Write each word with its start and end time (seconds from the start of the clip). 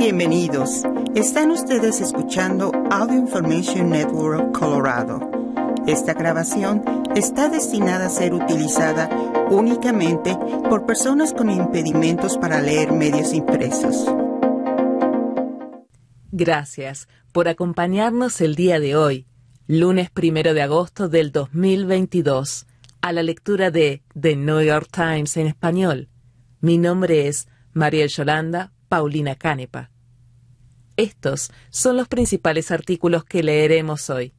Bienvenidos. 0.00 0.82
Están 1.14 1.50
ustedes 1.50 2.00
escuchando 2.00 2.72
Audio 2.90 3.18
Information 3.18 3.90
Network 3.90 4.58
Colorado. 4.58 5.20
Esta 5.86 6.14
grabación 6.14 6.82
está 7.14 7.50
destinada 7.50 8.06
a 8.06 8.08
ser 8.08 8.32
utilizada 8.32 9.10
únicamente 9.50 10.38
por 10.70 10.86
personas 10.86 11.34
con 11.34 11.50
impedimentos 11.50 12.38
para 12.38 12.62
leer 12.62 12.92
medios 12.92 13.34
impresos. 13.34 14.06
Gracias 16.32 17.06
por 17.30 17.48
acompañarnos 17.48 18.40
el 18.40 18.54
día 18.54 18.80
de 18.80 18.96
hoy, 18.96 19.26
lunes 19.66 20.08
primero 20.08 20.54
de 20.54 20.62
agosto 20.62 21.10
del 21.10 21.30
2022, 21.30 22.66
a 23.02 23.12
la 23.12 23.22
lectura 23.22 23.70
de 23.70 24.02
The 24.18 24.34
New 24.34 24.62
York 24.62 24.88
Times 24.90 25.36
en 25.36 25.46
español. 25.46 26.08
Mi 26.62 26.78
nombre 26.78 27.28
es 27.28 27.48
Mariel 27.74 28.08
Yolanda 28.08 28.72
Paulina 28.90 29.36
Canepa. 29.36 29.92
Estos 31.00 31.50
son 31.70 31.96
los 31.96 32.08
principales 32.08 32.70
artículos 32.70 33.24
que 33.24 33.42
leeremos 33.42 34.10
hoy. 34.10 34.34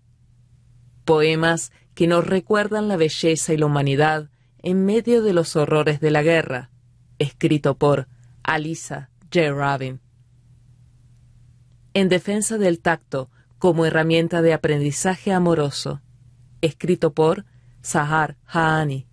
Poemas 1.05 1.71
que 1.95 2.05
nos 2.05 2.27
recuerdan 2.27 2.87
la 2.87 2.97
belleza 2.97 3.51
y 3.51 3.57
la 3.57 3.65
humanidad 3.65 4.29
en 4.61 4.85
medio 4.85 5.23
de 5.23 5.33
los 5.33 5.55
horrores 5.55 5.99
de 6.01 6.11
la 6.11 6.21
guerra, 6.21 6.69
escrito 7.17 7.79
por 7.79 8.07
Alisa 8.43 9.09
J. 9.33 9.51
Rabin. 9.51 10.01
En 11.95 12.09
defensa 12.09 12.59
del 12.59 12.79
tacto 12.79 13.31
como 13.57 13.87
herramienta 13.87 14.43
de 14.43 14.53
aprendizaje 14.53 15.33
amoroso, 15.33 16.03
escrito 16.61 17.15
por 17.15 17.43
Sahar 17.81 18.37
Haani. 18.45 19.07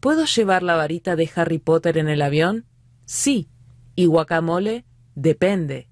¿Puedo 0.00 0.26
llevar 0.26 0.62
la 0.62 0.76
varita 0.76 1.16
de 1.16 1.30
Harry 1.34 1.58
Potter 1.58 1.96
en 1.96 2.10
el 2.10 2.20
avión? 2.20 2.66
Sí. 3.06 3.48
¿Y 3.94 4.04
guacamole? 4.04 4.84
Depende. 5.20 5.88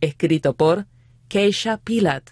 Escrito 0.00 0.54
por 0.54 0.86
Keisha 1.26 1.78
Pilat. 1.78 2.30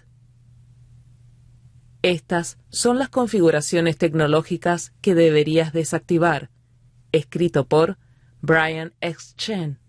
Estas 2.01 2.57
son 2.69 2.99
las 2.99 3.09
configuraciones 3.09 3.97
tecnológicas 3.97 4.93
que 5.01 5.13
deberías 5.13 5.73
desactivar. 5.73 6.49
Escrito 7.11 7.67
por 7.67 7.97
Brian 8.39 8.93
X. 9.01 9.35
Chen. 9.35 9.79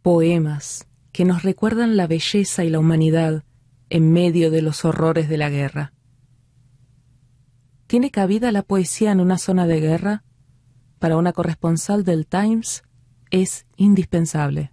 Poemas 0.00 0.88
que 1.12 1.26
nos 1.26 1.42
recuerdan 1.42 1.98
la 1.98 2.06
belleza 2.06 2.64
y 2.64 2.70
la 2.70 2.78
humanidad 2.78 3.44
en 3.90 4.10
medio 4.14 4.50
de 4.50 4.62
los 4.62 4.86
horrores 4.86 5.28
de 5.28 5.36
la 5.36 5.50
guerra. 5.50 5.92
¿Tiene 7.86 8.10
cabida 8.10 8.50
la 8.50 8.62
poesía 8.62 9.12
en 9.12 9.20
una 9.20 9.36
zona 9.36 9.66
de 9.66 9.80
guerra? 9.80 10.24
Para 10.98 11.18
una 11.18 11.34
corresponsal 11.34 12.02
del 12.02 12.26
Times 12.26 12.82
es 13.30 13.66
indispensable. 13.76 14.72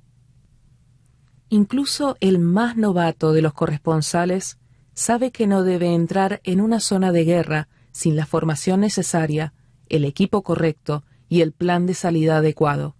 Incluso 1.49 2.16
el 2.21 2.39
más 2.39 2.77
novato 2.77 3.33
de 3.33 3.41
los 3.41 3.53
corresponsales 3.53 4.57
sabe 4.94 5.31
que 5.31 5.47
no 5.47 5.63
debe 5.63 5.94
entrar 5.94 6.39
en 6.44 6.61
una 6.61 6.79
zona 6.79 7.11
de 7.11 7.25
guerra 7.25 7.67
sin 7.91 8.16
la 8.16 8.25
formación 8.25 8.81
necesaria, 8.81 9.53
el 9.89 10.05
equipo 10.05 10.44
correcto 10.44 11.03
y 11.27 11.41
el 11.41 11.52
plan 11.52 11.85
de 11.85 11.94
salida 11.94 12.38
adecuado. 12.38 12.95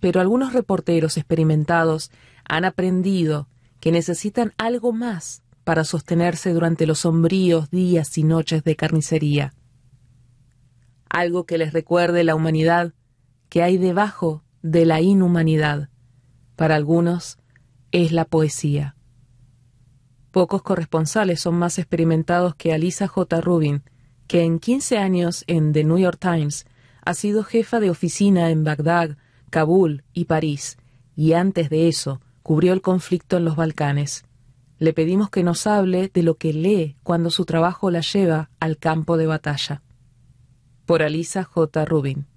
Pero 0.00 0.20
algunos 0.20 0.52
reporteros 0.52 1.16
experimentados 1.16 2.10
han 2.48 2.64
aprendido 2.64 3.48
que 3.78 3.92
necesitan 3.92 4.52
algo 4.58 4.92
más 4.92 5.42
para 5.64 5.84
sostenerse 5.84 6.52
durante 6.52 6.86
los 6.86 7.00
sombríos 7.00 7.70
días 7.70 8.16
y 8.18 8.24
noches 8.24 8.64
de 8.64 8.76
carnicería. 8.76 9.54
Algo 11.08 11.44
que 11.44 11.58
les 11.58 11.72
recuerde 11.72 12.24
la 12.24 12.34
humanidad 12.34 12.92
que 13.50 13.62
hay 13.62 13.76
debajo 13.76 14.42
de 14.62 14.86
la 14.86 15.02
inhumanidad. 15.02 15.90
Para 16.56 16.76
algunos 16.76 17.38
es 17.90 18.12
la 18.12 18.24
poesía. 18.24 18.96
Pocos 20.30 20.62
corresponsales 20.62 21.40
son 21.40 21.56
más 21.56 21.78
experimentados 21.78 22.54
que 22.54 22.72
Alisa 22.72 23.08
J. 23.08 23.40
Rubin, 23.40 23.82
que 24.28 24.44
en 24.44 24.60
15 24.60 24.98
años 24.98 25.44
en 25.48 25.72
The 25.72 25.82
New 25.82 25.98
York 25.98 26.18
Times 26.20 26.64
ha 27.04 27.14
sido 27.14 27.42
jefa 27.42 27.80
de 27.80 27.90
oficina 27.90 28.50
en 28.50 28.62
Bagdad, 28.62 29.16
Kabul 29.50 30.04
y 30.12 30.26
París, 30.26 30.78
y 31.16 31.32
antes 31.32 31.68
de 31.68 31.88
eso 31.88 32.20
cubrió 32.44 32.72
el 32.72 32.82
conflicto 32.82 33.36
en 33.36 33.44
los 33.44 33.56
Balcanes. 33.56 34.24
Le 34.78 34.92
pedimos 34.92 35.28
que 35.28 35.42
nos 35.42 35.66
hable 35.66 36.08
de 36.14 36.22
lo 36.22 36.36
que 36.36 36.52
lee 36.52 36.96
cuando 37.02 37.30
su 37.30 37.44
trabajo 37.44 37.90
la 37.90 38.00
lleva 38.00 38.50
al 38.60 38.78
campo 38.78 39.16
de 39.16 39.26
batalla. 39.26 39.82
Por 40.86 41.02
Alisa 41.02 41.42
J. 41.42 41.84
Rubin. 41.84 42.29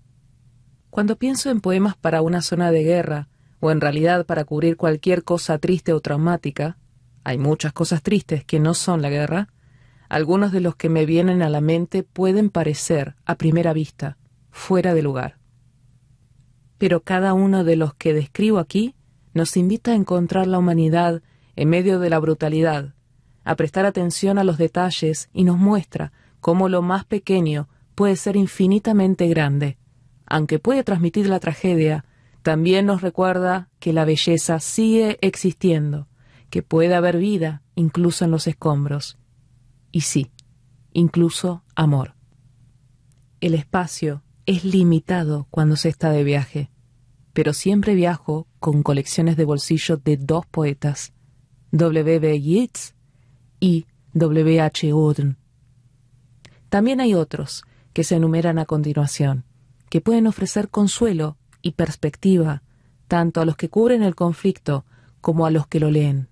Cuando 0.93 1.15
pienso 1.15 1.49
en 1.49 1.59
poemas 1.59 1.97
para 1.97 2.21
una 2.21 2.43
zona 2.43 2.69
de 2.69 2.83
guerra, 2.83 3.27
o 3.59 3.71
en 3.71 3.81
realidad 3.81 4.27
para 4.27 4.45
cubrir 4.45 4.77
cualquier 4.77 5.23
cosa 5.23 5.57
triste 5.57 5.91
o 5.91 5.99
traumática, 6.01 6.77
hay 7.23 7.39
muchas 7.39 7.73
cosas 7.73 8.03
tristes 8.03 8.45
que 8.45 8.59
no 8.59 8.75
son 8.75 9.01
la 9.01 9.09
guerra, 9.09 9.47
algunos 10.07 10.51
de 10.51 10.61
los 10.61 10.75
que 10.75 10.89
me 10.89 11.07
vienen 11.07 11.41
a 11.41 11.49
la 11.49 11.61
mente 11.61 12.03
pueden 12.03 12.51
parecer, 12.51 13.15
a 13.25 13.33
primera 13.39 13.73
vista, 13.73 14.17
fuera 14.51 14.93
de 14.93 15.01
lugar. 15.01 15.39
Pero 16.77 16.99
cada 17.01 17.33
uno 17.33 17.63
de 17.63 17.75
los 17.75 17.95
que 17.95 18.13
describo 18.13 18.59
aquí 18.59 18.93
nos 19.33 19.57
invita 19.57 19.93
a 19.93 19.95
encontrar 19.95 20.45
la 20.45 20.59
humanidad 20.59 21.23
en 21.55 21.69
medio 21.69 21.97
de 21.97 22.11
la 22.11 22.19
brutalidad, 22.19 22.93
a 23.43 23.55
prestar 23.55 23.87
atención 23.87 24.37
a 24.37 24.43
los 24.43 24.59
detalles 24.59 25.31
y 25.33 25.43
nos 25.43 25.57
muestra 25.57 26.11
cómo 26.39 26.69
lo 26.69 26.83
más 26.83 27.03
pequeño 27.03 27.67
puede 27.95 28.15
ser 28.15 28.35
infinitamente 28.35 29.27
grande. 29.27 29.79
Aunque 30.25 30.59
puede 30.59 30.83
transmitir 30.83 31.27
la 31.27 31.39
tragedia, 31.39 32.05
también 32.41 32.85
nos 32.85 33.01
recuerda 33.01 33.69
que 33.79 33.93
la 33.93 34.05
belleza 34.05 34.59
sigue 34.59 35.17
existiendo, 35.21 36.07
que 36.49 36.63
puede 36.63 36.95
haber 36.95 37.17
vida 37.17 37.61
incluso 37.75 38.25
en 38.25 38.31
los 38.31 38.47
escombros. 38.47 39.17
Y 39.91 40.01
sí, 40.01 40.31
incluso 40.91 41.63
amor. 41.75 42.15
El 43.41 43.53
espacio 43.53 44.23
es 44.45 44.63
limitado 44.63 45.47
cuando 45.51 45.75
se 45.75 45.89
está 45.89 46.09
de 46.11 46.23
viaje 46.23 46.73
pero 47.33 47.53
siempre 47.53 47.95
viajo 47.95 48.47
con 48.59 48.83
colecciones 48.83 49.35
de 49.35 49.45
bolsillo 49.45 49.97
de 49.97 50.17
dos 50.17 50.45
poetas, 50.45 51.13
W. 51.71 52.19
B. 52.19 52.39
Yeats 52.39 52.93
y 53.59 53.87
W. 54.13 54.61
H. 54.61 54.91
Auden. 54.91 55.37
También 56.69 57.01
hay 57.01 57.15
otros 57.15 57.63
que 57.91 58.03
se 58.03 58.15
enumeran 58.15 58.59
a 58.59 58.65
continuación, 58.65 59.45
que 59.93 60.01
pueden 60.01 60.25
ofrecer 60.25 60.69
consuelo 60.69 61.37
y 61.61 61.73
perspectiva 61.73 62.63
tanto 63.07 63.41
a 63.41 63.45
los 63.45 63.55
que 63.55 63.69
cubren 63.69 64.01
el 64.01 64.15
conflicto 64.15 64.85
como 65.21 65.45
a 65.45 65.51
los 65.51 65.67
que 65.67 65.79
lo 65.79 65.91
leen. 65.91 66.29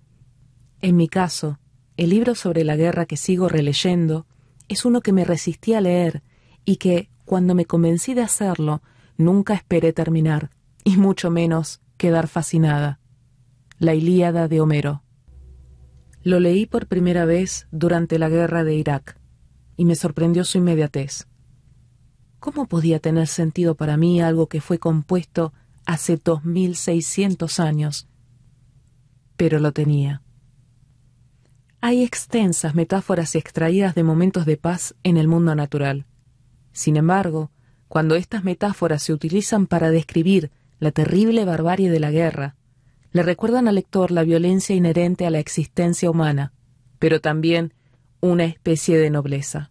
En 0.80 0.96
mi 0.96 1.06
caso, 1.06 1.60
el 1.96 2.10
libro 2.10 2.34
sobre 2.34 2.64
la 2.64 2.74
guerra 2.74 3.06
que 3.06 3.16
sigo 3.16 3.48
releyendo 3.48 4.26
es 4.66 4.84
uno 4.84 5.00
que 5.00 5.12
me 5.12 5.22
resistí 5.22 5.74
a 5.74 5.80
leer 5.80 6.24
y 6.64 6.78
que, 6.78 7.08
cuando 7.24 7.54
me 7.54 7.64
convencí 7.64 8.14
de 8.14 8.22
hacerlo, 8.22 8.82
nunca 9.16 9.54
esperé 9.54 9.92
terminar 9.92 10.50
y 10.82 10.96
mucho 10.96 11.30
menos 11.30 11.80
quedar 11.98 12.26
fascinada. 12.26 12.98
La 13.78 13.94
Ilíada 13.94 14.48
de 14.48 14.60
Homero. 14.60 15.04
Lo 16.24 16.40
leí 16.40 16.66
por 16.66 16.88
primera 16.88 17.26
vez 17.26 17.68
durante 17.70 18.18
la 18.18 18.28
guerra 18.28 18.64
de 18.64 18.74
Irak 18.74 19.20
y 19.76 19.84
me 19.84 19.94
sorprendió 19.94 20.42
su 20.44 20.58
inmediatez. 20.58 21.28
¿Cómo 22.42 22.66
podía 22.66 22.98
tener 22.98 23.28
sentido 23.28 23.76
para 23.76 23.96
mí 23.96 24.20
algo 24.20 24.48
que 24.48 24.60
fue 24.60 24.80
compuesto 24.80 25.52
hace 25.86 26.16
dos 26.16 26.44
mil 26.44 26.74
seiscientos 26.74 27.60
años? 27.60 28.08
Pero 29.36 29.60
lo 29.60 29.70
tenía. 29.70 30.22
Hay 31.80 32.02
extensas 32.02 32.74
metáforas 32.74 33.36
extraídas 33.36 33.94
de 33.94 34.02
momentos 34.02 34.44
de 34.44 34.56
paz 34.56 34.96
en 35.04 35.18
el 35.18 35.28
mundo 35.28 35.54
natural. 35.54 36.04
Sin 36.72 36.96
embargo, 36.96 37.52
cuando 37.86 38.16
estas 38.16 38.42
metáforas 38.42 39.04
se 39.04 39.12
utilizan 39.12 39.68
para 39.68 39.92
describir 39.92 40.50
la 40.80 40.90
terrible 40.90 41.44
barbarie 41.44 41.92
de 41.92 42.00
la 42.00 42.10
guerra, 42.10 42.56
le 43.12 43.22
recuerdan 43.22 43.68
al 43.68 43.76
lector 43.76 44.10
la 44.10 44.24
violencia 44.24 44.74
inherente 44.74 45.26
a 45.26 45.30
la 45.30 45.38
existencia 45.38 46.10
humana, 46.10 46.52
pero 46.98 47.20
también 47.20 47.72
una 48.20 48.46
especie 48.46 48.98
de 48.98 49.10
nobleza. 49.10 49.70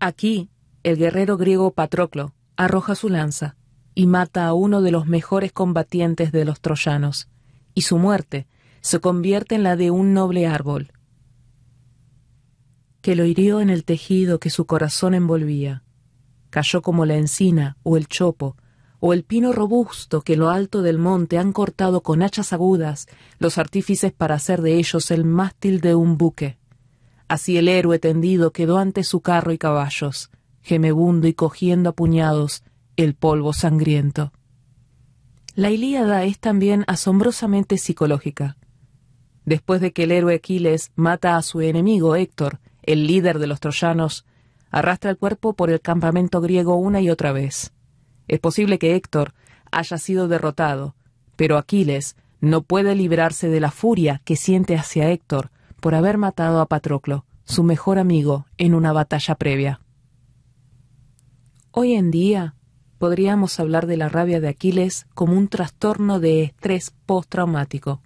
Aquí, 0.00 0.50
el 0.86 0.98
guerrero 0.98 1.36
griego 1.36 1.72
Patroclo 1.72 2.32
arroja 2.56 2.94
su 2.94 3.08
lanza 3.08 3.56
y 3.96 4.06
mata 4.06 4.46
a 4.46 4.54
uno 4.54 4.82
de 4.82 4.92
los 4.92 5.04
mejores 5.04 5.50
combatientes 5.50 6.30
de 6.30 6.44
los 6.44 6.60
troyanos, 6.60 7.28
y 7.74 7.82
su 7.82 7.98
muerte 7.98 8.46
se 8.82 9.00
convierte 9.00 9.56
en 9.56 9.64
la 9.64 9.74
de 9.74 9.90
un 9.90 10.14
noble 10.14 10.46
árbol, 10.46 10.92
que 13.00 13.16
lo 13.16 13.24
hirió 13.24 13.60
en 13.60 13.68
el 13.68 13.82
tejido 13.82 14.38
que 14.38 14.48
su 14.48 14.64
corazón 14.66 15.14
envolvía. 15.14 15.82
Cayó 16.50 16.82
como 16.82 17.04
la 17.04 17.16
encina 17.16 17.76
o 17.82 17.96
el 17.96 18.06
chopo 18.06 18.56
o 19.00 19.12
el 19.12 19.24
pino 19.24 19.50
robusto 19.52 20.22
que 20.22 20.36
lo 20.36 20.50
alto 20.50 20.82
del 20.82 20.98
monte 20.98 21.36
han 21.36 21.52
cortado 21.52 22.04
con 22.04 22.22
hachas 22.22 22.52
agudas 22.52 23.08
los 23.40 23.58
artífices 23.58 24.12
para 24.12 24.36
hacer 24.36 24.62
de 24.62 24.76
ellos 24.76 25.10
el 25.10 25.24
mástil 25.24 25.80
de 25.80 25.96
un 25.96 26.16
buque. 26.16 26.58
Así 27.26 27.56
el 27.58 27.66
héroe 27.66 27.98
tendido 27.98 28.52
quedó 28.52 28.78
ante 28.78 29.02
su 29.02 29.20
carro 29.20 29.50
y 29.50 29.58
caballos, 29.58 30.30
gemebundo 30.66 31.28
y 31.28 31.32
cogiendo 31.32 31.90
a 31.90 31.92
puñados 31.92 32.64
el 32.96 33.14
polvo 33.14 33.52
sangriento. 33.52 34.32
La 35.54 35.70
Ilíada 35.70 36.24
es 36.24 36.40
también 36.40 36.82
asombrosamente 36.88 37.78
psicológica. 37.78 38.56
Después 39.44 39.80
de 39.80 39.92
que 39.92 40.02
el 40.02 40.10
héroe 40.10 40.34
Aquiles 40.34 40.90
mata 40.96 41.36
a 41.36 41.42
su 41.42 41.60
enemigo 41.60 42.16
Héctor, 42.16 42.58
el 42.82 43.06
líder 43.06 43.38
de 43.38 43.46
los 43.46 43.60
troyanos, 43.60 44.26
arrastra 44.72 45.12
el 45.12 45.18
cuerpo 45.18 45.52
por 45.52 45.70
el 45.70 45.80
campamento 45.80 46.40
griego 46.40 46.74
una 46.74 47.00
y 47.00 47.10
otra 47.10 47.30
vez. 47.30 47.72
Es 48.26 48.40
posible 48.40 48.80
que 48.80 48.96
Héctor 48.96 49.34
haya 49.70 49.98
sido 49.98 50.26
derrotado, 50.26 50.96
pero 51.36 51.58
Aquiles 51.58 52.16
no 52.40 52.62
puede 52.62 52.96
librarse 52.96 53.48
de 53.48 53.60
la 53.60 53.70
furia 53.70 54.20
que 54.24 54.34
siente 54.34 54.74
hacia 54.74 55.10
Héctor 55.12 55.52
por 55.78 55.94
haber 55.94 56.18
matado 56.18 56.60
a 56.60 56.66
Patroclo, 56.66 57.24
su 57.44 57.62
mejor 57.62 58.00
amigo, 58.00 58.46
en 58.58 58.74
una 58.74 58.92
batalla 58.92 59.36
previa. 59.36 59.80
Hoy 61.78 61.92
en 61.92 62.10
día, 62.10 62.54
podríamos 62.96 63.60
hablar 63.60 63.86
de 63.86 63.98
la 63.98 64.08
rabia 64.08 64.40
de 64.40 64.48
Aquiles 64.48 65.06
como 65.14 65.34
un 65.34 65.48
trastorno 65.48 66.20
de 66.20 66.44
estrés 66.44 66.94
postraumático. 67.04 68.00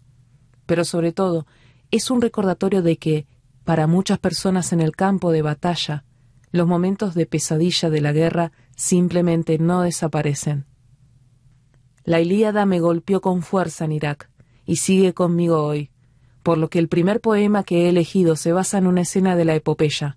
Pero 0.66 0.84
sobre 0.84 1.12
todo, 1.12 1.46
es 1.92 2.10
un 2.10 2.20
recordatorio 2.20 2.82
de 2.82 2.96
que, 2.96 3.28
para 3.62 3.86
muchas 3.86 4.18
personas 4.18 4.72
en 4.72 4.80
el 4.80 4.96
campo 4.96 5.30
de 5.30 5.42
batalla, 5.42 6.02
los 6.50 6.66
momentos 6.66 7.14
de 7.14 7.26
pesadilla 7.26 7.90
de 7.90 8.00
la 8.00 8.10
guerra 8.10 8.50
simplemente 8.74 9.56
no 9.58 9.82
desaparecen. 9.82 10.66
La 12.02 12.20
Ilíada 12.20 12.66
me 12.66 12.80
golpeó 12.80 13.20
con 13.20 13.40
fuerza 13.42 13.84
en 13.84 13.92
Irak 13.92 14.30
y 14.66 14.78
sigue 14.78 15.14
conmigo 15.14 15.62
hoy, 15.62 15.92
por 16.42 16.58
lo 16.58 16.70
que 16.70 16.80
el 16.80 16.88
primer 16.88 17.20
poema 17.20 17.62
que 17.62 17.84
he 17.84 17.88
elegido 17.90 18.34
se 18.34 18.50
basa 18.50 18.78
en 18.78 18.88
una 18.88 19.02
escena 19.02 19.36
de 19.36 19.44
la 19.44 19.54
epopeya 19.54 20.16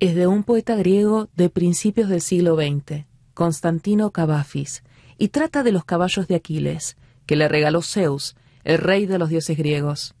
es 0.00 0.14
de 0.14 0.26
un 0.26 0.44
poeta 0.44 0.76
griego 0.76 1.28
de 1.36 1.50
principios 1.50 2.08
del 2.08 2.22
siglo 2.22 2.56
XX, 2.56 3.04
Constantino 3.34 4.10
Cavafis, 4.10 4.82
y 5.18 5.28
trata 5.28 5.62
de 5.62 5.72
los 5.72 5.84
caballos 5.84 6.26
de 6.26 6.36
Aquiles, 6.36 6.96
que 7.26 7.36
le 7.36 7.48
regaló 7.48 7.82
Zeus, 7.82 8.34
el 8.64 8.78
rey 8.78 9.04
de 9.04 9.18
los 9.18 9.28
dioses 9.28 9.58
griegos. 9.58 10.14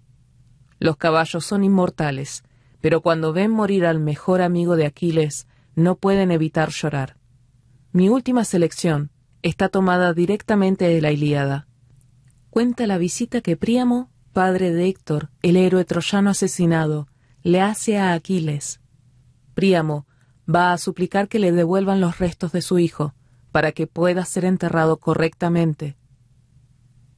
Los 0.78 0.98
caballos 0.98 1.46
son 1.46 1.64
inmortales, 1.64 2.44
pero 2.82 3.00
cuando 3.00 3.32
ven 3.32 3.50
morir 3.50 3.86
al 3.86 4.00
mejor 4.00 4.42
amigo 4.42 4.76
de 4.76 4.84
Aquiles, 4.84 5.46
no 5.74 5.94
pueden 5.94 6.30
evitar 6.30 6.68
llorar. 6.68 7.16
Mi 7.92 8.10
última 8.10 8.44
selección 8.44 9.10
está 9.40 9.70
tomada 9.70 10.12
directamente 10.12 10.84
de 10.84 11.00
la 11.00 11.10
Ilíada. 11.10 11.66
Cuenta 12.50 12.86
la 12.86 12.98
visita 12.98 13.40
que 13.40 13.56
Príamo, 13.56 14.10
padre 14.34 14.72
de 14.72 14.88
Héctor, 14.88 15.30
el 15.40 15.56
héroe 15.56 15.86
troyano 15.86 16.30
asesinado, 16.30 17.08
le 17.42 17.62
hace 17.62 17.96
a 17.96 18.12
Aquiles, 18.12 18.80
Príamo 19.60 20.06
va 20.48 20.72
a 20.72 20.78
suplicar 20.78 21.28
que 21.28 21.38
le 21.38 21.52
devuelvan 21.52 22.00
los 22.00 22.18
restos 22.18 22.50
de 22.50 22.62
su 22.62 22.78
hijo, 22.78 23.12
para 23.52 23.72
que 23.72 23.86
pueda 23.86 24.24
ser 24.24 24.46
enterrado 24.46 24.96
correctamente. 24.96 25.98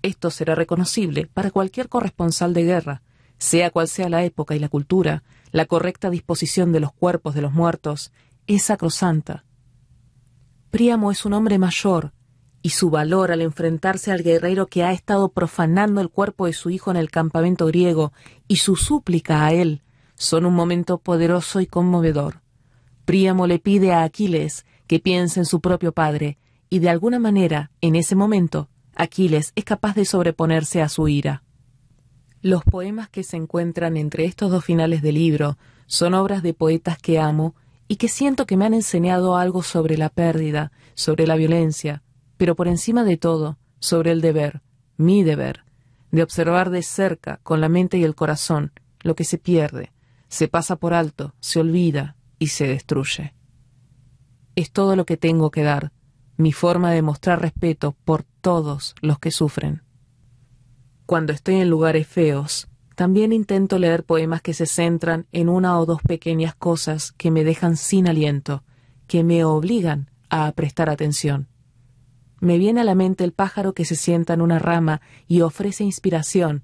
Esto 0.03 0.29
será 0.33 0.57
reconocible 0.57 1.29
para 1.33 1.53
cualquier 1.53 1.89
corresponsal 1.89 2.53
de 2.53 2.65
guerra, 2.65 3.03
sea 3.39 3.71
cual 3.71 3.87
sea 3.87 4.09
la 4.09 4.25
época 4.25 4.57
y 4.57 4.59
la 4.59 4.69
cultura, 4.69 5.23
la 5.53 5.67
correcta 5.67 6.11
disposición 6.11 6.73
de 6.73 6.81
los 6.81 6.93
cuerpos 6.93 7.37
de 7.37 7.43
los 7.43 7.53
muertos 7.53 8.11
es 8.49 8.65
sacrosanta. 8.65 9.45
Príamo 10.73 11.13
es 11.13 11.25
un 11.25 11.35
hombre 11.35 11.59
mayor, 11.59 12.13
y 12.61 12.71
su 12.71 12.91
valor 12.91 13.31
al 13.31 13.41
enfrentarse 13.41 14.11
al 14.11 14.25
guerrero 14.25 14.67
que 14.67 14.83
ha 14.83 14.91
estado 14.91 15.29
profanando 15.29 16.01
el 16.01 16.09
cuerpo 16.09 16.47
de 16.47 16.55
su 16.55 16.71
hijo 16.71 16.91
en 16.91 16.97
el 16.97 17.09
campamento 17.09 17.67
griego 17.67 18.13
y 18.49 18.57
su 18.57 18.75
súplica 18.75 19.45
a 19.45 19.53
él 19.53 19.85
son 20.23 20.47
un 20.47 20.55
momento 20.55 20.99
poderoso 20.99 21.61
y 21.61 21.67
conmovedor. 21.67 22.43
Príamo 23.05 23.49
le 23.49 23.59
pide 23.59 23.93
a 23.93 24.05
Aquiles 24.05 24.65
que 24.87 25.01
piense 25.01 25.41
en 25.41 25.47
su 25.47 25.61
propio 25.61 25.91
padre, 25.91 26.39
y 26.71 26.79
de 26.79 26.91
alguna 26.91 27.19
manera, 27.19 27.73
en 27.81 27.97
ese 27.97 28.15
momento, 28.15 28.69
Aquiles 28.95 29.53
es 29.57 29.65
capaz 29.65 29.97
de 29.97 30.05
sobreponerse 30.05 30.81
a 30.81 30.89
su 30.89 31.09
ira. 31.09 31.43
Los 32.41 32.63
poemas 32.63 33.09
que 33.09 33.25
se 33.25 33.37
encuentran 33.37 33.97
entre 33.97 34.25
estos 34.25 34.53
dos 34.53 34.65
finales 34.65 35.03
del 35.03 35.17
libro 35.17 35.59
son 35.87 36.15
obras 36.15 36.45
de 36.45 36.55
poetas 36.55 36.99
que 36.99 37.19
amo 37.19 37.57
y 37.89 37.97
que 37.97 38.07
siento 38.07 38.47
que 38.47 38.57
me 38.57 38.65
han 38.65 38.75
enseñado 38.75 39.37
algo 39.37 39.65
sobre 39.65 39.97
la 39.97 40.09
pérdida, 40.09 40.71
sobre 40.95 41.27
la 41.27 41.35
violencia, 41.35 42.05
pero 42.37 42.55
por 42.55 42.69
encima 42.69 43.03
de 43.03 43.17
todo, 43.17 43.59
sobre 43.81 44.13
el 44.13 44.21
deber, 44.21 44.63
mi 44.97 45.25
deber, 45.25 45.65
de 46.13 46.23
observar 46.23 46.71
de 46.71 46.83
cerca, 46.83 47.41
con 47.43 47.61
la 47.61 47.69
mente 47.69 47.99
y 47.99 48.05
el 48.05 48.15
corazón, 48.15 48.73
lo 49.01 49.17
que 49.17 49.25
se 49.25 49.39
pierde, 49.39 49.91
se 50.33 50.49
pasa 50.49 50.77
por 50.77 50.95
alto, 50.95 51.35
se 51.41 51.61
olvida 51.61 52.17
y 52.39 52.47
se 52.47 52.67
destruye. 52.67 53.35
Es 54.55 54.73
todo 54.73 54.97
lo 54.97 55.05
que 55.05 55.19
tengo 55.19 55.51
que 55.51 55.63
dar, 55.63 55.93
mi 56.39 56.53
forma 56.53 56.91
de 56.91 57.03
mostrar 57.03 57.43
respeto 57.43 57.95
por 58.07 58.23
todos 58.41 58.95
los 59.03 59.19
que 59.19 59.31
sufren. 59.31 59.83
Cuando 61.05 61.35
estoy 61.35 61.57
en 61.57 61.69
lugares 61.69 62.07
feos, 62.07 62.71
también 62.97 63.35
intento 63.35 63.79
leer 63.79 64.05
poemas 64.05 64.41
que 64.41 64.55
se 64.55 64.65
centran 64.65 65.27
en 65.33 65.51
una 65.51 65.79
o 65.79 65.85
dos 65.85 66.01
pequeñas 66.01 66.55
cosas 66.55 67.13
que 67.13 67.31
me 67.31 67.45
dejan 67.45 67.77
sin 67.77 68.09
aliento, 68.09 68.65
que 69.09 69.25
me 69.25 69.45
obligan 69.45 70.11
a 70.31 70.51
prestar 70.53 70.89
atención. 70.89 71.49
Me 72.41 72.57
viene 72.57 72.81
a 72.81 72.85
la 72.85 72.95
mente 72.95 73.23
el 73.23 73.33
pájaro 73.33 73.75
que 73.75 73.85
se 73.85 73.97
sienta 73.97 74.33
en 74.33 74.41
una 74.41 74.59
rama 74.59 75.03
y 75.29 75.43
ofrece 75.43 75.85
inspiración, 75.85 76.63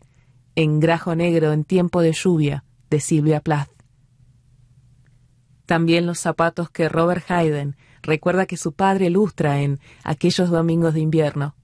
en 0.54 0.80
grajo 0.80 1.14
negro 1.14 1.52
en 1.52 1.64
tiempo 1.64 2.00
de 2.00 2.14
lluvia, 2.14 2.64
de 2.90 3.00
Silvia 3.00 3.40
Plath. 3.40 3.70
También 5.66 6.06
los 6.06 6.18
zapatos 6.18 6.70
que 6.70 6.88
Robert 6.88 7.30
Hayden 7.30 7.76
recuerda 8.02 8.46
que 8.46 8.56
su 8.56 8.72
padre 8.72 9.10
lustra 9.10 9.60
en 9.60 9.80
aquellos 10.02 10.50
domingos 10.50 10.94
de 10.94 11.00
invierno, 11.00 11.56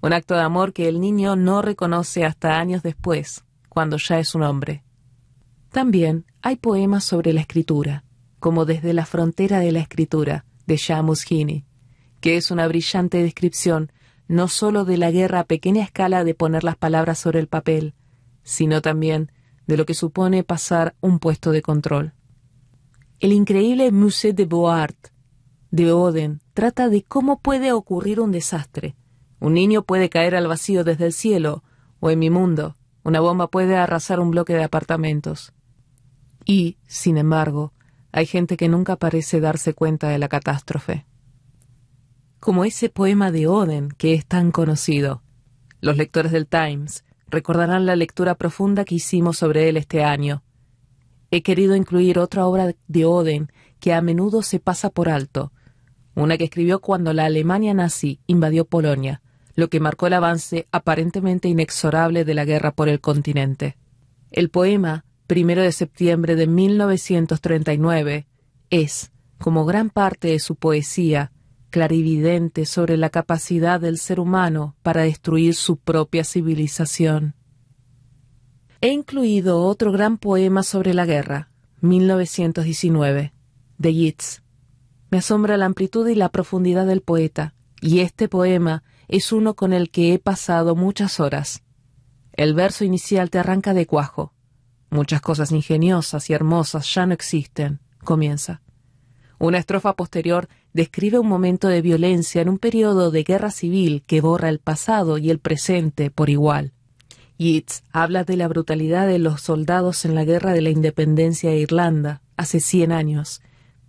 un 0.00 0.12
acto 0.12 0.34
de 0.34 0.40
amor 0.40 0.72
que 0.72 0.88
el 0.88 1.00
niño 1.00 1.36
no 1.36 1.60
reconoce 1.60 2.24
hasta 2.24 2.58
años 2.58 2.82
después, 2.82 3.44
cuando 3.68 3.98
ya 3.98 4.18
es 4.18 4.34
un 4.34 4.42
hombre. 4.42 4.82
También 5.70 6.24
hay 6.42 6.56
poemas 6.56 7.04
sobre 7.04 7.32
la 7.32 7.42
escritura, 7.42 8.04
como 8.38 8.64
Desde 8.64 8.94
la 8.94 9.04
frontera 9.04 9.60
de 9.60 9.72
la 9.72 9.80
escritura, 9.80 10.46
de 10.66 10.76
Shamus 10.76 11.24
Heaney, 11.30 11.66
que 12.20 12.36
es 12.36 12.50
una 12.50 12.66
brillante 12.66 13.22
descripción 13.22 13.92
no 14.28 14.46
sólo 14.46 14.84
de 14.84 14.96
la 14.96 15.10
guerra 15.10 15.40
a 15.40 15.44
pequeña 15.44 15.82
escala 15.82 16.22
de 16.22 16.34
poner 16.34 16.62
las 16.62 16.76
palabras 16.76 17.18
sobre 17.18 17.40
el 17.40 17.48
papel, 17.48 17.94
sino 18.44 18.80
también 18.80 19.32
de 19.70 19.76
lo 19.76 19.86
que 19.86 19.94
supone 19.94 20.42
pasar 20.42 20.96
un 21.00 21.20
puesto 21.20 21.52
de 21.52 21.62
control. 21.62 22.12
El 23.20 23.32
increíble 23.32 23.92
Musée 23.92 24.32
de 24.32 24.44
Beaux 24.44 24.92
de 25.70 25.92
Oden 25.92 26.40
trata 26.54 26.88
de 26.88 27.04
cómo 27.04 27.38
puede 27.38 27.70
ocurrir 27.70 28.18
un 28.18 28.32
desastre. 28.32 28.96
Un 29.38 29.54
niño 29.54 29.84
puede 29.84 30.08
caer 30.08 30.34
al 30.34 30.48
vacío 30.48 30.82
desde 30.82 31.06
el 31.06 31.12
cielo, 31.12 31.62
o 32.00 32.10
en 32.10 32.18
mi 32.18 32.30
mundo, 32.30 32.76
una 33.04 33.20
bomba 33.20 33.46
puede 33.46 33.76
arrasar 33.76 34.18
un 34.18 34.32
bloque 34.32 34.54
de 34.54 34.64
apartamentos. 34.64 35.52
Y, 36.44 36.78
sin 36.88 37.16
embargo, 37.16 37.72
hay 38.10 38.26
gente 38.26 38.56
que 38.56 38.68
nunca 38.68 38.96
parece 38.96 39.38
darse 39.38 39.72
cuenta 39.72 40.08
de 40.08 40.18
la 40.18 40.26
catástrofe. 40.26 41.06
Como 42.40 42.64
ese 42.64 42.88
poema 42.88 43.30
de 43.30 43.46
Oden 43.46 43.90
que 43.90 44.14
es 44.14 44.26
tan 44.26 44.50
conocido. 44.50 45.22
Los 45.80 45.96
lectores 45.96 46.32
del 46.32 46.48
Times 46.48 47.04
recordarán 47.30 47.86
la 47.86 47.96
lectura 47.96 48.34
profunda 48.34 48.84
que 48.84 48.96
hicimos 48.96 49.38
sobre 49.38 49.68
él 49.68 49.76
este 49.76 50.04
año. 50.04 50.42
He 51.30 51.42
querido 51.42 51.76
incluir 51.76 52.18
otra 52.18 52.46
obra 52.46 52.74
de 52.88 53.04
Oden 53.04 53.52
que 53.78 53.94
a 53.94 54.02
menudo 54.02 54.42
se 54.42 54.60
pasa 54.60 54.90
por 54.90 55.08
alto, 55.08 55.52
una 56.14 56.36
que 56.36 56.44
escribió 56.44 56.80
cuando 56.80 57.12
la 57.12 57.24
Alemania 57.24 57.72
nazi 57.72 58.20
invadió 58.26 58.64
Polonia, 58.64 59.22
lo 59.54 59.68
que 59.68 59.80
marcó 59.80 60.06
el 60.08 60.14
avance 60.14 60.66
aparentemente 60.72 61.48
inexorable 61.48 62.24
de 62.24 62.34
la 62.34 62.44
guerra 62.44 62.72
por 62.72 62.88
el 62.88 63.00
continente. 63.00 63.76
El 64.30 64.50
poema, 64.50 65.04
primero 65.26 65.62
de 65.62 65.72
septiembre 65.72 66.36
de 66.36 66.46
1939, 66.46 68.26
es, 68.70 69.12
como 69.38 69.64
gran 69.64 69.90
parte 69.90 70.28
de 70.28 70.38
su 70.40 70.56
poesía, 70.56 71.32
clarividente 71.70 72.66
sobre 72.66 72.96
la 72.96 73.10
capacidad 73.10 73.80
del 73.80 73.98
ser 73.98 74.20
humano 74.20 74.76
para 74.82 75.02
destruir 75.02 75.54
su 75.54 75.76
propia 75.76 76.24
civilización. 76.24 77.34
He 78.80 78.88
incluido 78.88 79.62
otro 79.62 79.92
gran 79.92 80.18
poema 80.18 80.62
sobre 80.62 80.94
la 80.94 81.06
guerra, 81.06 81.50
1919, 81.80 83.32
de 83.78 83.94
Yeats. 83.94 84.42
Me 85.10 85.18
asombra 85.18 85.56
la 85.56 85.66
amplitud 85.66 86.06
y 86.08 86.14
la 86.14 86.28
profundidad 86.28 86.86
del 86.86 87.00
poeta, 87.00 87.54
y 87.80 88.00
este 88.00 88.28
poema 88.28 88.82
es 89.08 89.32
uno 89.32 89.54
con 89.54 89.72
el 89.72 89.90
que 89.90 90.12
he 90.12 90.18
pasado 90.18 90.76
muchas 90.76 91.20
horas. 91.20 91.62
El 92.32 92.54
verso 92.54 92.84
inicial 92.84 93.28
te 93.30 93.38
arranca 93.38 93.74
de 93.74 93.86
cuajo. 93.86 94.32
Muchas 94.88 95.20
cosas 95.20 95.52
ingeniosas 95.52 96.30
y 96.30 96.32
hermosas 96.32 96.92
ya 96.94 97.06
no 97.06 97.14
existen, 97.14 97.80
comienza. 98.04 98.62
Una 99.40 99.56
estrofa 99.56 99.96
posterior 99.96 100.50
describe 100.74 101.18
un 101.18 101.26
momento 101.26 101.68
de 101.68 101.80
violencia 101.80 102.42
en 102.42 102.50
un 102.50 102.58
periodo 102.58 103.10
de 103.10 103.22
guerra 103.22 103.50
civil 103.50 104.02
que 104.06 104.20
borra 104.20 104.50
el 104.50 104.58
pasado 104.58 105.16
y 105.16 105.30
el 105.30 105.38
presente 105.38 106.10
por 106.10 106.28
igual. 106.28 106.74
Yeats 107.38 107.82
habla 107.90 108.24
de 108.24 108.36
la 108.36 108.48
brutalidad 108.48 109.06
de 109.06 109.18
los 109.18 109.40
soldados 109.40 110.04
en 110.04 110.14
la 110.14 110.26
guerra 110.26 110.52
de 110.52 110.60
la 110.60 110.68
independencia 110.68 111.48
de 111.48 111.56
Irlanda 111.56 112.20
hace 112.36 112.60
cien 112.60 112.92
años, 112.92 113.40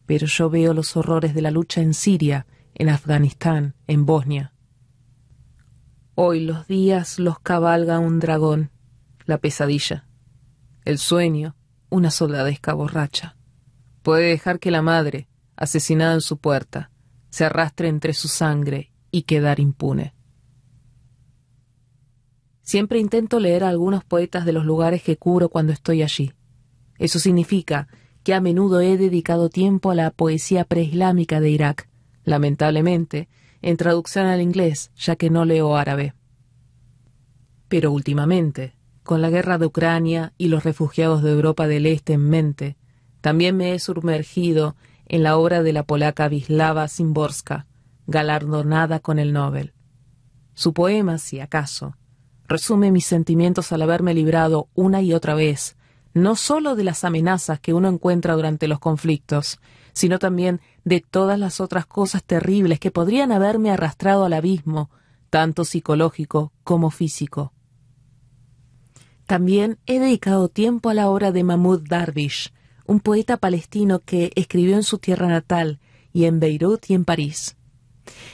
pero 0.05 0.25
yo 0.25 0.49
veo 0.49 0.73
los 0.73 0.95
horrores 0.95 1.35
de 1.35 1.41
la 1.41 1.51
lucha 1.51 1.81
en 1.81 1.93
Siria, 1.93 2.47
en 2.73 2.87
Afganistán, 2.87 3.75
en 3.87 4.05
Bosnia. 4.05 4.53
Hoy 6.15 6.45
los 6.45 6.65
días 6.65 7.19
los 7.19 7.39
cabalga 7.39 7.99
un 7.99 8.21
dragón, 8.21 8.71
la 9.25 9.37
pesadilla. 9.37 10.07
El 10.85 10.97
sueño, 10.97 11.57
una 11.89 12.09
soldadesca 12.09 12.73
borracha. 12.73 13.35
Puede 14.01 14.29
dejar 14.29 14.59
que 14.59 14.71
la 14.71 14.81
madre, 14.81 15.27
asesinada 15.61 16.15
en 16.15 16.21
su 16.21 16.37
puerta, 16.37 16.89
se 17.29 17.45
arrastre 17.45 17.87
entre 17.87 18.13
su 18.13 18.27
sangre 18.27 18.91
y 19.11 19.23
quedar 19.23 19.59
impune. 19.59 20.15
Siempre 22.63 22.97
intento 22.97 23.39
leer 23.39 23.63
a 23.63 23.69
algunos 23.69 24.03
poetas 24.03 24.43
de 24.45 24.53
los 24.53 24.65
lugares 24.65 25.03
que 25.03 25.17
cubro 25.17 25.49
cuando 25.49 25.71
estoy 25.71 26.01
allí. 26.01 26.33
Eso 26.97 27.19
significa 27.19 27.87
que 28.23 28.33
a 28.33 28.41
menudo 28.41 28.81
he 28.81 28.97
dedicado 28.97 29.49
tiempo 29.49 29.91
a 29.91 29.95
la 29.95 30.09
poesía 30.09 30.65
preislámica 30.65 31.39
de 31.39 31.51
Irak, 31.51 31.89
lamentablemente, 32.23 33.29
en 33.61 33.77
traducción 33.77 34.25
al 34.25 34.41
inglés, 34.41 34.89
ya 34.95 35.15
que 35.15 35.29
no 35.29 35.45
leo 35.45 35.75
árabe. 35.75 36.15
Pero 37.67 37.91
últimamente, 37.91 38.73
con 39.03 39.21
la 39.21 39.29
guerra 39.29 39.59
de 39.59 39.67
Ucrania 39.67 40.33
y 40.39 40.47
los 40.47 40.63
refugiados 40.63 41.21
de 41.21 41.31
Europa 41.31 41.67
del 41.67 41.85
Este 41.85 42.13
en 42.13 42.27
mente, 42.29 42.77
también 43.21 43.55
me 43.57 43.75
he 43.75 43.79
sumergido 43.79 44.75
en 45.11 45.23
la 45.23 45.35
obra 45.35 45.61
de 45.61 45.73
la 45.73 45.83
polaca 45.83 46.29
Wisława 46.29 46.87
Szymborska, 46.87 47.67
galardonada 48.07 49.01
con 49.01 49.19
el 49.19 49.33
Nobel. 49.33 49.73
Su 50.53 50.71
poema, 50.73 51.17
si 51.17 51.41
acaso, 51.41 51.97
resume 52.47 52.93
mis 52.93 53.07
sentimientos 53.07 53.73
al 53.73 53.81
haberme 53.81 54.13
librado 54.13 54.69
una 54.73 55.01
y 55.01 55.13
otra 55.13 55.35
vez, 55.35 55.75
no 56.13 56.37
sólo 56.37 56.77
de 56.77 56.85
las 56.85 57.03
amenazas 57.03 57.59
que 57.59 57.73
uno 57.73 57.89
encuentra 57.89 58.35
durante 58.35 58.69
los 58.69 58.79
conflictos, 58.79 59.59
sino 59.91 60.17
también 60.17 60.61
de 60.85 61.01
todas 61.01 61.37
las 61.37 61.59
otras 61.59 61.85
cosas 61.85 62.23
terribles 62.23 62.79
que 62.79 62.89
podrían 62.89 63.33
haberme 63.33 63.69
arrastrado 63.69 64.23
al 64.23 64.31
abismo, 64.31 64.89
tanto 65.29 65.65
psicológico 65.65 66.53
como 66.63 66.89
físico. 66.89 67.51
También 69.25 69.77
he 69.87 69.99
dedicado 69.99 70.47
tiempo 70.47 70.87
a 70.87 70.93
la 70.93 71.09
obra 71.09 71.33
de 71.33 71.43
Mahmoud 71.43 71.81
Darwish, 71.85 72.53
un 72.91 72.99
poeta 72.99 73.37
palestino 73.37 73.99
que 73.99 74.33
escribió 74.35 74.75
en 74.75 74.83
su 74.83 74.97
tierra 74.97 75.27
natal 75.27 75.79
y 76.11 76.25
en 76.25 76.41
Beirut 76.41 76.89
y 76.89 76.93
en 76.93 77.05
París. 77.05 77.55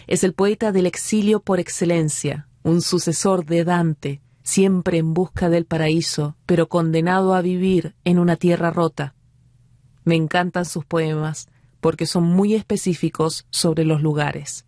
Es 0.08 0.24
el 0.24 0.34
poeta 0.34 0.72
del 0.72 0.88
exilio 0.88 1.42
por 1.42 1.60
excelencia, 1.60 2.48
un 2.64 2.82
sucesor 2.82 3.46
de 3.46 3.64
Dante, 3.64 4.20
siempre 4.42 4.98
en 4.98 5.14
busca 5.14 5.52
del 5.52 5.66
paraíso, 5.66 6.38
pero 6.48 6.70
condenado 6.70 7.36
a 7.36 7.44
vivir 7.44 7.94
en 8.04 8.18
una 8.18 8.36
tierra 8.36 8.72
rota. 8.72 9.14
Me 10.04 10.16
encantan 10.16 10.66
sus 10.66 10.86
poemas 10.86 11.50
porque 11.80 12.08
son 12.08 12.24
muy 12.24 12.56
específicos 12.56 13.46
sobre 13.52 13.86
los 13.86 14.02
lugares. 14.02 14.66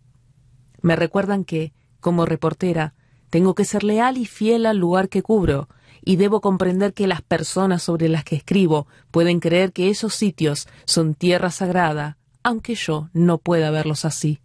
Me 0.82 0.94
recuerdan 0.94 1.44
que, 1.44 1.72
como 1.98 2.26
reportera, 2.26 2.94
tengo 3.28 3.56
que 3.56 3.64
ser 3.64 3.82
leal 3.82 4.18
y 4.18 4.26
fiel 4.26 4.66
al 4.66 4.76
lugar 4.76 5.08
que 5.08 5.22
cubro, 5.24 5.68
y 6.04 6.16
debo 6.16 6.40
comprender 6.40 6.94
que 6.94 7.06
las 7.06 7.22
personas 7.22 7.82
sobre 7.82 8.08
las 8.08 8.24
que 8.24 8.36
escribo 8.36 8.86
pueden 9.10 9.40
creer 9.40 9.72
que 9.72 9.90
esos 9.90 10.14
sitios 10.14 10.68
son 10.84 11.14
tierra 11.14 11.50
sagrada, 11.50 12.16
aunque 12.42 12.74
yo 12.74 13.10
no 13.12 13.38
pueda 13.38 13.70
verlos 13.70 14.04
así. 14.04 14.40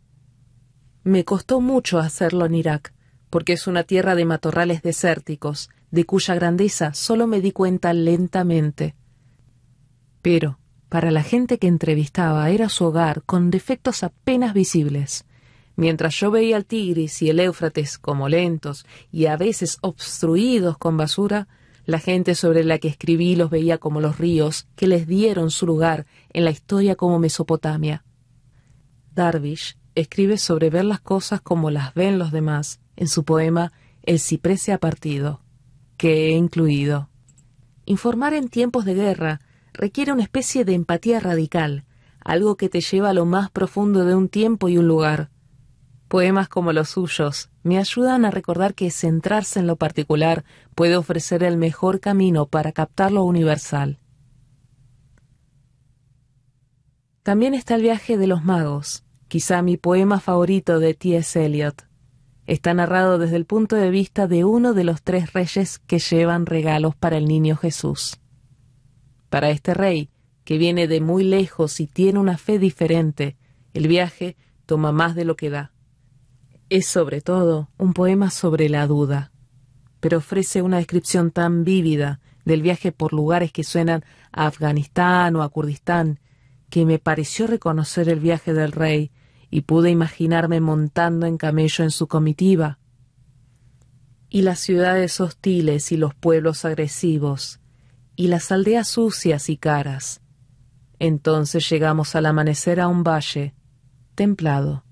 Me 1.04 1.24
costó 1.24 1.62
mucho 1.62 2.00
hacerlo 2.00 2.46
en 2.46 2.56
Irak, 2.56 2.94
porque 3.30 3.54
es 3.54 3.68
una 3.68 3.84
tierra 3.84 4.16
de 4.16 4.26
matorrales 4.26 4.82
desérticos, 4.82 5.70
de 5.92 6.06
cuya 6.06 6.36
grandeza 6.36 6.94
solo 6.94 7.28
me 7.28 7.42
di 7.42 7.52
cuenta 7.52 7.94
lentamente. 7.94 8.96
Pero, 10.22 10.60
para 10.90 11.12
la 11.12 11.24
gente 11.24 11.58
que 11.58 11.68
entrevistaba 11.68 12.50
era 12.50 12.70
su 12.70 12.86
hogar 12.86 13.24
con 13.24 13.52
defectos 13.52 14.04
apenas 14.04 14.54
visibles. 14.54 15.26
Mientras 15.76 16.16
yo 16.20 16.32
veía 16.32 16.58
el 16.58 16.66
Tigris 16.66 17.22
y 17.22 17.30
el 17.30 17.40
Éufrates 17.40 17.98
como 17.98 18.30
lentos 18.30 18.86
y 19.12 19.26
a 19.26 19.38
veces 19.38 19.78
obstruidos 19.82 20.78
con 20.78 20.96
basura, 20.96 21.48
la 21.86 22.00
gente 22.00 22.34
sobre 22.34 22.64
la 22.64 22.80
que 22.80 22.88
escribí 22.88 23.36
los 23.36 23.50
veía 23.50 23.78
como 23.78 24.02
los 24.02 24.18
ríos 24.18 24.68
que 24.76 24.88
les 24.88 25.06
dieron 25.08 25.52
su 25.52 25.66
lugar 25.66 26.06
en 26.34 26.46
la 26.46 26.52
historia 26.52 26.96
como 26.96 27.20
Mesopotamia. 27.20 28.04
Darvish 29.14 29.78
escribe 29.94 30.38
sobre 30.38 30.70
ver 30.70 30.86
las 30.86 31.00
cosas 31.00 31.42
como 31.42 31.70
las 31.72 31.94
ven 31.94 32.20
los 32.20 32.32
demás 32.32 32.80
en 32.96 33.08
su 33.08 33.24
poema 33.24 33.72
El 34.04 34.20
ciprés 34.20 34.70
ha 34.70 34.78
partido, 34.78 35.42
que 35.98 36.28
he 36.28 36.32
incluido. 36.32 37.10
Informar 37.86 38.34
en 38.34 38.50
tiempos 38.50 38.86
de 38.86 38.94
guerra 38.94 39.42
requiere 39.74 40.12
una 40.12 40.24
especie 40.24 40.66
de 40.66 40.74
empatía 40.74 41.20
radical, 41.20 41.86
algo 42.20 42.58
que 42.58 42.70
te 42.70 42.82
lleva 42.82 43.10
a 43.10 43.14
lo 43.14 43.26
más 43.26 43.52
profundo 43.52 44.06
de 44.06 44.16
un 44.16 44.30
tiempo 44.30 44.70
y 44.70 44.78
un 44.78 44.88
lugar. 44.88 45.30
Poemas 46.08 46.48
como 46.48 46.72
los 46.72 46.90
suyos 46.90 47.50
me 47.64 47.80
ayudan 47.80 48.26
a 48.26 48.32
recordar 48.32 48.76
que 48.76 48.92
centrarse 48.92 49.60
en 49.60 49.68
lo 49.68 49.76
particular 49.76 50.46
puede 50.76 50.98
ofrecer 50.98 51.44
el 51.44 51.58
mejor 51.58 52.00
camino 52.00 52.46
para 52.46 52.72
captar 52.72 53.12
lo 53.12 53.24
universal. 53.24 54.00
También 57.24 57.56
está 57.56 57.74
el 57.74 57.82
viaje 57.82 58.18
de 58.20 58.28
los 58.28 58.44
magos, 58.44 59.04
quizá 59.28 59.64
mi 59.64 59.78
poema 59.78 60.20
favorito 60.20 60.80
de 60.80 60.94
T.S. 60.94 61.44
Eliot. 61.44 61.88
Está 62.46 62.76
narrado 62.76 63.18
desde 63.18 63.38
el 63.38 63.46
punto 63.46 63.76
de 63.76 63.90
vista 63.90 64.28
de 64.28 64.44
uno 64.44 64.76
de 64.76 64.84
los 64.84 65.02
tres 65.02 65.34
reyes 65.34 65.80
que 65.80 65.98
llevan 65.98 66.46
regalos 66.46 66.96
para 66.96 67.18
el 67.18 67.26
niño 67.26 67.56
Jesús. 67.56 68.20
Para 69.30 69.50
este 69.50 69.74
rey, 69.74 70.12
que 70.44 70.60
viene 70.60 70.88
de 70.88 71.02
muy 71.02 71.24
lejos 71.24 71.80
y 71.80 71.88
tiene 71.88 72.20
una 72.20 72.38
fe 72.38 72.60
diferente, 72.60 73.38
el 73.74 73.88
viaje 73.88 74.38
toma 74.68 74.92
más 74.92 75.16
de 75.16 75.26
lo 75.26 75.36
que 75.36 75.50
da. 75.50 75.75
Es 76.70 76.88
sobre 76.88 77.22
todo 77.22 77.70
un 77.78 77.94
poema 77.94 78.32
sobre 78.32 78.70
la 78.70 78.88
duda, 78.88 79.32
pero 80.00 80.18
ofrece 80.18 80.64
una 80.64 80.78
descripción 80.78 81.30
tan 81.30 81.64
vívida 81.64 82.22
del 82.44 82.64
viaje 82.64 82.92
por 82.92 83.14
lugares 83.14 83.52
que 83.52 83.64
suenan 83.64 84.04
a 84.32 84.48
Afganistán 84.48 85.36
o 85.36 85.44
a 85.44 85.50
Kurdistán, 85.50 86.20
que 86.72 86.86
me 86.86 86.98
pareció 86.98 87.46
reconocer 87.46 88.10
el 88.10 88.20
viaje 88.20 88.54
del 88.54 88.72
rey 88.72 89.12
y 89.52 89.62
pude 89.62 89.92
imaginarme 89.92 90.60
montando 90.60 91.28
en 91.28 91.38
camello 91.38 91.84
en 91.84 91.92
su 91.92 92.08
comitiva. 92.08 92.80
Y 94.28 94.42
las 94.42 94.60
ciudades 94.60 95.22
hostiles 95.22 95.92
y 95.92 95.98
los 95.98 96.16
pueblos 96.16 96.66
agresivos, 96.66 97.60
y 98.16 98.28
las 98.28 98.52
aldeas 98.52 98.88
sucias 98.88 99.50
y 99.50 99.58
caras. 99.58 100.22
Entonces 100.98 101.70
llegamos 101.70 102.16
al 102.16 102.26
amanecer 102.26 102.80
a 102.80 102.88
un 102.88 103.04
valle, 103.04 103.54
templado, 104.16 104.84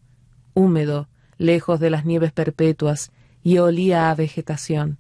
húmedo, 0.54 1.10
lejos 1.44 1.80
de 1.80 1.90
las 1.90 2.06
nieves 2.06 2.32
perpetuas, 2.32 3.12
y 3.44 3.58
olía 3.58 4.10
a 4.10 4.16
vegetación, 4.16 4.98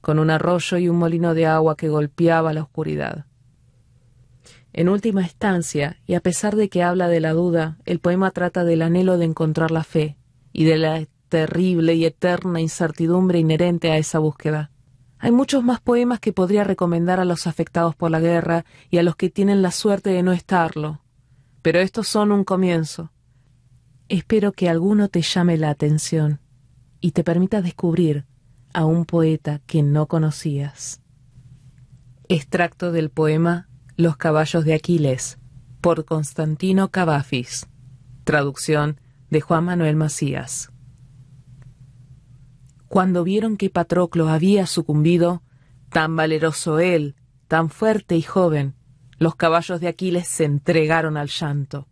con 0.00 0.18
un 0.18 0.30
arroyo 0.30 0.78
y 0.78 0.88
un 0.88 0.96
molino 0.96 1.34
de 1.34 1.46
agua 1.46 1.76
que 1.76 1.88
golpeaba 1.88 2.54
la 2.54 2.62
oscuridad. 2.62 3.26
En 4.72 4.88
última 4.88 5.22
instancia, 5.22 5.98
y 6.06 6.14
a 6.14 6.20
pesar 6.20 6.56
de 6.56 6.68
que 6.68 6.82
habla 6.82 7.08
de 7.08 7.20
la 7.20 7.32
duda, 7.32 7.78
el 7.84 8.00
poema 8.00 8.30
trata 8.30 8.64
del 8.64 8.82
anhelo 8.82 9.18
de 9.18 9.26
encontrar 9.26 9.70
la 9.70 9.84
fe 9.84 10.16
y 10.52 10.64
de 10.64 10.78
la 10.78 11.06
terrible 11.28 11.94
y 11.94 12.04
eterna 12.06 12.60
incertidumbre 12.60 13.38
inherente 13.38 13.90
a 13.90 13.98
esa 13.98 14.18
búsqueda. 14.18 14.70
Hay 15.18 15.32
muchos 15.32 15.62
más 15.62 15.80
poemas 15.80 16.20
que 16.20 16.32
podría 16.32 16.64
recomendar 16.64 17.20
a 17.20 17.24
los 17.24 17.46
afectados 17.46 17.94
por 17.94 18.10
la 18.10 18.20
guerra 18.20 18.64
y 18.90 18.98
a 18.98 19.02
los 19.02 19.16
que 19.16 19.28
tienen 19.30 19.60
la 19.60 19.70
suerte 19.70 20.10
de 20.10 20.22
no 20.22 20.32
estarlo, 20.32 21.00
pero 21.62 21.80
estos 21.80 22.08
son 22.08 22.32
un 22.32 22.44
comienzo. 22.44 23.10
Espero 24.08 24.52
que 24.52 24.68
alguno 24.68 25.08
te 25.08 25.22
llame 25.22 25.56
la 25.56 25.70
atención 25.70 26.40
y 27.00 27.10
te 27.10 27.24
permita 27.24 27.60
descubrir 27.60 28.24
a 28.72 28.84
un 28.84 29.04
poeta 29.04 29.60
que 29.66 29.82
no 29.82 30.06
conocías. 30.06 31.02
Extracto 32.28 32.92
del 32.92 33.10
poema 33.10 33.68
los 33.96 34.16
caballos 34.16 34.64
de 34.64 34.74
Aquiles, 34.74 35.38
por 35.80 36.04
Constantino 36.04 36.90
Cavafis. 36.90 37.66
Traducción 38.24 39.00
de 39.30 39.40
Juan 39.40 39.64
Manuel 39.64 39.96
Macías. 39.96 40.70
Cuando 42.88 43.24
vieron 43.24 43.56
que 43.56 43.70
Patroclo 43.70 44.28
había 44.28 44.66
sucumbido, 44.66 45.42
tan 45.88 46.14
valeroso 46.14 46.78
él, 46.78 47.16
tan 47.48 47.70
fuerte 47.70 48.16
y 48.16 48.22
joven, 48.22 48.74
los 49.18 49.34
caballos 49.34 49.80
de 49.80 49.88
Aquiles 49.88 50.28
se 50.28 50.44
entregaron 50.44 51.16
al 51.16 51.28
llanto. 51.28 51.88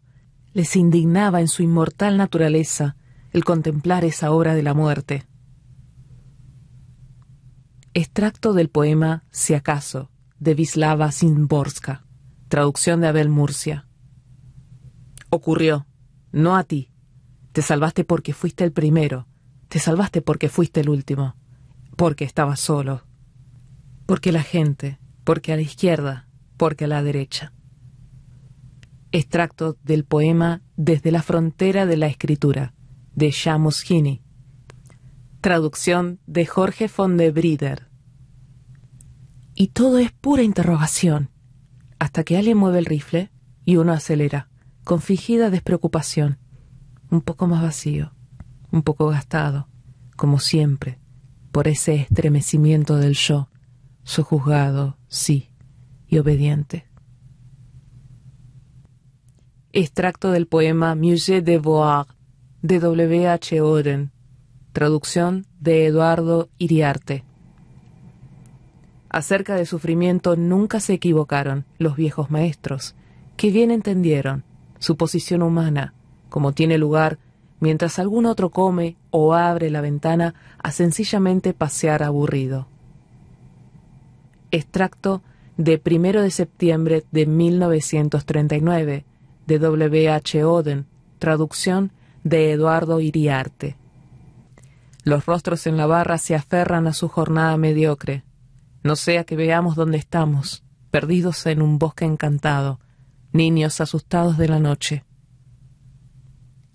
Les 0.54 0.76
indignaba 0.76 1.40
en 1.40 1.49
su 1.49 1.64
inmortal 1.64 2.16
naturaleza 2.16 2.96
el 3.32 3.44
contemplar 3.44 4.04
esa 4.04 4.30
obra 4.30 4.54
de 4.54 4.62
la 4.62 4.73
muerte. 4.73 5.26
Extracto 7.92 8.52
del 8.52 8.70
poema 8.70 9.25
Si 9.32 9.54
acaso, 9.54 10.11
de 10.38 10.54
Vislava 10.54 11.11
Szymborska, 11.11 12.06
traducción 12.46 13.00
de 13.00 13.08
Abel 13.08 13.30
Murcia. 13.30 13.88
Ocurrió, 15.28 15.88
no 16.30 16.56
a 16.56 16.62
ti. 16.62 16.92
Te 17.50 17.61
salvaste 17.61 18.04
porque 18.04 18.32
fuiste 18.32 18.62
el 18.62 18.70
primero, 18.70 19.26
te 19.66 19.80
salvaste 19.80 20.23
porque 20.23 20.49
fuiste 20.49 20.82
el 20.82 20.88
último, 20.88 21.34
porque 21.96 22.25
estabas 22.25 22.61
solo, 22.61 23.02
porque 24.06 24.30
la 24.30 24.44
gente, 24.44 25.00
porque 25.25 25.52
a 25.52 25.56
la 25.56 25.62
izquierda, 25.62 26.28
porque 26.56 26.84
a 26.84 26.88
la 26.88 27.02
derecha. 27.02 27.53
Extracto 29.16 29.78
del 29.85 30.04
poema 30.04 30.61
Desde 30.75 31.12
la 31.12 31.23
frontera 31.23 31.87
de 31.87 31.97
la 31.97 32.09
escritura, 32.09 32.75
de 33.14 33.30
Shamus 33.30 33.88
Hini, 33.88 34.25
Traducción 35.40 36.18
de 36.26 36.44
Jorge 36.47 36.90
von 36.94 37.16
de 37.16 37.30
Brider. 37.30 37.92
Y 39.54 39.68
todo 39.68 40.00
es 40.00 40.11
pura 40.11 40.42
interrogación, 40.42 41.30
hasta 42.00 42.25
que 42.25 42.37
alguien 42.37 42.59
mueve 42.59 42.80
el 42.80 42.87
rifle 42.87 43.30
y 43.64 43.76
uno 43.76 43.92
acelera, 43.92 44.50
con 44.83 45.00
fingida 45.00 45.49
despreocupación, 45.49 46.40
un 47.09 47.21
poco 47.21 47.47
más 47.47 47.62
vacío, 47.62 48.16
un 48.73 48.83
poco 48.83 49.06
gastado, 49.11 49.68
como 50.16 50.40
siempre, 50.40 50.99
por 51.52 51.68
ese 51.68 51.94
estremecimiento 51.94 52.97
del 52.97 53.14
yo, 53.14 53.49
sojuzgado, 54.02 54.99
sí, 55.06 55.52
y 56.09 56.18
obediente. 56.18 56.88
Extracto 59.76 60.31
del 60.31 60.47
poema 60.47 60.95
Musée 60.95 61.43
de 61.43 61.59
Voir 61.59 62.07
de 62.62 62.78
W. 62.78 63.26
H. 63.26 63.61
Oden, 63.61 64.12
traducción 64.73 65.47
de 65.59 65.87
Eduardo 65.87 66.49
Iriarte. 66.59 67.25
Acerca 69.09 69.57
del 69.57 69.66
sufrimiento 69.66 70.37
nunca 70.37 70.78
se 70.78 70.93
equivocaron 70.93 71.64
los 71.76 71.97
viejos 71.97 72.31
maestros, 72.31 72.95
que 73.37 73.50
bien 73.50 73.73
entendieron 73.73 74.45
su 74.78 74.97
posición 74.97 75.43
humana, 75.43 75.93
como 76.28 76.52
tiene 76.52 76.78
lugar 76.78 77.19
mientras 77.59 77.99
algún 77.99 78.26
otro 78.26 78.50
come 78.50 78.97
o 79.11 79.35
abre 79.35 79.71
la 79.71 79.81
ventana 79.81 80.37
a 80.62 80.71
sencillamente 80.71 81.52
pasear 81.52 82.04
aburrido. 82.04 82.69
Extracto 84.52 85.25
de 85.57 85.83
1 85.85 86.23
de 86.23 86.31
septiembre 86.31 87.04
de 87.11 87.26
1939 87.26 89.04
de 89.46 89.58
W. 89.58 90.08
H. 90.08 90.44
Oden, 90.44 90.86
traducción 91.18 91.92
de 92.22 92.52
Eduardo 92.52 93.00
Iriarte. 93.00 93.76
Los 95.04 95.26
rostros 95.26 95.66
en 95.66 95.76
la 95.76 95.86
barra 95.86 96.18
se 96.18 96.34
aferran 96.34 96.86
a 96.86 96.94
su 96.94 97.08
jornada 97.08 97.56
mediocre. 97.56 98.24
No 98.82 98.96
sea 98.96 99.24
que 99.24 99.36
veamos 99.36 99.76
dónde 99.76 99.98
estamos, 99.98 100.64
perdidos 100.90 101.44
en 101.46 101.60
un 101.60 101.78
bosque 101.78 102.04
encantado, 102.04 102.80
niños 103.32 103.80
asustados 103.80 104.38
de 104.38 104.48
la 104.48 104.60
noche. 104.60 105.04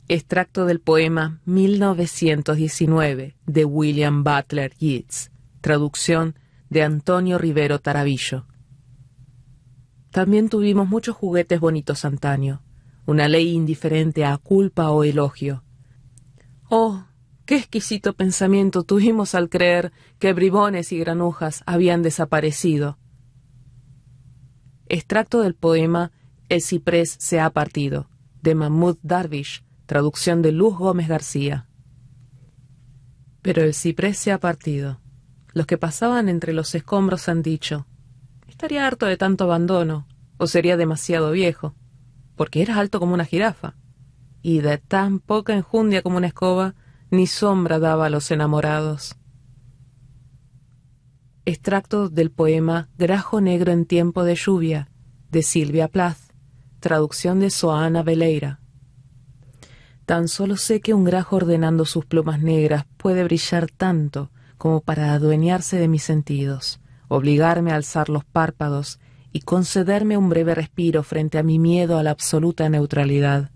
Extracto 0.07 0.65
del 0.65 0.79
poema 0.79 1.39
1919 1.45 3.35
de 3.45 3.65
William 3.65 4.23
Butler 4.23 4.73
Yeats, 4.75 5.31
traducción 5.61 6.35
de 6.69 6.83
Antonio 6.83 7.37
Rivero 7.37 7.79
Tarabillo. 7.79 8.45
También 10.11 10.49
tuvimos 10.49 10.87
muchos 10.89 11.15
juguetes 11.15 11.59
bonitos 11.59 12.03
antaño, 12.03 12.63
una 13.05 13.27
ley 13.27 13.51
indiferente 13.51 14.25
a 14.25 14.37
culpa 14.37 14.89
o 14.89 15.03
elogio. 15.03 15.63
Oh, 16.67 17.05
qué 17.45 17.57
exquisito 17.57 18.13
pensamiento 18.13 18.83
tuvimos 18.83 19.35
al 19.35 19.49
creer 19.49 19.91
que 20.17 20.33
bribones 20.33 20.91
y 20.91 20.99
granujas 20.99 21.63
habían 21.65 22.01
desaparecido. 22.01 22.97
Extracto 24.87 25.41
del 25.41 25.53
poema 25.53 26.11
El 26.49 26.61
ciprés 26.61 27.15
se 27.19 27.39
ha 27.39 27.51
partido, 27.51 28.09
de 28.41 28.55
Mahmoud 28.55 28.97
Darwish, 29.03 29.63
traducción 29.85 30.41
de 30.41 30.51
Luz 30.51 30.77
Gómez 30.77 31.07
García. 31.07 31.67
Pero 33.43 33.63
el 33.63 33.75
ciprés 33.75 34.17
se 34.17 34.31
ha 34.31 34.39
partido. 34.39 34.99
Los 35.53 35.67
que 35.67 35.77
pasaban 35.77 36.29
entre 36.29 36.53
los 36.53 36.73
escombros 36.73 37.29
han 37.29 37.41
dicho, 37.41 37.87
Estaría 38.59 38.85
harto 38.85 39.05
de 39.05 39.15
tanto 39.15 39.45
abandono, 39.45 40.05
o 40.35 40.45
sería 40.45 40.75
demasiado 40.75 41.31
viejo, 41.31 41.75
porque 42.35 42.61
era 42.61 42.77
alto 42.77 42.99
como 42.99 43.13
una 43.13 43.23
jirafa, 43.23 43.77
y 44.41 44.59
de 44.59 44.77
tan 44.77 45.21
poca 45.21 45.53
enjundia 45.53 46.01
como 46.01 46.17
una 46.17 46.27
escoba, 46.27 46.75
ni 47.09 47.25
sombra 47.25 47.79
daba 47.79 48.07
a 48.07 48.09
los 48.09 48.31
enamorados. 48.31 49.15
Extracto 51.45 52.09
del 52.09 52.31
poema 52.31 52.89
Grajo 52.97 53.39
Negro 53.39 53.71
en 53.71 53.85
tiempo 53.85 54.25
de 54.25 54.35
lluvia, 54.35 54.89
de 55.31 55.41
Silvia 55.41 55.87
Plath, 55.87 56.19
traducción 56.81 57.39
de 57.39 57.51
Soana 57.51 58.03
Veleira. 58.03 58.59
Tan 60.05 60.27
solo 60.27 60.57
sé 60.57 60.81
que 60.81 60.93
un 60.93 61.05
grajo 61.05 61.37
ordenando 61.37 61.85
sus 61.85 62.05
plumas 62.05 62.41
negras 62.41 62.85
puede 62.97 63.23
brillar 63.23 63.71
tanto 63.71 64.31
como 64.57 64.81
para 64.81 65.13
adueñarse 65.13 65.77
de 65.77 65.87
mis 65.87 66.03
sentidos 66.03 66.81
obligarme 67.09 67.71
a 67.71 67.75
alzar 67.75 68.07
los 68.07 68.23
párpados 68.23 68.99
y 69.33 69.41
concederme 69.41 70.17
un 70.17 70.29
breve 70.29 70.55
respiro 70.55 71.03
frente 71.03 71.37
a 71.37 71.43
mi 71.43 71.59
miedo 71.59 71.97
a 71.97 72.03
la 72.03 72.11
absoluta 72.11 72.69
neutralidad. 72.69 73.51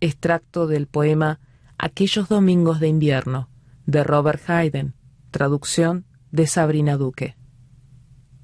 Extracto 0.00 0.66
del 0.66 0.86
poema 0.86 1.40
Aquellos 1.78 2.28
domingos 2.28 2.78
de 2.78 2.88
invierno, 2.88 3.50
de 3.86 4.04
Robert 4.04 4.48
Hayden, 4.48 4.94
traducción 5.32 6.06
de 6.30 6.46
Sabrina 6.46 6.96
Duque. 6.96 7.36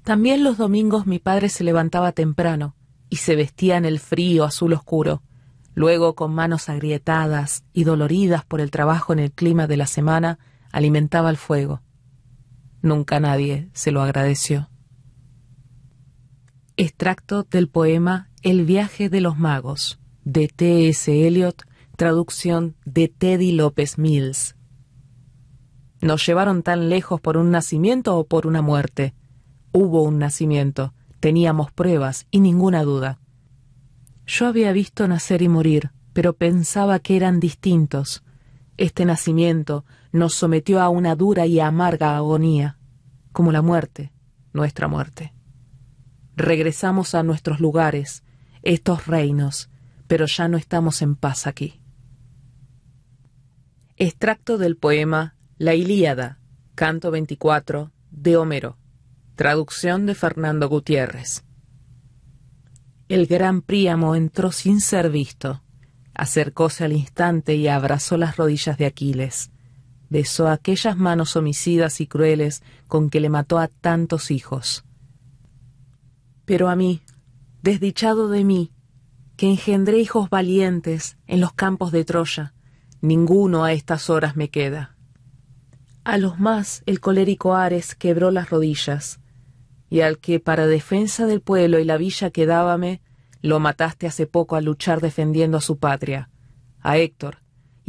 También 0.03 0.43
los 0.43 0.57
domingos 0.57 1.07
mi 1.07 1.19
padre 1.19 1.47
se 1.47 1.63
levantaba 1.63 2.11
temprano 2.11 2.75
y 3.09 3.17
se 3.17 3.35
vestía 3.37 3.77
en 3.77 3.85
el 3.85 3.99
frío 3.99 4.43
azul 4.43 4.73
oscuro, 4.73 5.23
luego 5.73 6.15
con 6.15 6.33
manos 6.33 6.67
agrietadas 6.67 7.63
y 7.71 7.85
doloridas 7.85 8.43
por 8.43 8.59
el 8.59 8.71
trabajo 8.71 9.13
en 9.13 9.19
el 9.19 9.31
clima 9.31 9.67
de 9.67 9.77
la 9.77 9.87
semana, 9.87 10.37
alimentaba 10.71 11.29
el 11.29 11.37
fuego 11.37 11.81
Nunca 12.81 13.19
nadie 13.19 13.69
se 13.73 13.91
lo 13.91 14.01
agradeció. 14.01 14.69
Extracto 16.77 17.43
del 17.43 17.67
poema 17.67 18.29
El 18.41 18.65
viaje 18.65 19.09
de 19.09 19.19
los 19.19 19.37
magos, 19.37 19.99
de 20.23 20.47
T. 20.47 20.87
S. 20.87 21.27
Eliot, 21.27 21.63
traducción 21.97 22.77
de 22.85 23.09
Teddy 23.09 23.51
López 23.51 23.97
Mills. 23.97 24.55
¿Nos 25.99 26.25
llevaron 26.25 26.63
tan 26.63 26.87
lejos 26.87 27.19
por 27.19 27.35
un 27.35 27.51
nacimiento 27.51 28.17
o 28.17 28.25
por 28.25 28.47
una 28.47 28.61
muerte? 28.61 29.13
Hubo 29.73 30.03
un 30.03 30.17
nacimiento, 30.17 30.93
teníamos 31.19 31.73
pruebas 31.73 32.27
y 32.31 32.39
ninguna 32.39 32.83
duda. 32.83 33.19
Yo 34.25 34.47
había 34.47 34.71
visto 34.71 35.05
nacer 35.09 35.41
y 35.41 35.49
morir, 35.49 35.91
pero 36.13 36.33
pensaba 36.33 36.99
que 36.99 37.17
eran 37.17 37.41
distintos. 37.41 38.23
Este 38.77 39.03
nacimiento 39.03 39.83
nos 40.11 40.33
sometió 40.33 40.81
a 40.81 40.89
una 40.89 41.15
dura 41.15 41.45
y 41.45 41.59
amarga 41.59 42.17
agonía, 42.17 42.77
como 43.31 43.51
la 43.51 43.61
muerte, 43.61 44.11
nuestra 44.53 44.87
muerte. 44.87 45.33
Regresamos 46.35 47.15
a 47.15 47.23
nuestros 47.23 47.59
lugares, 47.59 48.23
estos 48.63 49.07
reinos, 49.07 49.69
pero 50.07 50.25
ya 50.25 50.47
no 50.47 50.57
estamos 50.57 51.01
en 51.01 51.15
paz 51.15 51.47
aquí. 51.47 51.81
Extracto 53.97 54.57
del 54.57 54.77
poema 54.77 55.35
La 55.57 55.75
Ilíada, 55.75 56.39
canto 56.75 57.11
24, 57.11 57.91
de 58.09 58.37
Homero, 58.37 58.77
traducción 59.35 60.05
de 60.05 60.15
Fernando 60.15 60.69
Gutiérrez. 60.69 61.43
El 63.09 63.27
gran 63.27 63.61
Príamo 63.61 64.15
entró 64.15 64.51
sin 64.51 64.81
ser 64.81 65.09
visto, 65.09 65.63
acercóse 66.13 66.85
al 66.85 66.93
instante 66.93 67.55
y 67.55 67.67
abrazó 67.67 68.17
las 68.17 68.37
rodillas 68.37 68.77
de 68.77 68.85
Aquiles 68.85 69.51
besó 70.09 70.47
aquellas 70.47 70.97
manos 70.97 71.35
homicidas 71.35 72.01
y 72.01 72.07
crueles 72.07 72.63
con 72.87 73.09
que 73.09 73.19
le 73.19 73.29
mató 73.29 73.59
a 73.59 73.67
tantos 73.67 74.31
hijos. 74.31 74.83
Pero 76.45 76.69
a 76.69 76.75
mí, 76.75 77.01
desdichado 77.61 78.29
de 78.29 78.43
mí, 78.43 78.71
que 79.37 79.47
engendré 79.47 79.99
hijos 79.99 80.29
valientes 80.29 81.17
en 81.27 81.39
los 81.39 81.53
campos 81.53 81.91
de 81.91 82.03
Troya, 82.03 82.53
ninguno 83.01 83.63
a 83.63 83.71
estas 83.71 84.09
horas 84.09 84.35
me 84.35 84.49
queda. 84.49 84.97
A 86.03 86.17
los 86.17 86.39
más 86.39 86.81
el 86.85 86.99
colérico 86.99 87.55
Ares 87.55 87.95
quebró 87.95 88.31
las 88.31 88.49
rodillas, 88.49 89.19
y 89.89 90.01
al 90.01 90.19
que 90.19 90.39
para 90.39 90.67
defensa 90.67 91.25
del 91.25 91.41
pueblo 91.41 91.79
y 91.79 91.85
la 91.85 91.97
villa 91.97 92.31
quedábame, 92.31 93.01
lo 93.41 93.59
mataste 93.59 94.07
hace 94.07 94.27
poco 94.27 94.55
al 94.55 94.65
luchar 94.65 95.01
defendiendo 95.01 95.57
a 95.57 95.61
su 95.61 95.77
patria, 95.77 96.29
a 96.81 96.97
Héctor, 96.97 97.37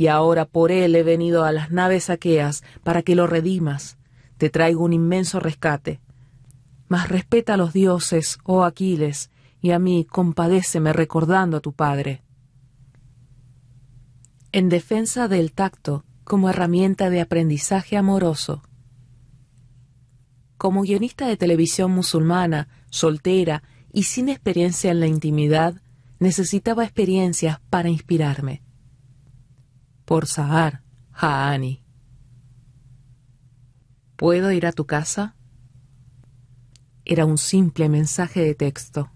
y 0.00 0.06
ahora 0.06 0.46
por 0.46 0.72
él 0.72 0.96
he 0.96 1.02
venido 1.02 1.44
a 1.44 1.52
las 1.52 1.70
naves 1.72 2.08
aqueas 2.08 2.64
para 2.82 3.02
que 3.02 3.14
lo 3.14 3.26
redimas. 3.26 3.98
Te 4.38 4.48
traigo 4.48 4.82
un 4.82 4.94
inmenso 4.94 5.40
rescate. 5.40 6.00
Mas 6.88 7.10
respeta 7.10 7.52
a 7.52 7.56
los 7.58 7.74
dioses, 7.74 8.38
oh 8.44 8.64
Aquiles, 8.64 9.30
y 9.60 9.72
a 9.72 9.78
mí 9.78 10.06
compadéceme 10.06 10.94
recordando 10.94 11.58
a 11.58 11.60
tu 11.60 11.74
padre. 11.74 12.22
En 14.52 14.70
defensa 14.70 15.28
del 15.28 15.52
tacto 15.52 16.06
como 16.24 16.48
herramienta 16.48 17.10
de 17.10 17.20
aprendizaje 17.20 17.98
amoroso. 17.98 18.62
Como 20.56 20.80
guionista 20.80 21.26
de 21.26 21.36
televisión 21.36 21.90
musulmana, 21.90 22.68
soltera 22.88 23.62
y 23.92 24.04
sin 24.04 24.30
experiencia 24.30 24.92
en 24.92 25.00
la 25.00 25.08
intimidad, 25.08 25.74
necesitaba 26.18 26.84
experiencias 26.84 27.60
para 27.68 27.90
inspirarme 27.90 28.62
por 30.10 30.26
Sahar 30.26 30.82
Haani. 31.12 31.84
¿Puedo 34.16 34.50
ir 34.50 34.66
a 34.66 34.72
tu 34.72 34.84
casa? 34.84 35.36
Era 37.04 37.26
un 37.26 37.38
simple 37.38 37.88
mensaje 37.88 38.40
de 38.40 38.56
texto. 38.56 39.12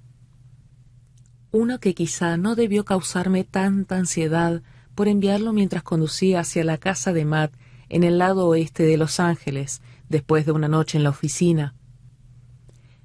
Uno 1.51 1.81
que 1.81 1.97
quizá 1.97 2.37
no 2.37 2.55
debió 2.55 2.85
causarme 2.85 3.43
tanta 3.43 3.97
ansiedad 3.97 4.63
por 4.95 5.09
enviarlo 5.09 5.53
mientras 5.53 5.83
conducía 5.83 6.39
hacia 6.39 6.63
la 6.63 6.79
casa 6.79 7.13
de 7.13 7.25
Matt 7.25 7.53
en 7.89 8.05
el 8.05 8.19
lado 8.19 8.47
oeste 8.47 8.85
de 8.85 8.97
Los 8.97 9.19
Ángeles, 9.19 9.83
después 10.09 10.47
de 10.47 10.53
una 10.53 10.69
noche 10.69 10.97
en 10.97 11.03
la 11.03 11.11
oficina. 11.11 11.75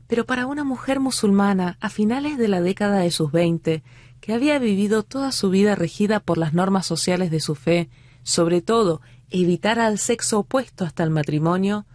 Pero 0.06 0.28
para 0.28 0.45
una 0.45 0.63
mujer 0.63 0.99
musulmana 0.99 1.80
a 1.82 1.89
finales 1.89 2.38
de 2.38 2.49
la 2.49 2.62
década 2.62 2.99
de 2.99 3.10
sus 3.10 3.32
veinte, 3.32 3.82
que 4.21 4.34
había 4.34 4.60
vivido 4.60 5.03
toda 5.03 5.32
su 5.32 5.49
vida 5.49 5.75
regida 5.75 6.19
por 6.19 6.38
las 6.38 6.53
normas 6.53 6.86
sociales 6.86 7.32
de 7.32 7.39
su 7.39 7.55
fe, 7.55 7.89
sobre 8.23 8.62
todo 8.62 9.01
evitar 9.29 9.79
al 9.79 9.97
sexo 9.97 10.39
opuesto 10.39 10.86
hasta 10.86 11.03
el 11.03 11.10
matrimonio, 11.10 11.86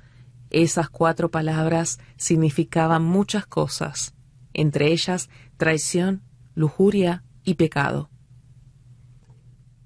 esas 0.50 0.88
cuatro 0.88 1.30
palabras 1.30 1.98
significaban 2.16 3.02
muchas 3.02 3.46
cosas, 3.46 4.14
entre 4.52 4.92
ellas 4.92 5.28
traición, 5.56 6.22
lujuria 6.54 7.24
y 7.44 7.54
pecado. 7.54 8.08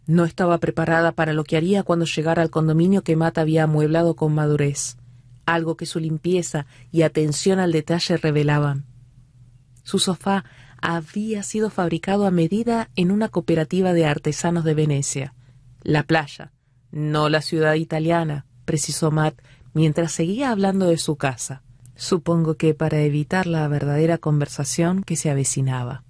No 0.07 0.25
estaba 0.25 0.59
preparada 0.59 1.13
para 1.13 1.33
lo 1.33 1.45
que 1.45 1.57
haría 1.57 1.83
cuando 1.83 2.07
llegara 2.07 2.43
al 2.43 2.51
condominio 2.51 3.03
que 3.03 3.17
Matt 3.17 3.39
había 3.39 3.65
amueblado 3.65 4.17
con 4.17 4.35
madurez, 4.35 4.97
algo 5.45 5.77
que 5.77 5.87
su 5.87 6.01
limpieza 6.01 6.67
y 6.91 7.03
atención 7.03 7.59
al 7.59 7.73
detalle 7.73 8.17
revelaban. 8.17 8.85
Su 9.83 9.99
sofá 9.99 10.45
había 10.81 11.43
sido 11.43 11.71
fabricado 11.71 12.27
a 12.27 12.31
medida 12.31 12.91
en 12.97 13.11
una 13.11 13.29
cooperativa 13.29 13.93
de 13.93 14.07
artesanos 14.07 14.65
de 14.65 14.75
Venecia. 14.75 15.35
La 15.83 16.03
playa, 16.03 16.53
no 16.91 17.29
la 17.29 17.43
ciudad 17.43 17.75
italiana, 17.75 18.47
precisó 18.65 19.11
Matt 19.11 19.41
mientras 19.75 20.13
seguía 20.13 20.51
hablando 20.51 20.87
de 20.87 20.99
su 20.99 21.17
casa. 21.17 21.63
Supongo 21.95 22.55
que 22.55 22.75
para 22.75 23.01
evitar 23.01 23.47
la 23.47 23.67
verdadera 23.69 24.19
conversación 24.19 25.03
que 25.03 25.17
se 25.17 25.31
avecinaba. 25.31 26.05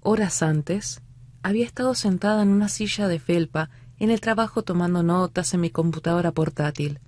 Horas 0.00 0.42
antes, 0.42 1.00
había 1.42 1.64
estado 1.64 1.94
sentada 1.94 2.42
en 2.42 2.48
una 2.48 2.68
silla 2.68 3.08
de 3.08 3.20
felpa 3.20 3.70
en 3.98 4.10
el 4.10 4.20
trabajo 4.20 4.62
tomando 4.62 5.02
notas 5.02 5.54
en 5.54 5.60
mi 5.60 5.70
computadora 5.70 6.32
portátil. 6.32 7.00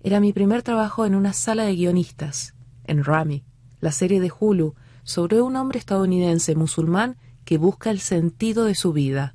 Era 0.00 0.18
mi 0.20 0.32
primer 0.32 0.62
trabajo 0.62 1.06
en 1.06 1.14
una 1.14 1.32
sala 1.32 1.64
de 1.64 1.76
guionistas, 1.76 2.54
en 2.84 3.04
Rami, 3.04 3.44
la 3.80 3.92
serie 3.92 4.20
de 4.20 4.32
Hulu 4.36 4.74
sobre 5.08 5.40
un 5.40 5.56
hombre 5.56 5.78
estadounidense 5.78 6.54
musulmán 6.54 7.16
que 7.46 7.56
busca 7.56 7.90
el 7.90 7.98
sentido 7.98 8.66
de 8.66 8.74
su 8.74 8.92
vida. 8.92 9.34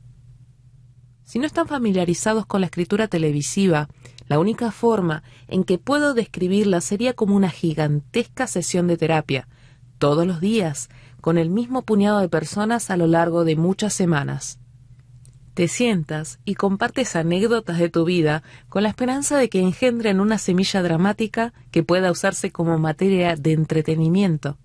Si 1.23 1.39
no 1.39 1.47
están 1.47 1.67
familiarizados 1.67 2.45
con 2.45 2.61
la 2.61 2.67
escritura 2.67 3.07
televisiva, 3.07 3.89
la 4.27 4.37
única 4.37 4.69
forma 4.69 5.23
en 5.47 5.63
que 5.63 5.79
puedo 5.79 6.13
describirla 6.13 6.79
sería 6.79 7.13
como 7.13 7.35
una 7.35 7.49
gigantesca 7.49 8.45
sesión 8.45 8.85
de 8.85 8.97
terapia, 8.97 9.47
todos 9.97 10.27
los 10.27 10.39
días, 10.41 10.89
con 11.21 11.39
el 11.39 11.49
mismo 11.49 11.81
puñado 11.81 12.19
de 12.19 12.29
personas 12.29 12.91
a 12.91 12.95
lo 12.95 13.07
largo 13.07 13.43
de 13.43 13.55
muchas 13.55 13.95
semanas. 13.95 14.59
Te 15.55 15.67
sientas 15.67 16.39
y 16.45 16.53
compartes 16.53 17.15
anécdotas 17.15 17.79
de 17.79 17.89
tu 17.89 18.05
vida 18.05 18.43
con 18.69 18.83
la 18.83 18.89
esperanza 18.89 19.39
de 19.39 19.49
que 19.49 19.59
engendren 19.59 20.19
una 20.19 20.37
semilla 20.37 20.83
dramática 20.83 21.51
que 21.71 21.81
pueda 21.81 22.11
usarse 22.11 22.51
como 22.51 22.77
materia 22.77 23.35
de 23.35 23.53
entretenimiento. 23.53 24.59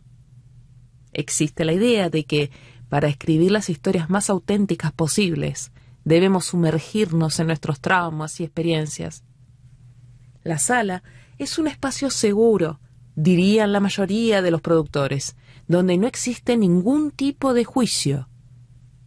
Existe 1.13 1.65
la 1.65 1.73
idea 1.73 2.11
de 2.11 2.25
que, 2.25 2.51
para 2.89 3.09
escribir 3.09 3.51
las 3.51 3.69
historias 3.69 4.09
más 4.11 4.31
auténticas 4.31 4.93
posibles, 4.93 5.73
Debemos 6.09 6.47
sumergirnos 6.47 7.39
en 7.39 7.49
nuestros 7.49 7.81
traumas 7.81 8.41
y 8.41 8.45
experiencias. 8.45 9.25
La 10.43 10.59
sala 10.59 11.03
es 11.37 11.59
un 11.59 11.67
espacio 11.67 12.09
seguro, 12.09 12.81
dirían 13.15 13.73
la 13.73 13.81
mayoría 13.81 14.41
de 14.41 14.51
los 14.51 14.63
productores, 14.63 15.37
donde 15.67 15.99
no 15.99 16.07
existe 16.07 16.57
ningún 16.57 17.11
tipo 17.11 17.53
de 17.53 17.65
juicio, 17.65 18.31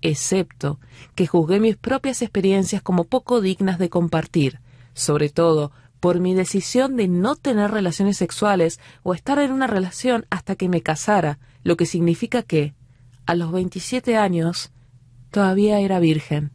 excepto 0.01 0.79
que 1.15 1.25
juzgué 1.25 1.59
mis 1.59 1.75
propias 1.75 2.21
experiencias 2.21 2.83
como 2.83 3.05
poco 3.05 3.41
dignas 3.41 3.79
de 3.79 3.89
compartir, 3.89 4.59
sobre 4.93 5.29
todo 5.29 5.71
por 5.99 6.19
mi 6.19 6.35
decisión 6.35 6.97
de 6.97 7.07
no 7.07 7.35
tener 7.35 7.71
relaciones 7.71 8.17
sexuales 8.17 8.79
o 9.01 9.15
estar 9.15 9.39
en 9.39 9.51
una 9.51 9.65
relación 9.65 10.27
hasta 10.29 10.55
que 10.55 10.69
me 10.69 10.81
casara, 10.81 11.39
lo 11.63 11.77
que 11.77 11.85
significa 11.85 12.43
que, 12.43 12.73
a 13.25 13.35
los 13.35 13.51
27 13.51 14.17
años, 14.17 14.71
todavía 15.29 15.79
era 15.79 15.99
virgen. 15.99 16.51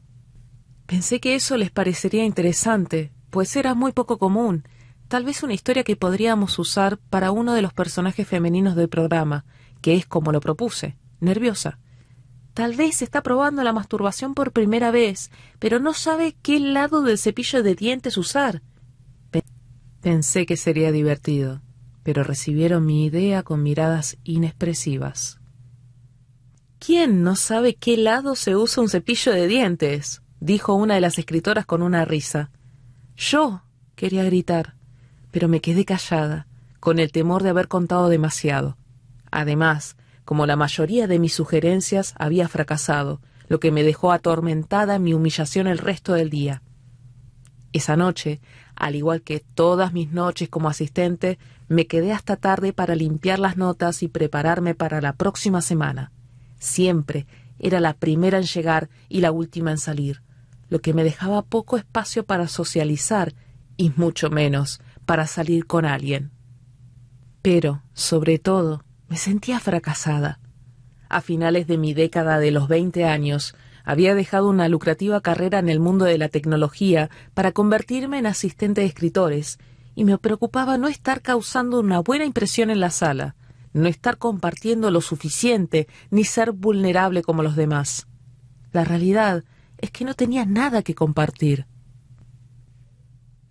Pensé 0.87 1.21
que 1.21 1.35
eso 1.35 1.57
les 1.57 1.71
parecería 1.71 2.25
interesante, 2.25 3.13
pues 3.31 3.57
era 3.57 3.75
muy 3.75 3.93
poco 3.93 4.19
común, 4.19 4.65
tal 5.09 5.25
vez 5.25 5.43
una 5.43 5.55
historia 5.55 5.85
que 5.85 5.97
podríamos 5.97 6.59
usar 6.59 6.99
para 6.99 7.31
uno 7.31 7.55
de 7.55 7.63
los 7.63 7.73
personajes 7.73 8.27
femeninos 8.27 8.77
del 8.77 8.89
programa, 8.89 9.45
que 9.81 9.95
es 9.95 10.07
como 10.07 10.33
lo 10.33 10.41
propuse, 10.41 10.97
nerviosa. 11.21 11.79
Tal 12.55 12.75
vez 12.75 13.03
está 13.03 13.23
probando 13.23 13.63
la 13.63 13.73
masturbación 13.73 14.35
por 14.35 14.53
primera 14.53 14.91
vez, 14.91 15.31
pero 15.59 15.79
no 15.79 15.93
sabe 15.93 16.37
qué 16.41 16.59
lado 16.59 17.03
del 17.03 17.19
cepillo 17.19 17.63
de 17.63 17.75
dientes 17.75 18.17
usar. 18.17 18.63
Pensé 20.01 20.47
que 20.47 20.57
sería 20.57 20.93
divertido, 20.93 21.63
pero 22.07 22.23
recibieron 22.23 22.87
mi 22.87 23.05
idea 23.05 23.43
con 23.43 23.65
miradas 23.65 24.17
inexpresivas. 24.23 25.41
¿Quién 26.79 27.25
no 27.25 27.35
sabe 27.35 27.75
qué 27.75 27.97
lado 27.97 28.37
se 28.37 28.55
usa 28.55 28.81
un 28.85 28.89
cepillo 28.89 29.33
de 29.33 29.49
dientes? 29.49 30.23
dijo 30.39 30.75
una 30.75 30.95
de 30.95 31.01
las 31.01 31.19
escritoras 31.19 31.67
con 31.67 31.83
una 31.83 32.05
risa. 32.05 32.53
Yo 33.17 33.65
quería 33.97 34.23
gritar, 34.23 34.77
pero 35.33 35.49
me 35.49 35.61
quedé 35.61 35.85
callada, 35.85 36.47
con 36.79 37.01
el 37.01 37.11
temor 37.11 37.43
de 37.43 37.49
haber 37.49 37.67
contado 37.67 38.09
demasiado. 38.09 38.77
Además, 39.33 39.97
como 40.25 40.47
la 40.47 40.55
mayoría 40.55 41.09
de 41.09 41.19
mis 41.19 41.35
sugerencias 41.35 42.15
había 42.21 42.47
fracasado, 42.47 43.21
lo 43.49 43.59
que 43.59 43.73
me 43.73 43.83
dejó 43.83 44.13
atormentada 44.13 44.95
en 44.95 45.03
mi 45.03 45.13
humillación 45.13 45.67
el 45.67 45.79
resto 45.79 46.13
del 46.13 46.31
día. 46.31 46.63
Esa 47.73 47.97
noche, 47.97 48.41
al 48.77 48.95
igual 48.95 49.23
que 49.23 49.41
todas 49.41 49.93
mis 49.93 50.13
noches 50.13 50.49
como 50.49 50.69
asistente, 50.69 51.39
me 51.69 51.87
quedé 51.87 52.13
hasta 52.13 52.37
tarde 52.37 52.73
para 52.73 52.95
limpiar 52.95 53.39
las 53.39 53.57
notas 53.57 54.03
y 54.03 54.09
prepararme 54.09 54.75
para 54.75 55.01
la 55.01 55.15
próxima 55.15 55.63
semana. 55.63 56.13
Siempre 56.59 57.27
era 57.59 57.81
la 57.81 57.95
primera 57.95 58.39
en 58.39 58.45
llegar 58.45 58.89
y 59.09 59.21
la 59.21 59.33
última 59.33 59.71
en 59.71 59.79
salir 59.79 60.23
lo 60.69 60.81
que 60.81 60.95
me 60.95 61.05
dejaba 61.05 61.43
poco 61.43 61.77
espacio 61.77 62.25
para 62.25 62.49
socializar 62.49 63.35
y 63.77 63.93
mucho 63.97 64.31
menos 64.31 64.81
para 65.05 65.27
salir 65.27 65.67
con 65.67 65.85
alguien. 65.85 66.33
Pero, 67.43 67.83
sobre 67.93 68.39
todo, 68.39 68.83
me 69.09 69.17
sentía 69.17 69.61
fracasada. 69.61 70.41
A 71.09 71.21
finales 71.21 71.67
de 71.69 71.79
mi 71.79 71.95
década 71.95 72.39
de 72.41 72.51
los 72.51 72.67
veinte 72.67 73.05
años, 73.05 73.55
había 73.85 74.17
dejado 74.17 74.49
una 74.49 74.69
lucrativa 74.69 75.21
carrera 75.21 75.61
en 75.61 75.69
el 75.69 75.79
mundo 75.79 76.05
de 76.05 76.19
la 76.19 76.29
tecnología 76.29 77.09
para 77.35 77.53
convertirme 77.53 78.19
en 78.19 78.27
asistente 78.27 78.81
de 78.81 78.89
escritores, 78.89 79.61
y 79.97 80.05
me 80.05 80.19
preocupaba 80.19 80.79
no 80.79 80.87
estar 80.87 81.23
causando 81.23 81.81
una 81.81 82.01
buena 82.01 82.27
impresión 82.27 82.71
en 82.71 82.79
la 82.79 82.91
sala, 82.91 83.35
no 83.73 83.89
estar 83.89 84.19
compartiendo 84.19 84.91
lo 84.91 85.01
suficiente, 85.01 85.89
ni 86.11 86.23
ser 86.23 86.53
vulnerable 86.53 87.23
como 87.23 87.43
los 87.43 87.57
demás. 87.57 88.07
La 88.73 88.85
realidad 88.85 89.43
es 89.79 89.91
que 89.91 90.05
no 90.05 90.15
tenía 90.15 90.45
nada 90.45 90.83
que 90.83 90.95
compartir. 90.95 91.67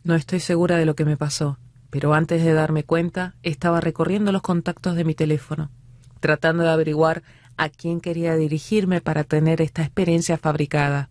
No 0.03 0.13
estoy 0.13 0.39
segura 0.39 0.77
de 0.77 0.85
lo 0.85 0.95
que 0.95 1.03
me 1.03 1.17
pasó, 1.17 1.57
pero 1.89 2.13
antes 2.13 2.43
de 2.43 2.53
darme 2.53 2.83
cuenta 2.83 3.35
estaba 3.41 3.81
recorriendo 3.81 4.31
los 4.31 4.43
contactos 4.43 4.95
de 4.95 5.03
mi 5.03 5.15
teléfono, 5.15 5.71
tratando 6.19 6.63
de 6.63 6.69
averiguar 6.69 7.23
a 7.57 7.69
quién 7.69 8.01
quería 8.01 8.35
dirigirme 8.35 9.01
para 9.01 9.23
tener 9.23 9.61
esta 9.61 9.81
experiencia 9.81 10.37
fabricada. 10.37 11.09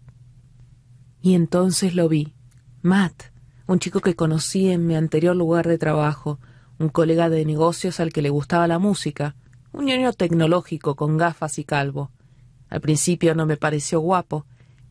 Y 1.21 1.35
entonces 1.35 1.97
lo 1.97 2.09
vi. 2.09 2.35
Matt, 2.83 3.34
un 3.67 3.79
chico 3.79 4.01
que 4.01 4.15
conocí 4.15 4.71
en 4.71 4.87
mi 4.87 4.95
anterior 4.95 5.35
lugar 5.35 5.67
de 5.67 5.79
trabajo, 5.79 6.39
un 6.79 6.89
colega 6.89 7.31
de 7.31 7.45
negocios 7.45 7.99
al 8.01 8.13
que 8.13 8.23
le 8.23 8.29
gustaba 8.29 8.67
la 8.69 8.79
música, 8.79 9.37
un 9.73 9.87
niño 9.87 10.13
tecnológico 10.13 10.97
con 10.97 11.17
gafas 11.17 11.59
y 11.59 11.65
calvo. 11.65 12.11
Al 12.69 12.81
principio 12.81 13.35
no 13.35 13.47
me 13.47 13.57
pareció 13.57 14.01
guapo, 14.01 14.47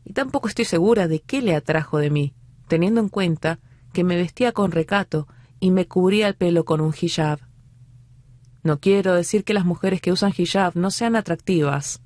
y 0.06 0.14
tampoco 0.14 0.48
estoy 0.48 0.66
segura 0.66 1.08
de 1.08 1.20
qué 1.20 1.42
le 1.42 1.56
atrajo 1.56 1.98
de 2.00 2.10
mí, 2.10 2.34
teniendo 2.68 3.00
en 3.00 3.10
cuenta 3.10 3.60
que 3.94 4.04
me 4.04 4.16
vestía 4.16 4.52
con 4.52 4.72
recato 4.72 5.28
y 5.60 5.72
me 5.72 5.88
cubría 5.88 6.28
el 6.28 6.36
pelo 6.36 6.66
con 6.66 6.82
un 6.82 6.94
hijab. 7.00 7.40
No 8.64 8.80
quiero 8.80 9.14
decir 9.14 9.44
que 9.44 9.54
las 9.54 9.66
mujeres 9.66 10.02
que 10.02 10.12
usan 10.12 10.34
hijab 10.36 10.76
no 10.76 10.90
sean 10.90 11.16
atractivas. 11.16 12.02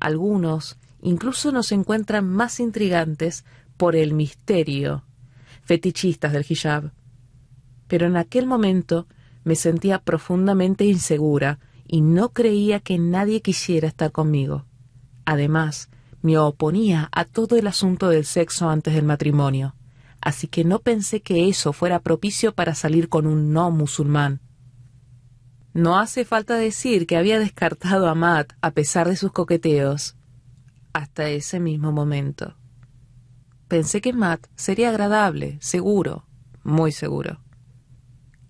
Algunos 0.00 0.78
incluso 1.00 1.52
nos 1.52 1.70
encuentran 1.70 2.28
más 2.28 2.58
intrigantes 2.60 3.44
por 3.76 3.94
el 3.94 4.14
misterio, 4.14 5.04
fetichistas 5.68 6.32
del 6.32 6.46
hijab. 6.48 6.92
Pero 7.88 8.06
en 8.06 8.16
aquel 8.16 8.46
momento 8.46 9.06
me 9.44 9.54
sentía 9.54 9.98
profundamente 10.00 10.86
insegura 10.86 11.58
y 11.86 12.00
no 12.00 12.30
creía 12.30 12.80
que 12.80 12.98
nadie 12.98 13.42
quisiera 13.42 13.86
estar 13.86 14.10
conmigo. 14.10 14.64
Además, 15.26 15.90
me 16.22 16.38
oponía 16.38 17.10
a 17.12 17.26
todo 17.26 17.56
el 17.56 17.66
asunto 17.66 18.08
del 18.08 18.24
sexo 18.24 18.70
antes 18.70 18.94
del 18.94 19.04
matrimonio, 19.04 19.74
así 20.22 20.48
que 20.48 20.64
no 20.64 20.80
pensé 20.80 21.20
que 21.20 21.48
eso 21.48 21.74
fuera 21.74 22.00
propicio 22.00 22.54
para 22.54 22.74
salir 22.74 23.10
con 23.10 23.26
un 23.26 23.52
no 23.52 23.70
musulmán. 23.70 24.40
No 25.74 25.98
hace 25.98 26.24
falta 26.24 26.56
decir 26.56 27.06
que 27.06 27.18
había 27.18 27.38
descartado 27.38 28.08
a 28.08 28.14
Matt 28.14 28.54
a 28.62 28.70
pesar 28.70 29.06
de 29.06 29.16
sus 29.16 29.32
coqueteos 29.32 30.16
hasta 30.94 31.28
ese 31.28 31.60
mismo 31.60 31.92
momento. 31.92 32.54
Pensé 33.68 34.00
que 34.00 34.14
Matt 34.14 34.46
sería 34.56 34.88
agradable, 34.88 35.58
seguro, 35.60 36.26
muy 36.64 36.90
seguro. 36.90 37.40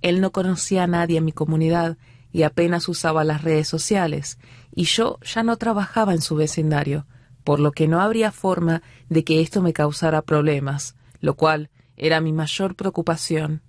Él 0.00 0.20
no 0.20 0.30
conocía 0.30 0.84
a 0.84 0.86
nadie 0.86 1.18
en 1.18 1.24
mi 1.24 1.32
comunidad 1.32 1.98
y 2.30 2.44
apenas 2.44 2.88
usaba 2.88 3.24
las 3.24 3.42
redes 3.42 3.66
sociales, 3.66 4.38
y 4.72 4.84
yo 4.84 5.18
ya 5.22 5.42
no 5.42 5.56
trabajaba 5.56 6.12
en 6.12 6.20
su 6.20 6.36
vecindario, 6.36 7.06
por 7.42 7.58
lo 7.58 7.72
que 7.72 7.88
no 7.88 8.00
habría 8.00 8.30
forma 8.30 8.82
de 9.08 9.24
que 9.24 9.40
esto 9.40 9.60
me 9.60 9.72
causara 9.72 10.22
problemas, 10.22 10.94
lo 11.20 11.34
cual 11.34 11.70
era 11.96 12.20
mi 12.20 12.32
mayor 12.32 12.76
preocupación. 12.76 13.62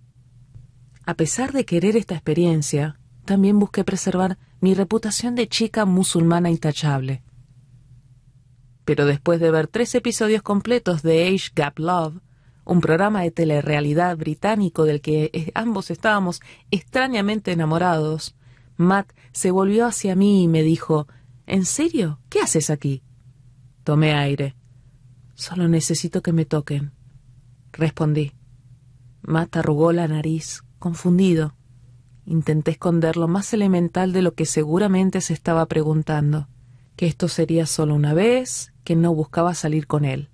A 1.05 1.15
pesar 1.15 1.51
de 1.51 1.65
querer 1.65 1.95
esta 1.95 2.13
experiencia, 2.13 2.99
también 3.25 3.57
busqué 3.57 3.83
preservar 3.83 4.37
mi 4.59 4.75
reputación 4.75 5.33
de 5.33 5.47
chica 5.47 5.85
musulmana 5.85 6.51
intachable. 6.51 7.23
Pero 8.89 9.05
después 9.05 9.39
de 9.39 9.51
ver 9.51 9.67
tres 9.67 9.93
episodios 9.93 10.41
completos 10.41 11.03
de 11.03 11.27
Age 11.27 11.51
Gap 11.55 11.77
Love, 11.77 12.23
un 12.65 12.81
programa 12.81 13.21
de 13.21 13.29
telerrealidad 13.29 14.17
británico 14.17 14.83
del 14.83 14.99
que 14.99 15.29
eh, 15.31 15.51
ambos 15.53 15.91
estábamos 15.91 16.41
extrañamente 16.71 17.51
enamorados, 17.51 18.35
Matt 18.77 19.11
se 19.31 19.51
volvió 19.51 19.85
hacia 19.85 20.15
mí 20.15 20.41
y 20.41 20.47
me 20.47 20.63
dijo 20.63 21.07
¿En 21.45 21.65
serio? 21.65 22.19
¿Qué 22.29 22.39
haces 22.39 22.71
aquí? 22.71 23.03
Tomé 23.83 24.13
aire. 24.13 24.55
Solo 25.35 25.67
necesito 25.67 26.23
que 26.23 26.33
me 26.33 26.45
toquen. 26.45 26.91
Respondí. 27.71 28.33
Matt 29.21 29.55
arrugó 29.57 29.91
la 29.91 30.07
nariz, 30.07 30.63
confundido. 30.79 31.53
Intenté 32.25 32.71
esconder 32.71 33.17
lo 33.17 33.27
más 33.27 33.53
elemental 33.53 34.13
de 34.13 34.23
lo 34.23 34.33
que 34.33 34.47
seguramente 34.47 35.21
se 35.21 35.33
estaba 35.33 35.67
preguntando, 35.67 36.47
que 36.95 37.05
esto 37.05 37.27
sería 37.27 37.67
solo 37.67 37.93
una 37.93 38.15
vez, 38.15 38.73
que 38.89 38.95
no 38.95 39.13
buscaba 39.13 39.53
salir 39.53 39.85
con 39.85 40.03
él. 40.03 40.29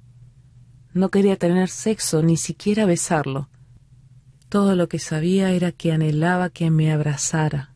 No 0.93 1.09
quería 1.09 1.35
tener 1.35 1.67
sexo, 1.67 2.23
ni 2.23 2.37
siquiera 2.37 2.85
besarlo. 2.85 3.49
Todo 4.47 4.77
lo 4.77 4.87
que 4.87 4.97
sabía 4.97 5.51
era 5.51 5.73
que 5.73 5.91
anhelaba 5.91 6.49
que 6.49 6.71
me 6.71 6.89
abrazara. 6.89 7.75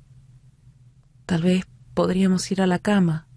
Tal 1.25 1.41
vez 1.41 1.65
podríamos 1.93 2.49
ir 2.49 2.61
a 2.61 2.65
la 2.65 2.79
cama. 2.79 3.27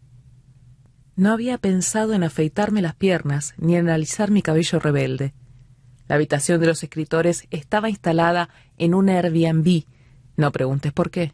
No 1.17 1.33
había 1.33 1.59
pensado 1.59 2.13
en 2.13 2.23
afeitarme 2.23 2.81
las 2.81 2.95
piernas 2.95 3.55
ni 3.57 3.75
en 3.75 3.89
analizar 3.89 4.31
mi 4.31 4.41
cabello 4.41 4.79
rebelde. 4.79 5.35
La 6.07 6.15
habitación 6.15 6.61
de 6.61 6.69
los 6.69 6.85
escritores 6.85 7.49
estaba 7.51 7.91
instalada 7.91 8.51
en 8.79 8.95
un 8.95 9.09
Airbnb. 9.09 9.83
No 10.37 10.53
preguntes 10.53 10.93
por 10.93 11.11
qué. 11.11 11.33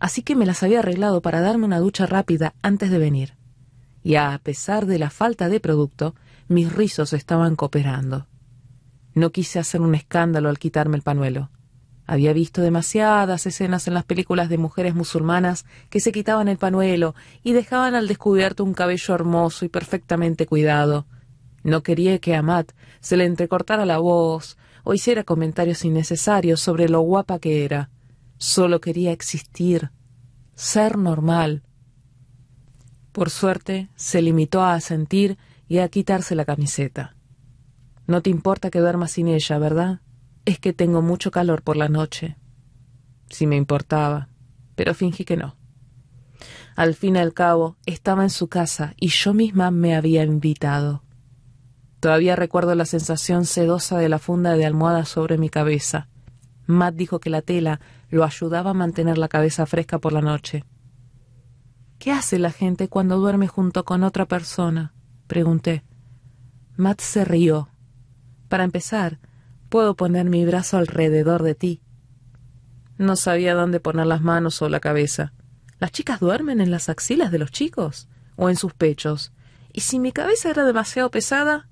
Así 0.00 0.20
que 0.20 0.36
me 0.36 0.44
las 0.44 0.62
había 0.62 0.80
arreglado 0.80 1.22
para 1.22 1.40
darme 1.40 1.64
una 1.64 1.78
ducha 1.78 2.04
rápida 2.04 2.52
antes 2.60 2.90
de 2.90 2.98
venir. 2.98 3.39
Y 4.02 4.14
a 4.14 4.40
pesar 4.42 4.86
de 4.86 4.98
la 4.98 5.10
falta 5.10 5.48
de 5.48 5.60
producto, 5.60 6.14
mis 6.48 6.72
rizos 6.72 7.12
estaban 7.12 7.56
cooperando. 7.56 8.26
No 9.14 9.30
quise 9.30 9.58
hacer 9.58 9.80
un 9.80 9.94
escándalo 9.94 10.48
al 10.48 10.58
quitarme 10.58 10.96
el 10.96 11.02
panuelo. 11.02 11.50
Había 12.06 12.32
visto 12.32 12.60
demasiadas 12.60 13.46
escenas 13.46 13.86
en 13.86 13.94
las 13.94 14.04
películas 14.04 14.48
de 14.48 14.58
mujeres 14.58 14.94
musulmanas 14.94 15.64
que 15.90 16.00
se 16.00 16.10
quitaban 16.10 16.48
el 16.48 16.58
panuelo 16.58 17.14
y 17.44 17.52
dejaban 17.52 17.94
al 17.94 18.08
descubierto 18.08 18.64
un 18.64 18.74
cabello 18.74 19.14
hermoso 19.14 19.64
y 19.64 19.68
perfectamente 19.68 20.46
cuidado. 20.46 21.06
No 21.62 21.82
quería 21.82 22.18
que 22.18 22.34
a 22.34 22.64
se 23.00 23.16
le 23.16 23.26
entrecortara 23.26 23.86
la 23.86 23.98
voz 23.98 24.56
o 24.82 24.94
hiciera 24.94 25.24
comentarios 25.24 25.84
innecesarios 25.84 26.60
sobre 26.60 26.88
lo 26.88 27.00
guapa 27.00 27.38
que 27.38 27.64
era. 27.64 27.90
Solo 28.38 28.80
quería 28.80 29.12
existir, 29.12 29.90
ser 30.54 30.98
normal. 30.98 31.62
Por 33.20 33.28
suerte, 33.28 33.90
se 33.96 34.22
limitó 34.22 34.62
a 34.62 34.72
asentir 34.72 35.36
y 35.68 35.80
a 35.80 35.90
quitarse 35.90 36.34
la 36.34 36.46
camiseta. 36.46 37.16
No 38.06 38.22
te 38.22 38.30
importa 38.30 38.70
que 38.70 38.78
duerma 38.78 39.08
sin 39.08 39.28
ella, 39.28 39.58
¿verdad? 39.58 40.00
Es 40.46 40.58
que 40.58 40.72
tengo 40.72 41.02
mucho 41.02 41.30
calor 41.30 41.60
por 41.60 41.76
la 41.76 41.90
noche. 41.90 42.38
Sí 43.28 43.46
me 43.46 43.56
importaba, 43.56 44.30
pero 44.74 44.94
fingí 44.94 45.26
que 45.26 45.36
no. 45.36 45.54
Al 46.76 46.94
fin 46.94 47.16
y 47.16 47.18
al 47.18 47.34
cabo, 47.34 47.76
estaba 47.84 48.22
en 48.22 48.30
su 48.30 48.48
casa 48.48 48.94
y 48.98 49.08
yo 49.08 49.34
misma 49.34 49.70
me 49.70 49.94
había 49.94 50.24
invitado. 50.24 51.02
Todavía 52.00 52.36
recuerdo 52.36 52.74
la 52.74 52.86
sensación 52.86 53.44
sedosa 53.44 53.98
de 53.98 54.08
la 54.08 54.18
funda 54.18 54.54
de 54.54 54.64
almohada 54.64 55.04
sobre 55.04 55.36
mi 55.36 55.50
cabeza. 55.50 56.08
Matt 56.66 56.94
dijo 56.94 57.20
que 57.20 57.28
la 57.28 57.42
tela 57.42 57.80
lo 58.08 58.24
ayudaba 58.24 58.70
a 58.70 58.72
mantener 58.72 59.18
la 59.18 59.28
cabeza 59.28 59.66
fresca 59.66 59.98
por 59.98 60.14
la 60.14 60.22
noche. 60.22 60.64
¿Qué 62.00 62.12
hace 62.12 62.38
la 62.38 62.50
gente 62.50 62.88
cuando 62.88 63.18
duerme 63.18 63.46
junto 63.46 63.84
con 63.84 64.04
otra 64.04 64.24
persona? 64.24 64.94
pregunté. 65.26 65.84
Matt 66.78 67.02
se 67.02 67.26
rió. 67.26 67.68
Para 68.48 68.64
empezar, 68.64 69.18
puedo 69.68 69.94
poner 69.96 70.24
mi 70.24 70.46
brazo 70.46 70.78
alrededor 70.78 71.42
de 71.42 71.54
ti. 71.54 71.82
No 72.96 73.16
sabía 73.16 73.52
dónde 73.52 73.80
poner 73.80 74.06
las 74.06 74.22
manos 74.22 74.62
o 74.62 74.70
la 74.70 74.80
cabeza. 74.80 75.34
¿Las 75.78 75.92
chicas 75.92 76.20
duermen 76.20 76.62
en 76.62 76.70
las 76.70 76.88
axilas 76.88 77.30
de 77.30 77.38
los 77.38 77.50
chicos? 77.50 78.08
¿O 78.34 78.48
en 78.48 78.56
sus 78.56 78.72
pechos? 78.72 79.34
¿Y 79.70 79.82
si 79.82 79.98
mi 79.98 80.10
cabeza 80.10 80.48
era 80.48 80.64
demasiado 80.64 81.10
pesada? 81.10 81.68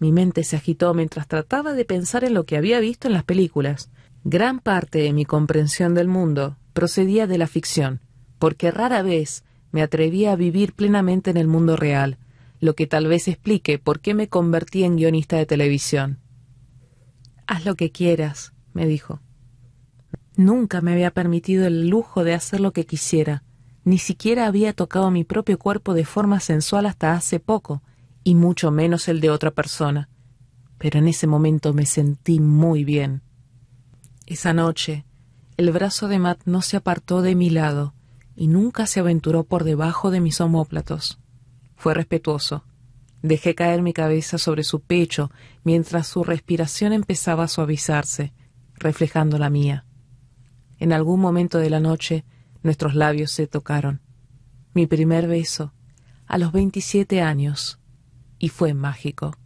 Mi 0.00 0.10
mente 0.10 0.42
se 0.42 0.56
agitó 0.56 0.92
mientras 0.92 1.28
trataba 1.28 1.72
de 1.72 1.84
pensar 1.84 2.24
en 2.24 2.34
lo 2.34 2.46
que 2.46 2.56
había 2.56 2.80
visto 2.80 3.06
en 3.06 3.14
las 3.14 3.22
películas. 3.22 3.90
Gran 4.24 4.58
parte 4.58 4.98
de 4.98 5.12
mi 5.12 5.24
comprensión 5.24 5.94
del 5.94 6.08
mundo 6.08 6.56
procedía 6.72 7.28
de 7.28 7.38
la 7.38 7.46
ficción, 7.46 8.00
porque 8.40 8.72
rara 8.72 9.02
vez 9.02 9.44
me 9.72 9.82
atrevía 9.82 10.32
a 10.32 10.36
vivir 10.36 10.74
plenamente 10.74 11.30
en 11.30 11.38
el 11.38 11.48
mundo 11.48 11.76
real, 11.76 12.18
lo 12.60 12.74
que 12.74 12.86
tal 12.86 13.08
vez 13.08 13.26
explique 13.26 13.78
por 13.78 14.00
qué 14.00 14.14
me 14.14 14.28
convertí 14.28 14.84
en 14.84 14.96
guionista 14.96 15.36
de 15.36 15.46
televisión. 15.46 16.20
Haz 17.46 17.64
lo 17.64 17.74
que 17.74 17.90
quieras, 17.90 18.52
me 18.74 18.86
dijo. 18.86 19.20
Nunca 20.36 20.80
me 20.80 20.92
había 20.92 21.10
permitido 21.10 21.66
el 21.66 21.88
lujo 21.88 22.22
de 22.22 22.34
hacer 22.34 22.60
lo 22.60 22.72
que 22.72 22.86
quisiera, 22.86 23.42
ni 23.84 23.98
siquiera 23.98 24.46
había 24.46 24.72
tocado 24.74 25.10
mi 25.10 25.24
propio 25.24 25.58
cuerpo 25.58 25.94
de 25.94 26.04
forma 26.04 26.38
sensual 26.38 26.86
hasta 26.86 27.14
hace 27.14 27.40
poco, 27.40 27.82
y 28.22 28.34
mucho 28.34 28.70
menos 28.70 29.08
el 29.08 29.20
de 29.20 29.30
otra 29.30 29.50
persona. 29.50 30.08
Pero 30.78 30.98
en 30.98 31.08
ese 31.08 31.26
momento 31.26 31.72
me 31.72 31.86
sentí 31.86 32.38
muy 32.38 32.84
bien. 32.84 33.22
Esa 34.26 34.52
noche, 34.52 35.04
el 35.56 35.72
brazo 35.72 36.08
de 36.08 36.18
Matt 36.18 36.42
no 36.44 36.62
se 36.62 36.76
apartó 36.76 37.22
de 37.22 37.34
mi 37.34 37.50
lado 37.50 37.94
y 38.34 38.48
nunca 38.48 38.86
se 38.86 39.00
aventuró 39.00 39.44
por 39.44 39.64
debajo 39.64 40.10
de 40.10 40.20
mis 40.20 40.40
omóplatos. 40.40 41.20
Fue 41.76 41.94
respetuoso. 41.94 42.64
Dejé 43.22 43.54
caer 43.54 43.82
mi 43.82 43.92
cabeza 43.92 44.38
sobre 44.38 44.64
su 44.64 44.80
pecho 44.80 45.30
mientras 45.64 46.06
su 46.06 46.24
respiración 46.24 46.92
empezaba 46.92 47.44
a 47.44 47.48
suavizarse, 47.48 48.32
reflejando 48.74 49.38
la 49.38 49.50
mía. 49.50 49.86
En 50.78 50.92
algún 50.92 51.20
momento 51.20 51.58
de 51.58 51.70
la 51.70 51.80
noche 51.80 52.24
nuestros 52.62 52.94
labios 52.94 53.30
se 53.30 53.46
tocaron. 53.46 54.00
Mi 54.74 54.86
primer 54.86 55.28
beso, 55.28 55.72
a 56.26 56.38
los 56.38 56.52
veintisiete 56.52 57.20
años, 57.20 57.78
y 58.38 58.48
fue 58.48 58.74
mágico. 58.74 59.36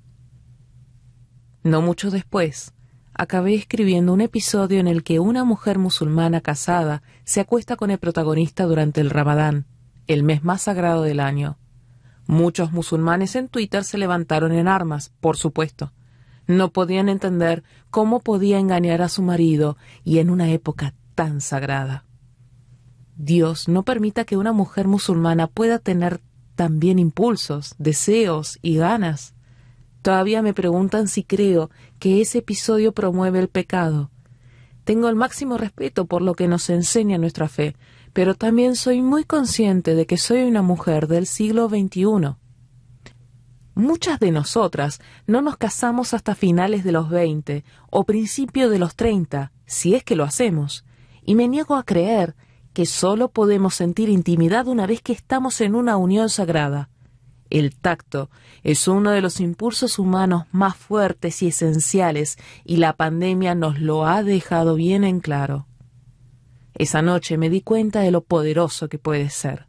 No 1.62 1.83
mucho 1.83 2.11
después, 2.11 2.72
acabé 3.18 3.55
escribiendo 3.55 4.12
un 4.12 4.20
episodio 4.20 4.79
en 4.79 4.88
el 4.88 5.02
que 5.02 5.20
una 5.20 5.44
mujer 5.44 5.79
musulmana 5.79 6.40
casada 6.40 7.02
se 7.24 7.40
acuesta 7.40 7.76
con 7.76 7.90
el 7.90 7.98
protagonista 7.98 8.64
durante 8.64 9.00
el 9.00 9.11
Ramadán, 9.11 9.66
el 10.07 10.22
mes 10.22 10.44
más 10.44 10.62
sagrado 10.62 11.02
del 11.02 11.20
año. 11.20 11.59
Muchos 12.26 12.72
musulmanes 12.72 13.37
en 13.37 13.48
Twitter 13.48 13.85
se 13.85 13.98
levantaron 13.98 14.52
en 14.52 14.68
armas, 14.68 15.12
por 15.20 15.37
supuesto. 15.37 15.92
No 16.46 16.72
podían 16.72 17.09
entender 17.09 17.64
cómo 17.90 18.20
podía 18.20 18.59
engañar 18.59 19.00
a 19.00 19.09
su 19.09 19.22
marido 19.22 19.76
y 20.05 20.18
en 20.18 20.31
una 20.31 20.50
época 20.50 20.94
tan 21.14 21.40
sagrada. 21.40 22.05
Dios 23.16 23.68
no 23.68 23.85
permita 23.85 24.24
que 24.24 24.37
una 24.37 24.52
mujer 24.52 24.88
musulmana 24.88 25.46
pueda 25.46 25.79
tener 25.79 26.20
también 26.55 26.98
impulsos, 26.98 27.74
deseos 27.79 28.59
y 28.61 28.76
ganas. 28.76 29.36
Todavía 30.07 30.40
me 30.40 30.55
preguntan 30.55 31.09
si 31.09 31.25
creo 31.25 31.69
que 31.99 32.21
ese 32.21 32.38
episodio 32.38 32.92
promueve 32.92 33.40
el 33.40 33.49
pecado. 33.49 34.12
Tengo 34.85 35.09
el 35.09 35.16
máximo 35.16 35.59
respeto 35.59 36.07
por 36.07 36.23
lo 36.23 36.35
que 36.35 36.47
nos 36.47 36.71
enseña 36.71 37.19
nuestra 37.19 37.49
fe, 37.49 37.75
pero 38.12 38.37
también 38.37 38.77
soy 38.77 39.03
muy 39.03 39.25
consciente 39.25 39.97
de 39.97 40.07
que 40.07 40.16
soy 40.16 40.45
una 40.45 40.62
mujer 40.62 41.09
del 41.09 41.27
siglo 41.27 41.69
XXI. 41.69 42.37
Muchas 43.75 44.21
de 44.21 44.31
nosotras 44.31 45.01
no 45.27 45.42
nos 45.42 45.57
casamos 45.57 46.14
hasta 46.14 46.37
finales 46.37 46.85
de 46.85 46.92
los 46.92 47.11
veinte 47.11 47.64
o 47.90 48.05
principio 48.05 48.71
de 48.71 48.79
los 48.79 48.95
treinta, 48.95 49.51
si 49.64 49.97
es 49.97 50.05
que 50.05 50.14
lo 50.14 50.23
hacemos, 50.23 50.85
y 51.25 51.35
me 51.35 51.49
niego 51.49 51.75
a 51.75 51.83
creer 51.83 52.37
que 52.75 52.87
solo 52.87 53.33
podemos 53.33 53.75
sentir 53.75 54.09
intimidad 54.09 54.69
una 54.69 54.87
vez 54.87 55.03
que 55.03 55.12
estamos 55.12 55.61
en 55.61 55.75
una 55.75 55.97
unión 55.97 56.29
sagrada. 56.29 56.90
El 57.48 57.74
tacto 57.76 58.30
es 58.64 58.88
uno 58.88 59.11
de 59.11 59.20
los 59.20 59.40
impulsos 59.40 59.98
humanos 59.98 60.44
más 60.52 60.76
fuertes 60.76 61.42
y 61.42 61.48
esenciales 61.48 62.38
y 62.64 62.78
la 62.78 62.94
pandemia 62.94 63.54
nos 63.54 63.78
lo 63.78 64.06
ha 64.06 64.22
dejado 64.22 64.74
bien 64.74 65.04
en 65.04 65.20
claro. 65.20 65.66
Esa 66.74 67.02
noche 67.02 67.38
me 67.38 67.48
di 67.48 67.61
cuenta 67.61 68.00
de 68.00 68.11
lo 68.11 68.22
poderoso 68.22 68.88
que 68.88 68.98
puede 68.98 69.30
ser. 69.30 69.66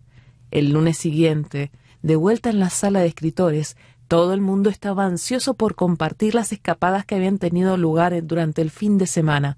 El 0.51 0.71
lunes 0.71 0.97
siguiente, 0.97 1.71
de 2.01 2.15
vuelta 2.15 2.49
en 2.49 2.59
la 2.59 2.69
sala 2.69 2.99
de 2.99 3.07
escritores, 3.07 3.77
Todo 4.07 4.33
el 4.33 4.39
mundo 4.39 4.69
estaba 4.69 5.05
ansioso 5.05 5.55
por 5.55 5.75
compartir 5.75 6.33
las 6.33 6.53
escapadas 6.53 7.05
que 7.05 7.15
habían 7.15 7.39
tenido 7.39 7.75
lugar 7.75 8.25
durante 8.25 8.61
el 8.61 8.71
fin 8.71 8.97
de 8.97 9.05
semana. 9.05 9.57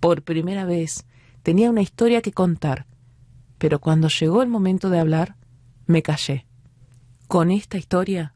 Por 0.00 0.22
primera 0.22 0.64
vez 0.64 1.04
tenía 1.42 1.68
una 1.68 1.82
historia 1.82 2.22
que 2.22 2.32
contar, 2.32 2.86
pero 3.58 3.78
cuando 3.78 4.08
llegó 4.08 4.42
el 4.42 4.48
momento 4.48 4.88
de 4.88 4.98
hablar, 4.98 5.36
me 5.86 6.02
callé. 6.02 6.45
Con 7.28 7.50
esta 7.50 7.76
historia, 7.76 8.34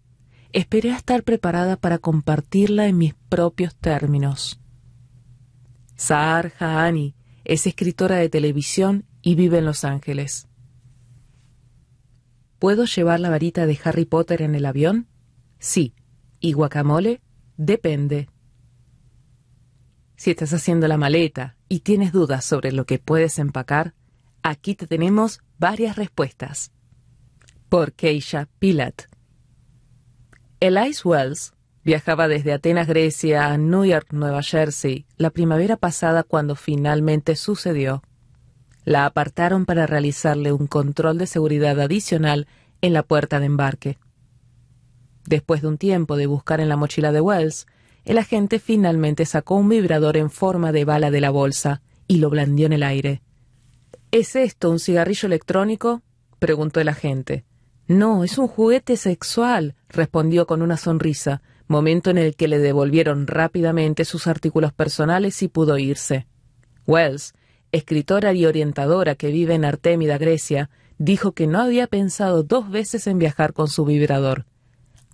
esperé 0.53 0.93
a 0.93 0.97
estar 0.97 1.23
preparada 1.23 1.77
para 1.77 1.99
compartirla 1.99 2.87
en 2.87 2.99
mis 2.99 3.15
propios 3.15 3.77
términos. 3.77 4.61
Saar 5.95 6.53
Haani 6.59 7.15
es 7.45 7.69
escritora 7.69 8.17
de 8.17 8.29
televisión 8.29 9.07
y 9.23 9.37
vive 9.37 9.59
en 9.59 9.65
Los 9.65 9.85
Ángeles. 9.85 10.49
¿Puedo 12.59 12.85
llevar 12.85 13.21
la 13.21 13.31
varita 13.31 13.65
de 13.65 13.79
Harry 13.85 14.07
Potter 14.07 14.43
en 14.43 14.55
el 14.55 14.67
avión? 14.67 15.07
Sí. 15.59 15.95
¿Y 16.41 16.53
guacamole? 16.53 17.21
Depende. 17.57 18.29
Si 20.17 20.31
estás 20.31 20.53
haciendo 20.53 20.89
la 20.89 20.97
maleta 20.97 21.57
y 21.69 21.81
tienes 21.81 22.13
dudas 22.13 22.45
sobre 22.45 22.73
lo 22.73 22.87
que 22.87 22.99
puedes 22.99 23.39
empacar, 23.39 23.95
aquí 24.43 24.75
te 24.75 24.87
tenemos 24.87 25.41
varias 25.59 25.97
respuestas. 25.97 26.73
Por 27.71 27.93
Keisha 27.93 28.49
Pilat. 28.59 29.03
Elise 30.59 31.03
Wells 31.05 31.53
viajaba 31.85 32.27
desde 32.27 32.53
Atenas, 32.53 32.89
Grecia, 32.89 33.47
a 33.47 33.59
New 33.59 33.85
York, 33.85 34.09
Nueva 34.11 34.43
Jersey, 34.43 35.07
la 35.17 35.31
primavera 35.31 35.77
pasada 35.77 36.25
cuando 36.25 36.57
finalmente 36.57 37.37
sucedió. 37.37 38.03
La 38.85 39.07
apartaron 39.07 39.67
para 39.67 39.87
realizarle 39.87 40.51
un 40.51 40.67
control 40.67 41.17
de 41.19 41.29
seguridad 41.29 41.79
adicional 41.79 42.49
en 42.81 42.93
la 42.93 43.05
puerta 43.05 43.39
de 43.39 43.47
embarque. 43.47 43.99
Después 45.25 45.63
de 45.63 45.69
un 45.69 45.79
tiempo 45.79 46.17
de 46.17 46.27
buscar 46.27 46.59
en 46.59 46.69
la 46.69 46.77
mochila 46.77 47.13
de 47.13 47.21
Wells, 47.21 47.69
el 48.05 48.19
agente 48.19 48.59
finalmente 48.59 49.27
sacó 49.27 49.55
un 49.55 49.69
vibrador 49.69 50.17
en 50.17 50.31
forma 50.31 50.73
de 50.73 50.85
bala 50.85 51.13
de 51.13 51.21
la 51.21 51.31
bolsa 51.31 51.83
y 52.09 52.17
lo 52.17 52.31
blandió 52.31 52.67
en 52.67 52.73
el 52.73 52.83
aire. 52.83 53.23
¿Es 54.11 54.35
esto 54.35 54.73
un 54.73 54.81
cigarrillo 54.81 55.29
electrónico? 55.29 56.03
preguntó 56.41 56.81
el 56.81 56.89
agente. 56.89 57.45
No, 57.91 58.23
es 58.23 58.39
un 58.39 58.47
juguete 58.47 58.97
sexual, 58.97 59.75
respondió 59.89 60.47
con 60.47 60.63
una 60.63 60.77
sonrisa, 60.77 61.43
momento 61.67 62.11
en 62.11 62.19
el 62.19 62.37
que 62.37 62.47
le 62.47 62.61
devolvieron 62.61 63.27
rápidamente 63.27 64.05
sus 64.05 64.29
artículos 64.29 64.73
personales 64.73 65.43
y 65.43 65.49
pudo 65.49 65.77
irse. 65.77 66.29
Wells, 66.87 67.35
escritora 67.73 68.33
y 68.33 68.47
orientadora 68.47 69.17
que 69.17 69.33
vive 69.33 69.55
en 69.55 69.65
Artemida, 69.65 70.19
Grecia, 70.19 70.71
dijo 70.99 71.33
que 71.33 71.49
no 71.49 71.59
había 71.59 71.89
pensado 71.89 72.45
dos 72.45 72.71
veces 72.71 73.09
en 73.09 73.19
viajar 73.19 73.53
con 73.53 73.67
su 73.67 73.85
vibrador. 73.85 74.47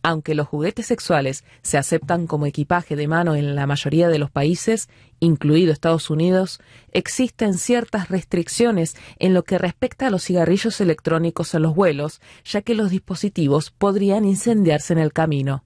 Aunque 0.09 0.37
los 0.37 0.47
juguetes 0.47 0.87
sexuales 0.87 1.43
se 1.63 1.79
aceptan 1.79 2.29
como 2.29 2.47
equipaje 2.47 2.95
de 2.95 3.09
mano 3.09 3.35
en 3.35 3.57
la 3.57 3.67
mayoría 3.67 4.09
de 4.09 4.21
los 4.21 4.31
países, 4.31 4.89
incluido 5.19 5.73
Estados 5.73 6.11
Unidos, 6.11 6.61
existen 6.93 7.55
ciertas 7.55 8.09
restricciones 8.09 8.95
en 9.19 9.35
lo 9.35 9.43
que 9.43 9.59
respecta 9.59 10.07
a 10.07 10.11
los 10.11 10.23
cigarrillos 10.23 10.81
electrónicos 10.81 11.57
en 11.57 11.63
los 11.63 11.75
vuelos, 11.75 12.21
ya 12.45 12.63
que 12.63 12.77
los 12.77 12.91
dispositivos 12.91 13.73
podrían 13.73 14.25
incendiarse 14.25 14.93
en 14.93 15.01
el 15.01 15.13
camino. 15.13 15.65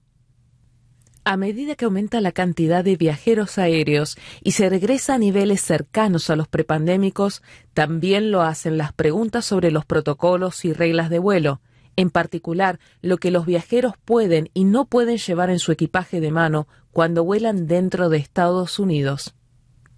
A 1.23 1.37
medida 1.37 1.75
que 1.75 1.85
aumenta 1.85 2.19
la 2.19 2.31
cantidad 2.31 2.83
de 2.83 2.95
viajeros 2.95 3.59
aéreos 3.59 4.17
y 4.41 4.53
se 4.53 4.71
regresa 4.71 5.13
a 5.13 5.19
niveles 5.19 5.61
cercanos 5.61 6.31
a 6.31 6.35
los 6.35 6.47
prepandémicos, 6.47 7.43
también 7.75 8.31
lo 8.31 8.41
hacen 8.41 8.79
las 8.79 8.91
preguntas 8.91 9.45
sobre 9.45 9.69
los 9.69 9.85
protocolos 9.85 10.65
y 10.65 10.73
reglas 10.73 11.11
de 11.11 11.19
vuelo, 11.19 11.61
en 11.95 12.09
particular 12.09 12.79
lo 13.01 13.17
que 13.17 13.31
los 13.31 13.45
viajeros 13.45 13.93
pueden 14.03 14.49
y 14.53 14.63
no 14.63 14.85
pueden 14.85 15.17
llevar 15.17 15.49
en 15.49 15.59
su 15.59 15.71
equipaje 15.71 16.19
de 16.19 16.31
mano 16.31 16.67
cuando 16.91 17.23
vuelan 17.23 17.67
dentro 17.67 18.09
de 18.09 18.17
Estados 18.17 18.79
Unidos. 18.79 19.35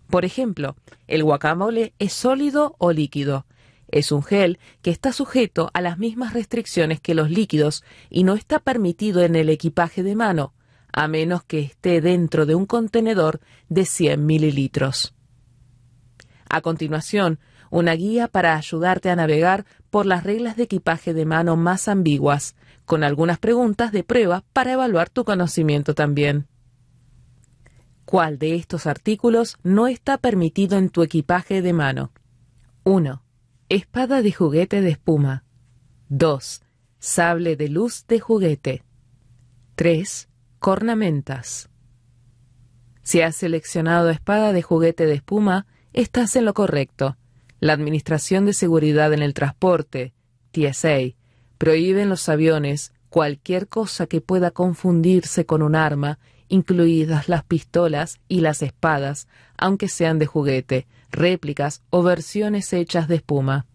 Por 0.09 0.25
ejemplo, 0.25 0.75
el 1.07 1.23
guacamole 1.23 1.93
es 1.99 2.13
sólido 2.13 2.75
o 2.77 2.91
líquido. 2.91 3.45
Es 3.87 4.11
un 4.11 4.23
gel 4.23 4.59
que 4.81 4.91
está 4.91 5.13
sujeto 5.13 5.69
a 5.73 5.81
las 5.81 5.97
mismas 5.97 6.33
restricciones 6.33 6.99
que 6.99 7.15
los 7.15 7.29
líquidos 7.29 7.83
y 8.09 8.23
no 8.23 8.33
está 8.33 8.59
permitido 8.59 9.21
en 9.21 9.35
el 9.35 9.49
equipaje 9.49 10.03
de 10.03 10.15
mano, 10.15 10.53
a 10.91 11.07
menos 11.07 11.43
que 11.43 11.59
esté 11.59 12.01
dentro 12.01 12.45
de 12.45 12.55
un 12.55 12.65
contenedor 12.65 13.39
de 13.69 13.85
100 13.85 14.25
mililitros. 14.25 15.15
A 16.49 16.61
continuación, 16.61 17.39
una 17.73 17.93
guía 17.93 18.27
para 18.27 18.55
ayudarte 18.55 19.09
a 19.09 19.15
navegar 19.15 19.65
por 19.89 20.05
las 20.05 20.23
reglas 20.23 20.55
de 20.55 20.63
equipaje 20.63 21.15
de 21.15 21.25
mano 21.25 21.55
más 21.55 21.87
ambiguas, 21.87 22.55
con 22.85 23.03
algunas 23.03 23.39
preguntas 23.39 23.91
de 23.91 24.03
prueba 24.03 24.43
para 24.53 24.73
evaluar 24.73 25.09
tu 25.09 25.25
conocimiento 25.25 25.95
también. 25.95 26.47
¿Cuál 28.05 28.37
de 28.37 28.55
estos 28.55 28.85
artículos 28.85 29.57
no 29.63 29.87
está 29.87 30.19
permitido 30.19 30.77
en 30.77 30.89
tu 30.89 31.01
equipaje 31.01 31.63
de 31.63 31.73
mano? 31.73 32.11
1. 32.83 33.23
Espada 33.69 34.21
de 34.21 34.31
juguete 34.31 34.81
de 34.81 34.91
espuma. 34.91 35.43
2. 36.09 36.61
Sable 36.99 37.55
de 37.55 37.69
luz 37.69 38.05
de 38.07 38.19
juguete. 38.19 38.83
3. 39.75 40.29
Cornamentas. 40.59 41.69
Si 43.01 43.21
has 43.21 43.35
seleccionado 43.35 44.11
espada 44.11 44.53
de 44.53 44.61
juguete 44.61 45.07
de 45.07 45.15
espuma, 45.15 45.65
estás 45.91 46.35
en 46.35 46.45
lo 46.45 46.53
correcto. 46.53 47.17
La 47.63 47.71
Administración 47.71 48.45
de 48.45 48.51
Seguridad 48.51 49.13
en 49.13 49.21
el 49.21 49.33
Transporte, 49.33 50.11
TSA, 50.51 51.15
prohíbe 51.57 52.01
en 52.01 52.09
los 52.09 52.27
aviones 52.27 52.91
cualquier 53.07 53.69
cosa 53.69 54.05
que 54.05 54.19
pueda 54.19 54.51
confundirse 54.51 55.45
con 55.45 55.61
un 55.61 55.73
arma, 55.73 56.19
incluidas 56.49 57.29
las 57.29 57.45
pistolas 57.45 58.19
y 58.27 58.41
las 58.41 58.63
espadas, 58.63 59.29
aunque 59.57 59.87
sean 59.87 60.19
de 60.19 60.25
juguete, 60.25 60.87
réplicas 61.09 61.83
o 61.89 62.03
versiones 62.03 62.73
hechas 62.73 63.07
de 63.07 63.15
espuma. 63.15 63.65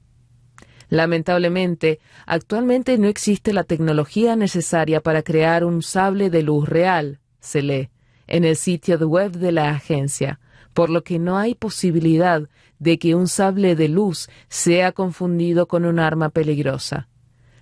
Lamentablemente, 0.91 1.99
actualmente 2.27 2.99
no 2.99 3.09
existe 3.09 3.55
la 3.55 3.65
tecnología 3.65 4.37
necesaria 4.37 5.01
para 5.01 5.23
crear 5.23 5.65
un 5.65 5.83
sable 5.83 6.29
de 6.29 6.43
luz 6.43 6.69
real, 6.69 7.21
se 7.41 7.63
lee, 7.63 7.89
en 8.27 8.45
el 8.45 8.57
sitio 8.57 8.99
web 8.99 9.33
de 9.33 9.51
la 9.51 9.71
agencia, 9.71 10.41
por 10.79 10.91
lo 10.91 11.03
que 11.03 11.19
no 11.19 11.39
hay 11.39 11.57
posibilidad 11.57 12.49
de 12.79 13.01
que 13.01 13.17
un 13.17 13.27
sable 13.27 13.75
de 13.75 13.89
luz 13.89 14.29
sea 14.49 14.93
confundido 14.93 15.67
con 15.67 15.85
un 15.85 15.99
arma 15.99 16.29
peligrosa. 16.29 17.09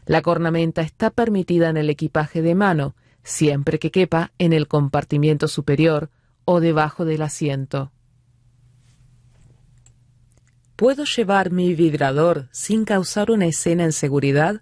La 0.05 0.21
cornamenta 0.21 0.83
está 0.83 1.09
permitida 1.09 1.71
en 1.71 1.79
el 1.79 1.89
equipaje 1.89 2.43
de 2.43 2.55
mano, 2.55 2.95
siempre 3.23 3.79
que 3.79 3.91
quepa 3.91 4.33
en 4.37 4.53
el 4.53 4.69
compartimiento 4.69 5.49
superior 5.49 6.11
o 6.45 6.61
debajo 6.61 7.07
del 7.07 7.23
asiento. 7.23 7.91
¿Puedo 10.77 11.05
llevar 11.05 11.51
mi 11.51 11.73
vibrador 11.73 12.49
sin 12.51 12.85
causar 12.85 13.31
una 13.31 13.47
escena 13.47 13.85
en 13.85 13.93
seguridad? 13.93 14.61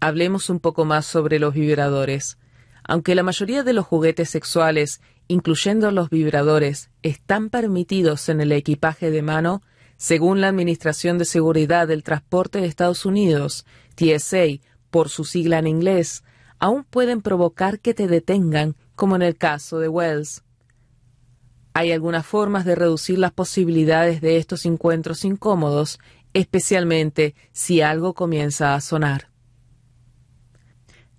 Hablemos 0.00 0.50
un 0.50 0.60
poco 0.60 0.84
más 0.84 1.06
sobre 1.06 1.38
los 1.38 1.54
vibradores. 1.54 2.36
Aunque 2.84 3.14
la 3.14 3.22
mayoría 3.22 3.62
de 3.62 3.72
los 3.72 3.86
juguetes 3.86 4.28
sexuales, 4.28 5.00
incluyendo 5.30 5.92
los 5.92 6.10
vibradores, 6.10 6.90
están 7.04 7.50
permitidos 7.50 8.28
en 8.28 8.40
el 8.40 8.50
equipaje 8.50 9.12
de 9.12 9.22
mano, 9.22 9.62
según 9.96 10.40
la 10.40 10.48
Administración 10.48 11.18
de 11.18 11.24
Seguridad 11.24 11.86
del 11.86 12.02
Transporte 12.02 12.60
de 12.60 12.66
Estados 12.66 13.06
Unidos, 13.06 13.64
TSA, 13.94 14.58
por 14.90 15.08
su 15.08 15.24
sigla 15.24 15.60
en 15.60 15.68
inglés, 15.68 16.24
aún 16.58 16.82
pueden 16.82 17.22
provocar 17.22 17.78
que 17.78 17.94
te 17.94 18.08
detengan, 18.08 18.74
como 18.96 19.14
en 19.14 19.22
el 19.22 19.36
caso 19.36 19.78
de 19.78 19.86
Wells. 19.86 20.42
Hay 21.74 21.92
algunas 21.92 22.26
formas 22.26 22.64
de 22.64 22.74
reducir 22.74 23.20
las 23.20 23.30
posibilidades 23.30 24.20
de 24.20 24.36
estos 24.36 24.66
encuentros 24.66 25.24
incómodos, 25.24 26.00
especialmente 26.32 27.36
si 27.52 27.82
algo 27.82 28.14
comienza 28.14 28.74
a 28.74 28.80
sonar. 28.80 29.30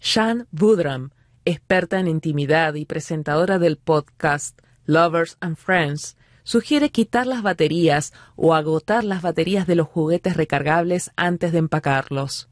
Shan 0.02 0.50
Budram, 0.52 1.12
experta 1.46 2.00
en 2.00 2.08
intimidad 2.08 2.76
y 2.76 2.86
presentadora 2.86 3.60
del 3.60 3.78
podcast 3.78 4.60
Lovers 4.86 5.38
and 5.40 5.58
Friends, 5.58 6.18
sugiere 6.44 6.90
quitar 6.90 7.28
las 7.28 7.44
baterías 7.44 8.14
o 8.36 8.54
agotar 8.54 9.04
las 9.04 9.22
baterías 9.22 9.68
de 9.68 9.76
los 9.76 9.88
juguetes 9.88 10.36
recargables 10.36 11.12
antes 11.16 11.52
de 11.52 11.60
empacarlos. 11.60 12.50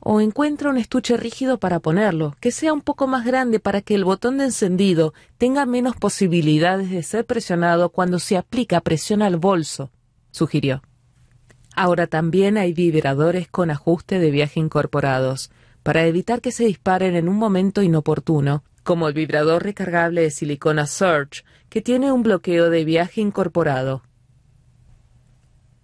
O 0.00 0.20
encuentra 0.20 0.68
un 0.68 0.76
estuche 0.76 1.16
rígido 1.16 1.58
para 1.58 1.80
ponerlo, 1.80 2.36
que 2.40 2.50
sea 2.50 2.74
un 2.74 2.82
poco 2.82 3.06
más 3.06 3.24
grande 3.24 3.58
para 3.58 3.80
que 3.80 3.94
el 3.94 4.04
botón 4.04 4.36
de 4.38 4.44
encendido 4.44 5.14
tenga 5.38 5.64
menos 5.64 5.96
posibilidades 5.96 6.90
de 6.90 7.02
ser 7.02 7.24
presionado 7.24 7.88
cuando 7.88 8.18
se 8.18 8.36
aplica 8.36 8.82
presión 8.82 9.22
al 9.22 9.38
bolso, 9.38 9.90
sugirió. 10.30 10.82
Ahora 11.74 12.06
también 12.06 12.58
hay 12.58 12.72
vibradores 12.72 13.48
con 13.48 13.70
ajuste 13.70 14.18
de 14.18 14.30
viaje 14.30 14.60
incorporados, 14.60 15.50
para 15.84 16.06
evitar 16.06 16.40
que 16.40 16.50
se 16.50 16.64
disparen 16.64 17.14
en 17.14 17.28
un 17.28 17.36
momento 17.36 17.82
inoportuno 17.82 18.64
como 18.82 19.08
el 19.08 19.14
vibrador 19.14 19.62
recargable 19.62 20.22
de 20.22 20.30
silicona 20.30 20.86
Surge, 20.86 21.44
que 21.68 21.80
tiene 21.80 22.12
un 22.12 22.22
bloqueo 22.22 22.70
de 22.70 22.84
viaje 22.84 23.20
incorporado. 23.20 24.02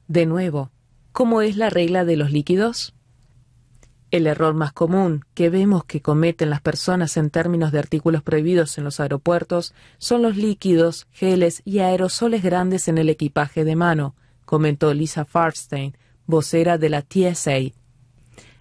De 0.07 0.27
nuevo, 0.27 0.71
¿cómo 1.13 1.41
es 1.41 1.57
la 1.57 1.71
regla 1.71 2.05
de 2.05 2.17
los 2.17 2.31
líquidos? 2.31 2.95
El 4.11 4.27
error 4.27 4.55
más 4.55 4.73
común 4.73 5.25
que 5.35 5.51
vemos 5.51 5.85
que 5.85 6.03
cometen 6.03 6.51
las 6.51 6.61
personas 6.61 7.17
en 7.17 7.31
términos 7.31 7.73
de 7.73 7.79
artículos 7.79 8.23
prohibidos 8.23 8.77
en 8.77 8.85
los 8.85 9.01
aeropuertos 9.01 9.73
son 9.99 10.21
los 10.21 10.37
líquidos, 10.37 11.07
geles 11.13 11.63
y 11.65 11.79
aerosoles 11.79 12.43
grandes 12.43 12.89
en 12.89 12.99
el 12.99 13.09
equipaje 13.09 13.65
de 13.65 13.77
mano, 13.77 14.15
comentó 14.45 14.93
Lisa 14.93 15.25
Farstein, 15.25 15.97
vocera 16.27 16.77
de 16.77 16.89
la 16.89 17.03
TSA. 17.03 17.80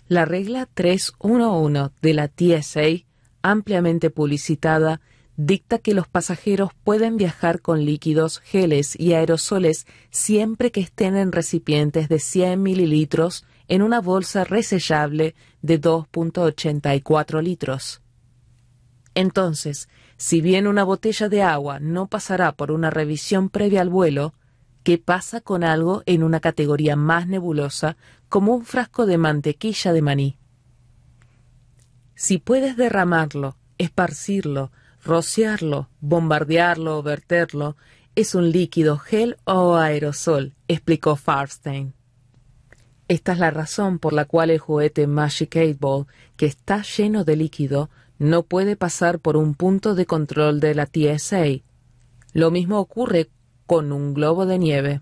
La 0.09 0.25
regla 0.25 0.67
311 0.73 1.91
de 2.01 2.13
la 2.15 2.29
TSA, 2.29 3.05
ampliamente 3.43 4.09
publicitada, 4.09 5.01
dicta 5.37 5.77
que 5.77 5.93
los 5.93 6.07
pasajeros 6.07 6.71
pueden 6.83 7.15
viajar 7.15 7.61
con 7.61 7.85
líquidos, 7.85 8.39
geles 8.39 8.99
y 8.99 9.13
aerosoles 9.13 9.85
siempre 10.09 10.71
que 10.71 10.81
estén 10.81 11.15
en 11.15 11.31
recipientes 11.31 12.09
de 12.09 12.17
100 12.17 12.59
mililitros 12.59 13.45
en 13.67 13.83
una 13.83 14.01
bolsa 14.01 14.45
resellable 14.45 15.35
de 15.61 15.79
2.84 15.79 17.43
litros. 17.43 18.01
Entonces, 19.13 19.89
si 20.17 20.41
bien 20.41 20.65
una 20.65 20.83
botella 20.83 21.29
de 21.29 21.43
agua 21.43 21.79
no 21.79 22.07
pasará 22.07 22.53
por 22.53 22.71
una 22.71 22.89
revisión 22.89 23.49
previa 23.49 23.81
al 23.81 23.89
vuelo, 23.89 24.33
¿qué 24.81 24.97
pasa 24.97 25.39
con 25.39 25.63
algo 25.63 26.01
en 26.07 26.23
una 26.23 26.39
categoría 26.39 26.95
más 26.95 27.27
nebulosa 27.27 27.95
como 28.29 28.53
un 28.53 28.65
frasco 28.65 29.05
de 29.05 29.17
mantequilla 29.17 29.91
de 29.91 30.01
maní? 30.01 30.37
Si 32.15 32.37
puedes 32.37 32.77
derramarlo, 32.77 33.57
esparcirlo, 33.77 34.71
rociarlo, 35.03 35.89
bombardearlo 35.99 36.97
o 36.97 37.03
verterlo, 37.03 37.75
es 38.15 38.35
un 38.35 38.51
líquido 38.51 38.97
gel 38.97 39.37
o 39.45 39.75
aerosol, 39.75 40.53
explicó 40.67 41.15
Farstein. 41.15 41.93
Esta 43.07 43.31
es 43.33 43.39
la 43.39 43.49
razón 43.49 43.97
por 43.97 44.13
la 44.13 44.25
cual 44.25 44.51
el 44.51 44.59
juguete 44.59 45.07
Magic 45.07 45.55
8 45.55 45.77
Ball, 45.79 46.05
que 46.37 46.45
está 46.45 46.83
lleno 46.83 47.23
de 47.23 47.35
líquido, 47.35 47.89
no 48.19 48.43
puede 48.43 48.75
pasar 48.75 49.19
por 49.19 49.37
un 49.37 49.55
punto 49.55 49.95
de 49.95 50.05
control 50.05 50.59
de 50.59 50.75
la 50.75 50.85
TSA. 50.85 51.63
Lo 52.33 52.51
mismo 52.51 52.79
ocurre 52.79 53.29
con 53.65 53.91
un 53.91 54.13
globo 54.13 54.45
de 54.45 54.59
nieve. 54.59 55.01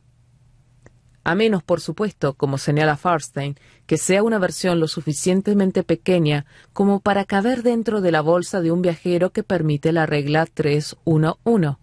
A 1.27 1.35
menos, 1.35 1.61
por 1.61 1.81
supuesto, 1.81 2.35
como 2.35 2.57
señala 2.57 2.95
Farstein, 2.95 3.57
que 3.85 3.97
sea 3.97 4.23
una 4.23 4.39
versión 4.39 4.79
lo 4.79 4.87
suficientemente 4.87 5.83
pequeña 5.83 6.45
como 6.71 7.01
para 7.01 7.25
caber 7.25 7.63
dentro 7.63 7.99
de 7.99 8.13
la 8.13 8.21
bolsa 8.21 8.61
de 8.61 8.71
un 8.71 8.81
viajero 8.81 9.31
que 9.31 9.43
permite 9.43 9.91
la 9.91 10.05
regla 10.05 10.45
311. 10.45 11.75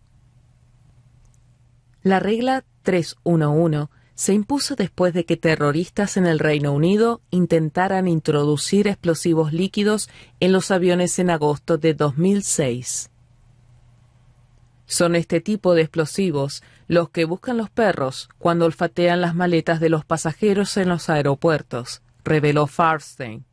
La 2.02 2.20
regla 2.20 2.64
311 2.84 3.90
se 4.14 4.32
impuso 4.32 4.76
después 4.76 5.12
de 5.12 5.26
que 5.26 5.36
terroristas 5.36 6.16
en 6.16 6.24
el 6.24 6.38
Reino 6.38 6.72
Unido 6.72 7.20
intentaran 7.28 8.08
introducir 8.08 8.88
explosivos 8.88 9.52
líquidos 9.52 10.08
en 10.40 10.52
los 10.52 10.70
aviones 10.70 11.18
en 11.18 11.28
agosto 11.28 11.76
de 11.76 11.92
2006. 11.92 13.10
Son 14.86 15.16
este 15.16 15.42
tipo 15.42 15.74
de 15.74 15.82
explosivos 15.82 16.62
los 16.86 17.10
que 17.10 17.24
buscan 17.24 17.56
los 17.56 17.70
perros 17.70 18.28
cuando 18.38 18.66
olfatean 18.66 19.20
las 19.20 19.34
maletas 19.34 19.80
de 19.80 19.88
los 19.88 20.04
pasajeros 20.04 20.76
en 20.76 20.88
los 20.88 21.08
aeropuertos, 21.08 22.02
reveló 22.24 22.66
Farstein. 22.66 23.44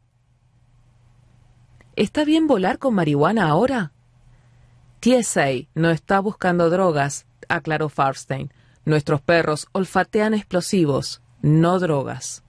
¿Está 1.96 2.26
bien 2.26 2.48
volar 2.48 2.78
con 2.78 2.96
marihuana 2.96 3.50
ahora? 3.50 3.92
TSA 5.02 5.68
no 5.74 5.90
está 5.90 6.20
buscando 6.20 6.70
drogas, 6.70 7.26
aclaró 7.50 7.90
Farstein. 7.90 8.54
Nuestros 8.86 9.22
perros 9.22 9.68
olfatean 9.74 10.34
explosivos, 10.34 11.22
no 11.42 11.80
drogas. 11.80 12.44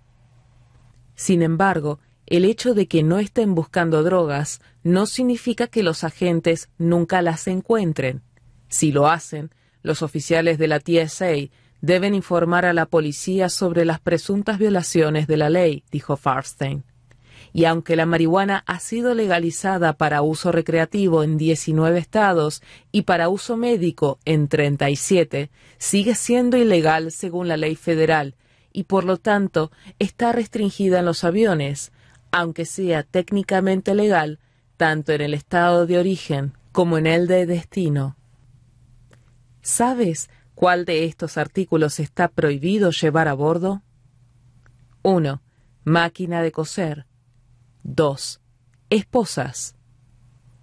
Sin 1.15 1.43
embargo, 1.43 1.99
el 2.27 2.45
hecho 2.45 2.75
de 2.75 2.89
que 2.89 3.03
no 3.03 3.19
estén 3.19 3.55
buscando 3.55 4.03
drogas 4.03 4.61
no 4.83 5.07
significa 5.07 5.67
que 5.67 5.83
los 5.83 6.05
agentes 6.05 6.71
nunca 6.79 7.21
las 7.21 7.47
encuentren. 7.47 8.23
Si 8.69 8.93
lo 8.93 9.09
hacen, 9.09 9.51
los 9.83 10.03
oficiales 10.03 10.59
de 10.59 10.69
la 10.69 10.81
TSA 10.81 11.51
deben 11.81 12.15
informar 12.15 12.65
a 12.65 12.73
la 12.73 12.87
policía 12.87 13.49
sobre 13.49 13.85
las 13.85 14.01
presuntas 14.01 14.59
violaciones 14.59 15.27
de 15.27 15.37
la 15.37 15.51
ley, 15.51 15.85
dijo 15.91 16.17
Farstein 16.17 16.85
y 17.53 17.67
aunque 17.67 17.97
la 17.97 18.07
marihuana 18.07 18.65
ha 18.67 18.81
sido 18.81 19.15
legalizada 19.15 19.93
para 19.95 20.23
uso 20.23 20.53
recreativo 20.53 21.23
en 21.23 21.37
19 21.37 21.99
estados 21.99 22.63
y 22.91 23.03
para 23.03 23.29
uso 23.29 23.57
médico 23.57 24.19
en 24.25 24.49
37, 24.49 25.51
sigue 25.79 26.15
siendo 26.15 26.57
ilegal 26.57 27.13
según 27.13 27.49
la 27.49 27.57
ley 27.57 27.77
federal 27.77 28.37
y 28.73 28.85
por 28.85 29.05
lo 29.05 29.19
tanto 29.19 29.71
está 29.99 30.33
restringida 30.33 31.01
en 31.01 31.05
los 31.05 31.25
aviones, 31.25 31.93
aunque 32.31 32.65
sea 32.65 33.03
técnicamente 33.03 33.95
legal 33.95 34.39
tanto 34.79 35.13
en 35.13 35.21
el 35.21 35.35
estado 35.35 35.87
de 35.87 35.99
origen 35.99 36.55
como 36.73 36.97
en 36.97 37.07
el 37.07 37.27
de 37.27 37.45
destino. 37.45 38.17
¿Sabes 39.63 40.29
cuál 40.57 40.85
de 40.85 41.05
estos 41.05 41.39
artículos 41.39 42.01
está 42.01 42.29
prohibido 42.29 42.91
llevar 42.91 43.29
a 43.29 43.35
bordo? 43.35 43.83
1. 45.03 45.41
Máquina 45.85 46.43
de 46.43 46.51
coser. 46.51 47.07
2. 47.85 48.41
Esposas. 48.91 49.77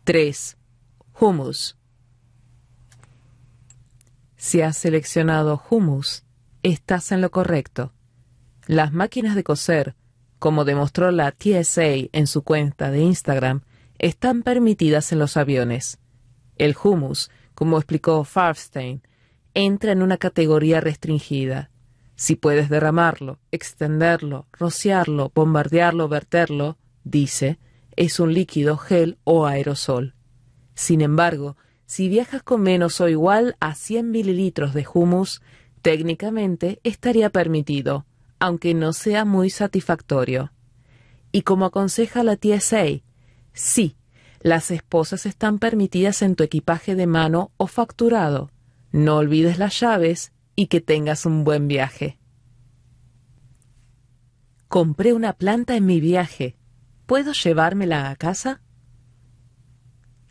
3. 0.03 0.57
Humus. 1.19 1.77
Si 4.35 4.61
has 4.61 4.77
seleccionado 4.77 5.61
humus, 5.69 6.23
estás 6.63 7.11
en 7.11 7.21
lo 7.21 7.31
correcto. 7.31 7.93
Las 8.67 8.91
máquinas 8.91 9.35
de 9.35 9.43
coser, 9.43 9.95
como 10.39 10.65
demostró 10.65 11.11
la 11.11 11.31
TSA 11.31 12.09
en 12.11 12.27
su 12.27 12.43
cuenta 12.43 12.91
de 12.91 12.99
Instagram, 12.99 13.61
están 13.97 14.43
permitidas 14.43 15.11
en 15.11 15.19
los 15.19 15.37
aviones. 15.37 15.99
El 16.57 16.75
humus, 16.81 17.31
como 17.59 17.77
explicó 17.77 18.23
Farstein, 18.23 19.01
entra 19.53 19.91
en 19.91 20.01
una 20.01 20.15
categoría 20.15 20.79
restringida. 20.79 21.71
Si 22.15 22.37
puedes 22.37 22.69
derramarlo, 22.69 23.39
extenderlo, 23.51 24.47
rociarlo, 24.53 25.33
bombardearlo, 25.35 26.07
verterlo, 26.07 26.77
dice, 27.03 27.59
es 27.97 28.21
un 28.21 28.33
líquido, 28.33 28.77
gel 28.77 29.17
o 29.25 29.45
aerosol. 29.45 30.15
Sin 30.73 31.01
embargo, 31.01 31.57
si 31.85 32.07
viajas 32.07 32.43
con 32.43 32.61
menos 32.61 33.01
o 33.01 33.09
igual 33.09 33.57
a 33.59 33.75
100 33.75 34.09
mililitros 34.09 34.73
de 34.73 34.87
humus, 34.93 35.41
técnicamente 35.81 36.79
estaría 36.85 37.29
permitido, 37.29 38.05
aunque 38.39 38.73
no 38.73 38.93
sea 38.93 39.25
muy 39.25 39.49
satisfactorio. 39.49 40.53
Y 41.33 41.41
como 41.41 41.65
aconseja 41.65 42.23
la 42.23 42.37
TSA, 42.37 43.01
sí, 43.51 43.97
las 44.41 44.71
esposas 44.71 45.25
están 45.25 45.59
permitidas 45.59 46.21
en 46.21 46.35
tu 46.35 46.43
equipaje 46.43 46.95
de 46.95 47.07
mano 47.07 47.51
o 47.57 47.67
facturado. 47.67 48.51
No 48.91 49.17
olvides 49.17 49.59
las 49.59 49.79
llaves 49.79 50.31
y 50.55 50.67
que 50.67 50.81
tengas 50.81 51.25
un 51.25 51.43
buen 51.43 51.67
viaje. 51.67 52.19
Compré 54.67 55.13
una 55.13 55.33
planta 55.33 55.75
en 55.75 55.85
mi 55.85 55.99
viaje, 55.99 56.59
¿Puedo 57.09 57.33
llevármela 57.33 58.11
a 58.11 58.15
casa? 58.15 58.61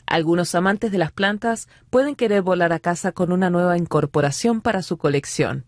Algunos 0.05 0.55
amantes 0.55 0.93
de 0.93 0.97
las 0.97 1.11
plantas 1.11 1.67
pueden 1.89 2.15
querer 2.15 2.41
volar 2.41 2.71
a 2.71 2.79
casa 2.79 3.11
con 3.11 3.33
una 3.33 3.49
nueva 3.49 3.77
incorporación 3.77 4.61
para 4.61 4.81
su 4.81 4.97
colección. 4.97 5.65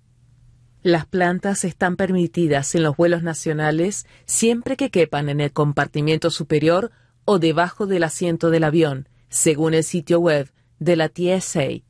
Las 0.83 1.05
plantas 1.05 1.65
están 1.65 1.97
permitidas 1.97 2.75
en 2.75 2.83
los 2.83 2.95
vuelos 2.95 3.23
nacionales 3.23 4.07
siempre 4.25 4.77
que 4.77 4.89
quepan 4.89 5.27
en 5.27 5.41
el 5.41 5.51
compartimiento 5.51 6.31
superior 6.31 6.91
o 7.25 7.39
debajo 7.39 7.87
del 7.87 8.03
asiento 8.03 8.49
del 8.49 8.63
avión, 8.63 9.07
según 9.29 9.73
el 9.73 9.83
sitio 9.83 10.19
web 10.19 10.51
de 10.79 10.95
la 10.95 11.09
TSA. 11.09 11.81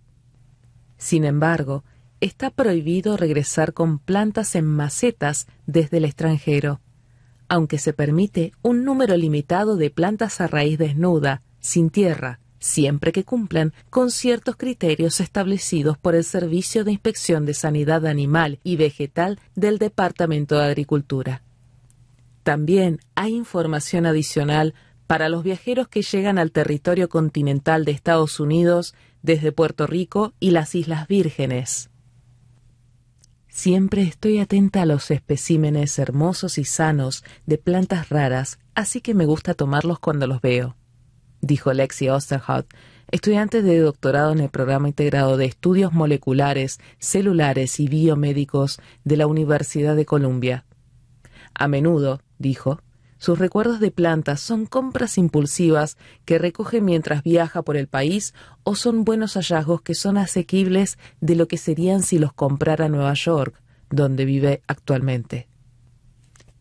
Sin 0.97 1.25
embargo, 1.25 1.83
está 2.19 2.51
prohibido 2.51 3.17
regresar 3.17 3.73
con 3.73 3.99
plantas 3.99 4.55
en 4.55 4.65
macetas 4.65 5.47
desde 5.65 5.97
el 5.97 6.05
extranjero 6.05 6.81
aunque 7.51 7.79
se 7.79 7.91
permite 7.91 8.53
un 8.61 8.85
número 8.85 9.17
limitado 9.17 9.75
de 9.75 9.89
plantas 9.89 10.39
a 10.39 10.47
raíz 10.47 10.77
desnuda, 10.77 11.41
sin 11.59 11.89
tierra, 11.89 12.39
siempre 12.59 13.11
que 13.11 13.25
cumplan 13.25 13.73
con 13.89 14.09
ciertos 14.09 14.55
criterios 14.55 15.19
establecidos 15.19 15.97
por 15.97 16.15
el 16.15 16.23
Servicio 16.23 16.85
de 16.85 16.93
Inspección 16.93 17.45
de 17.45 17.53
Sanidad 17.53 18.07
Animal 18.07 18.59
y 18.63 18.77
Vegetal 18.77 19.37
del 19.53 19.79
Departamento 19.79 20.57
de 20.57 20.63
Agricultura. 20.63 21.43
También 22.43 23.01
hay 23.15 23.35
información 23.35 24.05
adicional 24.05 24.73
para 25.11 25.27
los 25.27 25.43
viajeros 25.43 25.89
que 25.89 26.03
llegan 26.03 26.37
al 26.37 26.53
territorio 26.53 27.09
continental 27.09 27.83
de 27.83 27.91
Estados 27.91 28.39
Unidos 28.39 28.95
desde 29.21 29.51
Puerto 29.51 29.85
Rico 29.85 30.31
y 30.39 30.51
las 30.51 30.73
Islas 30.73 31.05
Vírgenes. 31.09 31.89
Siempre 33.49 34.03
estoy 34.03 34.39
atenta 34.39 34.83
a 34.83 34.85
los 34.85 35.11
especímenes 35.11 35.99
hermosos 35.99 36.57
y 36.57 36.63
sanos 36.63 37.25
de 37.45 37.57
plantas 37.57 38.07
raras, 38.07 38.57
así 38.73 39.01
que 39.01 39.13
me 39.13 39.25
gusta 39.25 39.53
tomarlos 39.53 39.99
cuando 39.99 40.27
los 40.27 40.39
veo, 40.39 40.77
dijo 41.41 41.73
Lexi 41.73 42.07
Osterhout, 42.07 42.67
estudiante 43.11 43.61
de 43.61 43.79
doctorado 43.79 44.31
en 44.31 44.39
el 44.39 44.49
programa 44.49 44.87
integrado 44.87 45.35
de 45.35 45.43
estudios 45.43 45.91
moleculares, 45.91 46.79
celulares 46.99 47.81
y 47.81 47.89
biomédicos 47.89 48.79
de 49.03 49.17
la 49.17 49.27
Universidad 49.27 49.97
de 49.97 50.05
Columbia. 50.05 50.63
A 51.53 51.67
menudo, 51.67 52.21
dijo, 52.39 52.79
Sus 53.21 53.37
recuerdos 53.37 53.79
de 53.79 53.91
plantas 53.91 54.41
son 54.41 54.65
compras 54.65 55.19
impulsivas 55.19 55.95
que 56.25 56.39
recoge 56.39 56.81
mientras 56.81 57.21
viaja 57.21 57.61
por 57.61 57.77
el 57.77 57.87
país 57.87 58.33
o 58.63 58.73
son 58.73 59.05
buenos 59.05 59.35
hallazgos 59.35 59.83
que 59.83 59.93
son 59.93 60.17
asequibles 60.17 60.97
de 61.19 61.35
lo 61.35 61.47
que 61.47 61.59
serían 61.59 62.01
si 62.01 62.17
los 62.17 62.33
comprara 62.33 62.87
en 62.87 62.93
Nueva 62.93 63.13
York, 63.13 63.61
donde 63.91 64.25
vive 64.25 64.63
actualmente. 64.65 65.47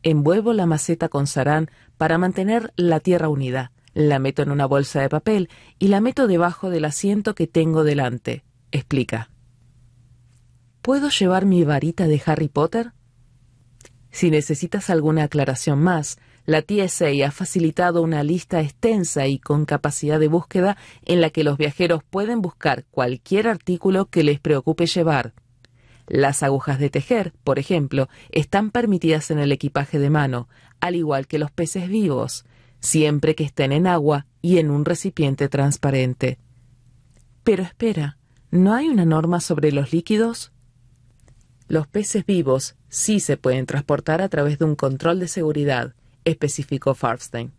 Envuelvo 0.03 0.53
la 0.53 0.67
maceta 0.67 1.09
con 1.09 1.27
sarán 1.27 1.71
para 1.97 2.19
mantener 2.19 2.75
la 2.77 3.01
tierra 3.01 3.31
unida. 3.31 3.73
La 3.95 4.19
meto 4.19 4.43
en 4.43 4.51
una 4.51 4.67
bolsa 4.67 5.01
de 5.01 5.09
papel 5.09 5.49
y 5.79 5.89
la 5.89 6.03
meto 6.03 6.27
debajo 6.27 6.69
del 6.69 6.85
asiento 6.85 7.35
que 7.35 7.47
tengo 7.47 7.85
delante, 7.85 8.45
explica. 8.71 9.31
¿Puedo 10.83 11.09
llevar 11.09 11.47
mi 11.47 11.65
varita 11.65 12.07
de 12.07 12.23
Harry 12.27 12.49
Potter? 12.49 12.93
Si 14.11 14.31
necesitas 14.31 14.91
alguna 14.91 15.23
aclaración 15.25 15.81
más, 15.81 16.19
la 16.51 16.63
TSA 16.63 17.11
ha 17.25 17.31
facilitado 17.31 18.03
una 18.03 18.25
lista 18.25 18.61
extensa 18.61 19.29
y 19.29 19.39
con 19.39 19.67
capacidad 19.67 20.19
de 20.19 20.27
búsqueda 20.27 20.77
en 21.05 21.21
la 21.21 21.31
que 21.31 21.45
los 21.45 21.57
viajeros 21.57 22.03
pueden 22.03 22.43
buscar 22.43 22.87
cualquier 22.91 23.47
artículo 23.47 24.07
que 24.07 24.25
les 24.25 24.41
preocupe 24.41 24.87
llevar. 24.87 25.33
Las 26.09 26.43
agujas 26.43 26.81
de 26.81 26.91
tejer, 26.91 27.33
por 27.45 27.61
ejemplo, 27.61 28.09
están 28.33 28.73
permitidas 28.73 29.31
en 29.31 29.39
el 29.39 29.53
equipaje 29.53 30.01
de 30.01 30.11
mano, 30.11 30.49
al 30.81 30.97
igual 30.97 31.29
que 31.29 31.39
los 31.39 31.53
peces 31.53 31.89
vivos, 31.89 32.45
siempre 32.81 33.37
que 33.37 33.45
estén 33.45 33.71
en 33.71 33.87
agua 33.87 34.27
y 34.43 34.59
en 34.59 34.73
un 34.73 34.85
recipiente 34.85 35.49
transparente. 35.49 36.41
Pero 37.45 37.63
espera, 37.63 38.19
¿no 38.51 38.75
hay 38.75 38.89
una 38.89 39.05
norma 39.05 39.39
sobre 39.39 39.71
los 39.71 39.93
líquidos? 39.93 40.51
Los 41.69 41.87
peces 41.87 42.27
vivos 42.27 42.75
sí 42.89 43.21
se 43.21 43.37
pueden 43.37 43.67
transportar 43.67 44.21
a 44.21 44.29
través 44.29 44.59
de 44.59 44.65
un 44.65 44.75
control 44.75 45.21
de 45.21 45.29
seguridad, 45.29 45.95
especificó 46.25 46.95
Farfstein. 46.95 47.53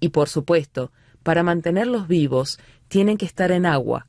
Y 0.00 0.08
por 0.10 0.28
supuesto, 0.28 0.92
para 1.22 1.42
mantenerlos 1.42 2.08
vivos, 2.08 2.58
tienen 2.88 3.16
que 3.16 3.26
estar 3.26 3.52
en 3.52 3.66
agua. 3.66 4.06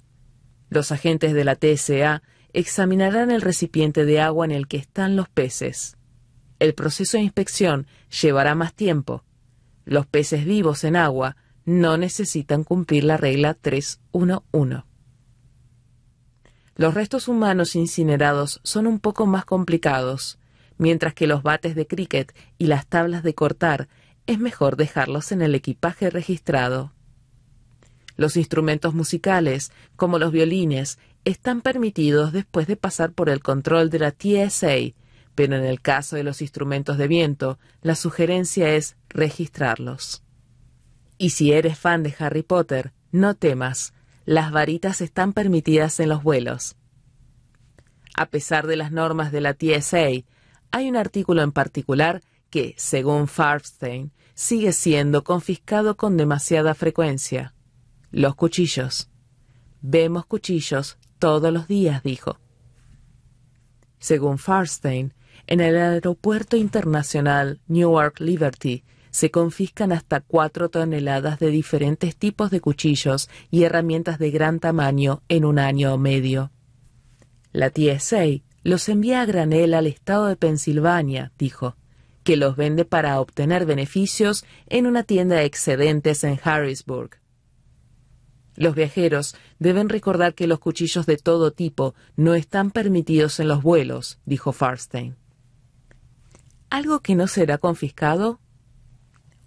Los 0.69 0.91
agentes 0.91 1.33
de 1.33 1.43
la 1.43 1.55
TSA 1.55 2.23
examinarán 2.53 3.31
el 3.31 3.41
recipiente 3.41 4.05
de 4.05 4.21
agua 4.21 4.45
en 4.45 4.51
el 4.51 4.67
que 4.67 4.77
están 4.77 5.15
los 5.15 5.29
peces. 5.29 5.97
El 6.59 6.73
proceso 6.73 7.17
de 7.17 7.23
inspección 7.23 7.87
llevará 8.21 8.55
más 8.55 8.73
tiempo. 8.73 9.23
Los 9.85 10.05
peces 10.05 10.45
vivos 10.45 10.83
en 10.83 10.95
agua 10.95 11.35
no 11.65 11.97
necesitan 11.97 12.63
cumplir 12.63 13.03
la 13.03 13.17
regla 13.17 13.53
311. 13.53 14.83
Los 16.75 16.93
restos 16.93 17.27
humanos 17.27 17.75
incinerados 17.75 18.59
son 18.63 18.87
un 18.87 18.99
poco 18.99 19.25
más 19.25 19.45
complicados, 19.45 20.39
mientras 20.81 21.13
que 21.13 21.27
los 21.27 21.43
bates 21.43 21.75
de 21.75 21.85
cricket 21.85 22.35
y 22.57 22.65
las 22.65 22.87
tablas 22.87 23.21
de 23.21 23.35
cortar 23.35 23.87
es 24.25 24.39
mejor 24.39 24.77
dejarlos 24.77 25.31
en 25.31 25.43
el 25.43 25.53
equipaje 25.53 26.09
registrado. 26.09 26.91
Los 28.17 28.35
instrumentos 28.35 28.95
musicales, 28.95 29.71
como 29.95 30.17
los 30.17 30.31
violines, 30.31 30.97
están 31.23 31.61
permitidos 31.61 32.33
después 32.33 32.65
de 32.65 32.77
pasar 32.77 33.11
por 33.11 33.29
el 33.29 33.43
control 33.43 33.91
de 33.91 33.99
la 33.99 34.09
TSA, 34.09 34.95
pero 35.35 35.55
en 35.55 35.65
el 35.65 35.81
caso 35.81 36.15
de 36.15 36.23
los 36.23 36.41
instrumentos 36.41 36.97
de 36.97 37.07
viento, 37.07 37.59
la 37.83 37.93
sugerencia 37.93 38.73
es 38.73 38.97
registrarlos. 39.07 40.23
Y 41.19 41.29
si 41.29 41.51
eres 41.51 41.77
fan 41.77 42.01
de 42.01 42.15
Harry 42.17 42.41
Potter, 42.41 42.91
no 43.11 43.35
temas, 43.35 43.93
las 44.25 44.51
varitas 44.51 44.99
están 45.01 45.33
permitidas 45.33 45.99
en 45.99 46.09
los 46.09 46.23
vuelos. 46.23 46.75
A 48.15 48.25
pesar 48.25 48.65
de 48.65 48.77
las 48.77 48.91
normas 48.91 49.31
de 49.31 49.41
la 49.41 49.53
TSA, 49.53 50.23
hay 50.71 50.89
un 50.89 50.95
artículo 50.95 51.41
en 51.41 51.51
particular 51.51 52.21
que, 52.49 52.73
según 52.77 53.27
Farfstein, 53.27 54.11
sigue 54.33 54.73
siendo 54.73 55.23
confiscado 55.23 55.97
con 55.97 56.17
demasiada 56.17 56.73
frecuencia. 56.73 57.53
Los 58.11 58.35
cuchillos. 58.35 59.09
Vemos 59.81 60.25
cuchillos 60.25 60.97
todos 61.19 61.51
los 61.53 61.67
días, 61.67 62.03
dijo. 62.03 62.39
Según 63.99 64.37
Farstein, 64.37 65.13
en 65.47 65.61
el 65.61 65.77
aeropuerto 65.77 66.57
internacional 66.57 67.61
Newark 67.67 68.19
Liberty 68.19 68.83
se 69.11 69.29
confiscan 69.29 69.91
hasta 69.91 70.21
cuatro 70.21 70.69
toneladas 70.69 71.39
de 71.39 71.47
diferentes 71.47 72.15
tipos 72.15 72.49
de 72.49 72.61
cuchillos 72.61 73.29
y 73.49 73.63
herramientas 73.63 74.17
de 74.19 74.31
gran 74.31 74.59
tamaño 74.59 75.21
en 75.27 75.45
un 75.45 75.59
año 75.59 75.93
o 75.93 75.97
medio. 75.97 76.51
La 77.51 77.69
TSA 77.69 78.41
los 78.63 78.89
envía 78.89 79.21
a 79.21 79.25
granel 79.25 79.73
al 79.73 79.87
estado 79.87 80.27
de 80.27 80.35
Pensilvania, 80.35 81.31
dijo, 81.37 81.75
que 82.23 82.37
los 82.37 82.55
vende 82.55 82.85
para 82.85 83.19
obtener 83.19 83.65
beneficios 83.65 84.45
en 84.67 84.85
una 84.85 85.03
tienda 85.03 85.37
de 85.37 85.45
excedentes 85.45 86.23
en 86.23 86.39
Harrisburg. 86.43 87.19
Los 88.55 88.75
viajeros 88.75 89.35
deben 89.59 89.89
recordar 89.89 90.35
que 90.35 90.45
los 90.45 90.59
cuchillos 90.59 91.05
de 91.05 91.17
todo 91.17 91.51
tipo 91.51 91.95
no 92.15 92.35
están 92.35 92.69
permitidos 92.69 93.39
en 93.39 93.47
los 93.47 93.63
vuelos, 93.63 94.19
dijo 94.25 94.51
Farstein. 94.51 95.15
¿Algo 96.69 96.99
que 96.99 97.15
no 97.15 97.27
será 97.27 97.57
confiscado? 97.57 98.39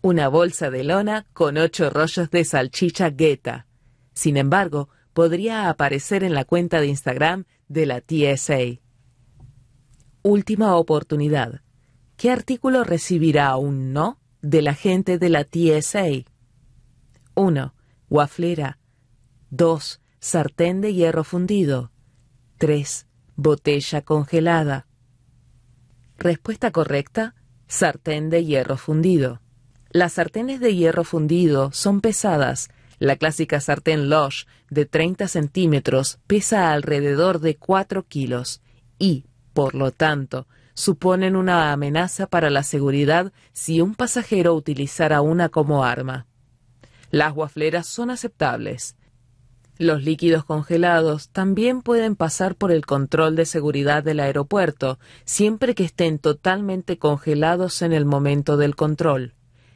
Una 0.02 0.28
bolsa 0.28 0.70
de 0.70 0.84
lona 0.84 1.26
con 1.32 1.56
ocho 1.56 1.90
rollos 1.90 2.30
de 2.30 2.44
salchicha 2.44 3.10
gueta. 3.10 3.66
Sin 4.14 4.36
embargo, 4.36 4.88
podría 5.12 5.68
aparecer 5.68 6.24
en 6.24 6.34
la 6.34 6.44
cuenta 6.44 6.80
de 6.80 6.88
Instagram 6.88 7.44
de 7.68 7.86
la 7.86 8.00
TSA. 8.00 8.84
Última 10.27 10.75
oportunidad. 10.77 11.61
¿Qué 12.16 12.31
artículo 12.31 12.83
recibirá 12.83 13.55
un 13.57 13.93
no 13.93 14.18
de 14.41 14.62
la 14.62 14.72
gente 14.72 15.18
de 15.18 15.29
la 15.29 15.45
TSA? 15.45 16.25
1. 17.35 17.75
Waflera 18.09 18.79
2. 19.51 20.01
Sartén 20.20 20.81
de 20.81 20.95
hierro 20.95 21.25
fundido. 21.25 21.93
3. 22.57 23.07
Botella 23.37 24.01
congelada. 24.01 24.87
Respuesta 26.16 26.70
correcta. 26.70 27.35
Sartén 27.68 28.31
de 28.31 28.47
hierro 28.47 28.79
fundido. 28.79 29.43
Las 29.91 30.14
sartenes 30.14 30.59
de 30.59 30.75
hierro 30.75 31.05
fundido 31.05 31.70
son 31.72 32.01
pesadas. 32.01 32.70
La 32.99 33.16
clásica 33.16 33.61
sartén 33.61 34.09
Loche 34.09 34.47
de 34.70 34.87
30 34.87 35.29
centímetros 35.29 36.18
pesa 36.27 36.72
alrededor 36.72 37.41
de 37.41 37.57
4 37.59 38.07
kilos 38.07 38.62
y, 38.99 39.27
por 39.55 39.74
lo 39.74 39.92
tanto, 39.92 40.46
suponen 40.74 41.36
una 41.36 41.72
amenaza 41.72 42.26
para 42.26 42.50
la 42.50 42.62
seguridad 42.62 43.32
si 43.52 43.80
un 43.80 43.94
pasajero 43.94 44.55
utilizara 44.55 45.22
una 45.22 45.48
como 45.48 45.84
arma. 45.84 46.26
Las 47.11 47.32
guafleras 47.32 47.86
son 47.86 48.11
aceptables. 48.11 48.96
Los 49.78 50.02
líquidos 50.05 50.44
congelados 50.44 51.30
también 51.30 51.82
pueden 51.82 52.16
pasar 52.16 52.55
por 52.57 52.70
el 52.70 52.86
control 52.86 53.34
de 53.36 53.46
seguridad 53.46 54.05
del 54.05 54.20
aeropuerto, 54.20 54.98
siempre 55.24 55.74
que 55.74 55.84
estén 55.84 56.18
totalmente 56.18 56.98
congelados 56.98 57.82
en 57.82 57.92
el 57.92 58.05
momento 58.05 58.57
del 58.57 58.76
control. 58.76 59.34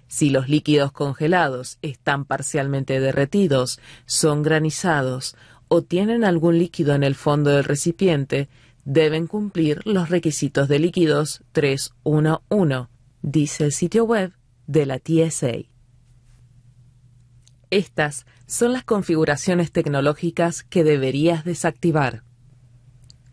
Si 0.08 0.30
los 0.30 0.48
líquidos 0.48 0.90
congelados 0.92 1.78
están 1.82 2.24
parcialmente 2.24 2.98
derretidos, 2.98 3.78
son 4.06 4.42
granizados 4.42 5.36
o 5.68 5.82
tienen 5.82 6.24
algún 6.24 6.58
líquido 6.58 6.94
en 6.94 7.02
el 7.02 7.14
fondo 7.14 7.50
del 7.50 7.64
recipiente, 7.64 8.48
deben 8.88 9.26
cumplir 9.26 9.82
los 9.84 10.08
requisitos 10.08 10.66
de 10.66 10.78
líquidos 10.78 11.42
311, 11.52 12.88
dice 13.20 13.64
el 13.66 13.72
sitio 13.72 14.04
web 14.04 14.32
de 14.66 14.86
la 14.86 14.98
TSA. 14.98 15.68
Estas 17.68 18.24
son 18.46 18.72
las 18.72 18.84
configuraciones 18.84 19.72
tecnológicas 19.72 20.62
que 20.62 20.84
deberías 20.84 21.44
desactivar. 21.44 22.24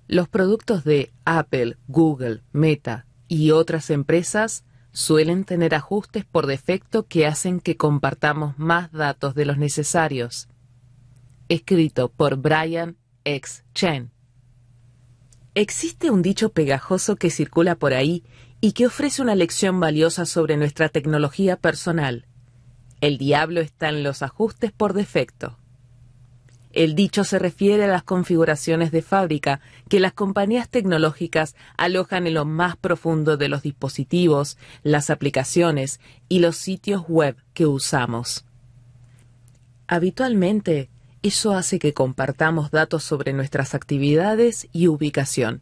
Los 0.09 0.27
productos 0.27 0.83
de 0.83 1.13
Apple, 1.23 1.77
Google, 1.87 2.43
Meta 2.51 3.07
y 3.29 3.51
otras 3.51 3.89
empresas 3.89 4.65
suelen 4.91 5.45
tener 5.45 5.73
ajustes 5.73 6.25
por 6.25 6.47
defecto 6.47 7.07
que 7.07 7.27
hacen 7.27 7.61
que 7.61 7.77
compartamos 7.77 8.59
más 8.59 8.91
datos 8.91 9.35
de 9.35 9.45
los 9.45 9.57
necesarios. 9.57 10.49
Escrito 11.47 12.09
por 12.09 12.35
Brian 12.35 12.97
X. 13.23 13.63
Chen. 13.73 14.14
Existe 15.57 16.11
un 16.11 16.21
dicho 16.21 16.49
pegajoso 16.49 17.15
que 17.15 17.29
circula 17.29 17.75
por 17.75 17.93
ahí 17.93 18.25
y 18.59 18.73
que 18.73 18.87
ofrece 18.87 19.21
una 19.21 19.35
lección 19.35 19.79
valiosa 19.79 20.25
sobre 20.25 20.57
nuestra 20.57 20.89
tecnología 20.89 21.55
personal. 21.55 22.25
El 22.99 23.17
diablo 23.17 23.61
está 23.61 23.87
en 23.87 24.03
los 24.03 24.21
ajustes 24.21 24.73
por 24.73 24.91
defecto. 24.91 25.57
El 26.73 26.93
dicho 26.93 27.23
se 27.23 27.39
refiere 27.39 27.85
a 27.85 27.87
las 27.87 28.03
configuraciones 28.03 28.91
de 28.91 29.01
fábrica 29.01 29.61
que 29.87 30.01
las 30.01 30.11
compañías 30.11 30.67
tecnológicas 30.67 31.55
alojan 31.77 32.27
en 32.27 32.33
lo 32.33 32.43
más 32.43 32.75
profundo 32.75 33.37
de 33.37 33.47
los 33.47 33.61
dispositivos, 33.61 34.57
las 34.83 35.09
aplicaciones 35.09 36.01
y 36.27 36.39
los 36.39 36.57
sitios 36.57 37.05
web 37.07 37.37
que 37.53 37.65
usamos. 37.65 38.43
Habitualmente, 39.87 40.89
eso 41.27 41.53
hace 41.53 41.79
que 41.79 41.93
compartamos 41.93 42.71
datos 42.71 43.03
sobre 43.03 43.33
nuestras 43.33 43.75
actividades 43.75 44.67
y 44.71 44.87
ubicación. 44.87 45.61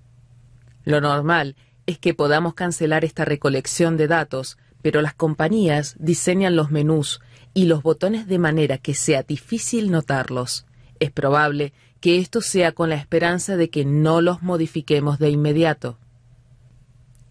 Lo 0.84 1.02
normal 1.02 1.56
es 1.86 2.00
que 2.00 2.14
podamos 2.14 2.54
cancelar 2.54 3.06
esta 3.06 3.26
recolección 3.26 3.98
de 3.98 4.08
datos 4.08 4.58
pero 4.84 5.02
las 5.02 5.16
compañías 5.16 5.96
diseñan 5.98 6.56
los 6.56 6.70
menús 6.70 7.22
y 7.56 7.66
los 7.66 7.82
botones 7.82 8.28
de 8.28 8.38
manera 8.38 8.78
que 8.78 8.94
sea 8.94 9.24
difícil 9.24 9.90
notarlos. 9.90 10.68
Es 11.00 11.10
probable 11.10 11.74
que 12.02 12.20
esto 12.20 12.42
sea 12.42 12.74
con 12.74 12.90
la 12.90 12.96
esperanza 12.96 13.56
de 13.56 13.70
que 13.70 13.86
no 13.86 14.20
los 14.22 14.44
modifiquemos 14.44 15.20
de 15.20 15.30
inmediato. 15.30 15.98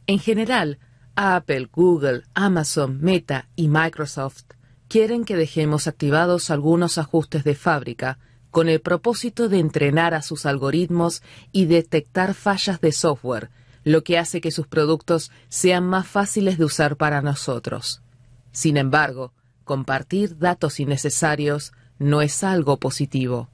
En 0.07 0.18
general, 0.18 0.78
Apple, 1.14 1.68
Google, 1.70 2.22
Amazon, 2.33 2.99
Meta 3.03 3.49
y 3.55 3.68
Microsoft 3.68 4.45
quieren 4.93 5.24
que 5.24 5.36
dejemos 5.36 5.86
activados 5.88 6.51
algunos 6.51 6.99
ajustes 6.99 7.45
de 7.45 7.55
fábrica 7.55 8.18
con 8.51 8.68
el 8.68 8.82
propósito 8.82 9.49
de 9.49 9.59
entrenar 9.59 10.12
a 10.12 10.20
sus 10.20 10.45
algoritmos 10.45 11.22
y 11.51 11.64
detectar 11.64 12.34
fallas 12.34 12.78
de 12.82 12.93
software, 12.93 13.49
lo 13.84 14.05
que 14.05 14.18
hace 14.18 14.43
que 14.43 14.51
sus 14.51 14.66
productos 14.66 15.30
sean 15.49 15.86
más 15.86 16.07
fáciles 16.07 16.59
de 16.59 16.66
usar 16.66 16.99
para 16.99 17.22
nosotros. 17.22 18.03
Sin 18.51 18.76
embargo, 18.76 19.32
compartir 19.64 20.36
datos 20.36 20.78
innecesarios 20.78 21.72
no 21.99 22.20
es 22.20 22.45
algo 22.45 22.76
positivo. 22.76 23.49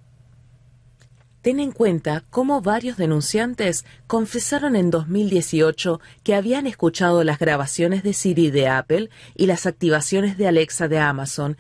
Ten 1.48 1.60
en 1.60 1.72
cuenta 1.72 2.24
cómo 2.28 2.60
varios 2.60 2.98
denunciantes 2.98 3.86
confesaron 4.06 4.76
en 4.76 4.90
2018 4.90 5.98
que 6.22 6.34
habían 6.34 6.66
escuchado 6.66 7.24
las 7.24 7.38
grabaciones 7.38 8.02
de 8.02 8.12
Siri 8.12 8.50
de 8.50 8.68
Apple 8.68 9.08
y 9.34 9.46
las 9.46 9.64
activaciones 9.64 10.36
de 10.36 10.46
Alexa 10.46 10.88
de 10.88 10.98
Amazon, 10.98 11.56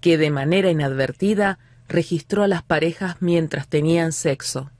que 0.00 0.16
de 0.16 0.30
manera 0.30 0.70
inadvertida 0.70 1.58
registró 1.86 2.44
a 2.44 2.48
las 2.48 2.62
parejas 2.62 3.16
mientras 3.20 3.68
tenían 3.68 4.12
sexo. 4.12 4.70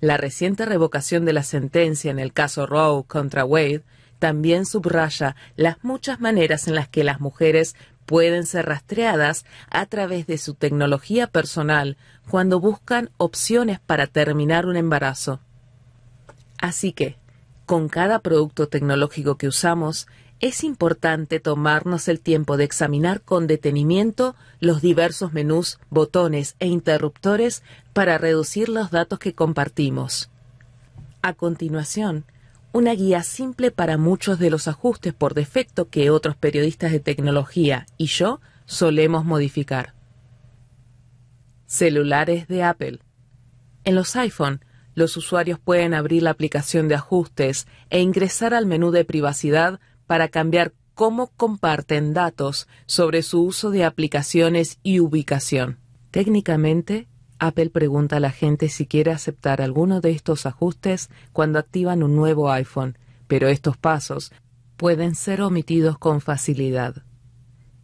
La 0.00 0.16
reciente 0.16 0.64
revocación 0.64 1.26
de 1.26 1.34
la 1.34 1.42
sentencia 1.42 2.10
en 2.10 2.20
el 2.20 2.32
caso 2.32 2.64
Roe 2.64 3.04
contra 3.06 3.44
Wade 3.44 3.82
también 4.18 4.64
subraya 4.64 5.36
las 5.56 5.84
muchas 5.84 6.20
maneras 6.20 6.68
en 6.68 6.74
las 6.74 6.88
que 6.88 7.04
las 7.04 7.20
mujeres 7.20 7.76
pueden 8.08 8.46
ser 8.46 8.64
rastreadas 8.64 9.44
a 9.68 9.84
través 9.84 10.26
de 10.26 10.38
su 10.38 10.54
tecnología 10.54 11.26
personal 11.26 11.98
cuando 12.30 12.58
buscan 12.58 13.10
opciones 13.18 13.80
para 13.80 14.06
terminar 14.06 14.64
un 14.64 14.76
embarazo. 14.76 15.40
Así 16.58 16.92
que, 16.92 17.18
con 17.66 17.90
cada 17.90 18.20
producto 18.20 18.66
tecnológico 18.66 19.36
que 19.36 19.46
usamos, 19.46 20.08
es 20.40 20.64
importante 20.64 21.38
tomarnos 21.38 22.08
el 22.08 22.20
tiempo 22.20 22.56
de 22.56 22.64
examinar 22.64 23.20
con 23.20 23.46
detenimiento 23.46 24.34
los 24.58 24.80
diversos 24.80 25.34
menús, 25.34 25.78
botones 25.90 26.56
e 26.60 26.66
interruptores 26.66 27.62
para 27.92 28.16
reducir 28.16 28.70
los 28.70 28.90
datos 28.90 29.18
que 29.18 29.34
compartimos. 29.34 30.30
A 31.20 31.34
continuación, 31.34 32.24
una 32.72 32.92
guía 32.92 33.22
simple 33.22 33.70
para 33.70 33.96
muchos 33.96 34.38
de 34.38 34.50
los 34.50 34.68
ajustes 34.68 35.14
por 35.14 35.34
defecto 35.34 35.88
que 35.88 36.10
otros 36.10 36.36
periodistas 36.36 36.92
de 36.92 37.00
tecnología 37.00 37.86
y 37.96 38.06
yo 38.06 38.40
solemos 38.66 39.24
modificar. 39.24 39.94
Celulares 41.66 42.48
de 42.48 42.62
Apple. 42.62 43.00
En 43.84 43.94
los 43.94 44.16
iPhone, 44.16 44.64
los 44.94 45.16
usuarios 45.16 45.58
pueden 45.58 45.94
abrir 45.94 46.22
la 46.22 46.30
aplicación 46.30 46.88
de 46.88 46.94
ajustes 46.94 47.66
e 47.88 48.00
ingresar 48.00 48.52
al 48.52 48.66
menú 48.66 48.90
de 48.90 49.04
privacidad 49.04 49.80
para 50.06 50.28
cambiar 50.28 50.72
cómo 50.94 51.28
comparten 51.36 52.12
datos 52.12 52.66
sobre 52.86 53.22
su 53.22 53.42
uso 53.42 53.70
de 53.70 53.84
aplicaciones 53.84 54.78
y 54.82 54.98
ubicación. 54.98 55.78
Técnicamente, 56.10 57.06
Apple 57.38 57.70
pregunta 57.70 58.16
a 58.16 58.20
la 58.20 58.30
gente 58.30 58.68
si 58.68 58.86
quiere 58.86 59.12
aceptar 59.12 59.62
alguno 59.62 60.00
de 60.00 60.10
estos 60.10 60.44
ajustes 60.46 61.08
cuando 61.32 61.58
activan 61.58 62.02
un 62.02 62.16
nuevo 62.16 62.50
iPhone, 62.50 62.98
pero 63.28 63.48
estos 63.48 63.76
pasos 63.76 64.32
pueden 64.76 65.14
ser 65.14 65.42
omitidos 65.42 65.98
con 65.98 66.20
facilidad. 66.20 67.04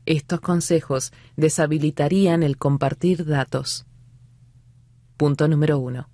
Estos 0.06 0.40
consejos 0.40 1.12
deshabilitarían 1.36 2.42
el 2.42 2.58
compartir 2.58 3.24
datos. 3.24 3.86
Punto 5.16 5.46
número 5.48 5.78
1. 5.78 6.08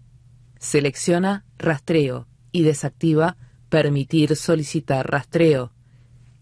Selecciona 0.58 1.44
rastreo 1.58 2.28
y 2.52 2.62
desactiva 2.62 3.36
permitir 3.70 4.36
solicitar 4.36 5.10
rastreo. 5.10 5.72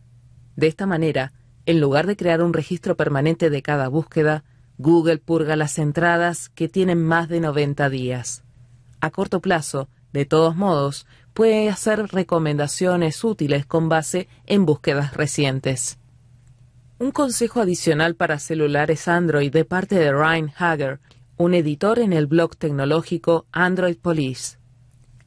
De 0.56 0.66
esta 0.66 0.84
manera, 0.84 1.32
en 1.64 1.80
lugar 1.80 2.06
de 2.06 2.16
crear 2.16 2.42
un 2.42 2.52
registro 2.52 2.98
permanente 2.98 3.48
de 3.48 3.62
cada 3.62 3.88
búsqueda, 3.88 4.44
Google 4.76 5.16
purga 5.16 5.56
las 5.56 5.78
entradas 5.78 6.50
que 6.50 6.68
tienen 6.68 7.02
más 7.02 7.30
de 7.30 7.40
90 7.40 7.88
días. 7.88 8.44
A 9.00 9.10
corto 9.10 9.40
plazo, 9.40 9.88
de 10.12 10.26
todos 10.26 10.54
modos, 10.54 11.06
puede 11.32 11.70
hacer 11.70 12.08
recomendaciones 12.12 13.24
útiles 13.24 13.64
con 13.64 13.88
base 13.88 14.28
en 14.44 14.66
búsquedas 14.66 15.16
recientes. 15.16 15.98
Un 16.98 17.10
consejo 17.10 17.62
adicional 17.62 18.16
para 18.16 18.38
celulares 18.38 19.08
Android 19.08 19.50
de 19.50 19.64
parte 19.64 19.94
de 19.94 20.12
Ryan 20.12 20.52
Hager 20.58 21.00
un 21.40 21.54
editor 21.54 21.98
en 22.00 22.12
el 22.12 22.26
blog 22.26 22.54
tecnológico 22.54 23.46
Android 23.50 23.96
Police. 23.96 24.58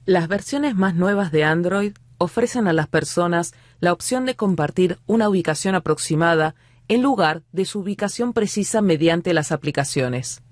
Las 0.06 0.28
versiones 0.28 0.76
más 0.76 0.94
nuevas 0.94 1.32
de 1.32 1.44
Android 1.44 1.94
ofrecen 2.20 2.68
a 2.68 2.74
las 2.74 2.88
personas 2.88 3.56
la 3.80 3.92
opción 3.92 4.28
de 4.28 4.36
compartir 4.36 5.00
una 5.08 5.28
ubicación 5.28 5.74
aproximada 5.74 6.54
en 6.88 7.02
lugar 7.02 7.42
de 7.52 7.66
su 7.66 7.80
ubicación 7.80 8.32
precisa 8.32 8.84
mediante 8.84 9.34
las 9.34 9.52
aplicaciones. 9.52 10.44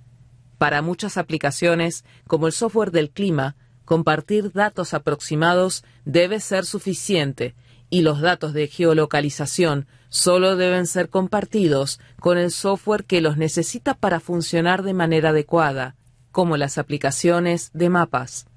Para 0.57 0.81
muchas 0.81 1.15
aplicaciones, 1.17 2.05
como 2.25 2.47
el 2.47 2.53
software 2.53 2.89
del 2.89 3.11
clima, 3.11 3.55
compartir 3.85 4.53
datos 4.53 4.95
aproximados 4.95 5.83
debe 6.05 6.39
ser 6.39 6.65
suficiente 6.65 7.53
y 7.91 8.01
los 8.01 8.21
datos 8.21 8.53
de 8.53 8.67
geolocalización 8.67 9.85
solo 10.09 10.55
deben 10.55 10.87
ser 10.87 11.09
compartidos 11.09 11.99
con 12.19 12.39
el 12.39 12.49
software 12.49 13.03
que 13.03 13.21
los 13.21 13.37
necesita 13.37 13.93
para 13.93 14.19
funcionar 14.19 14.81
de 14.81 14.93
manera 14.93 15.29
adecuada, 15.29 15.95
como 16.31 16.57
las 16.57 16.79
aplicaciones 16.79 17.69
de 17.73 17.89
mapas. 17.89 18.47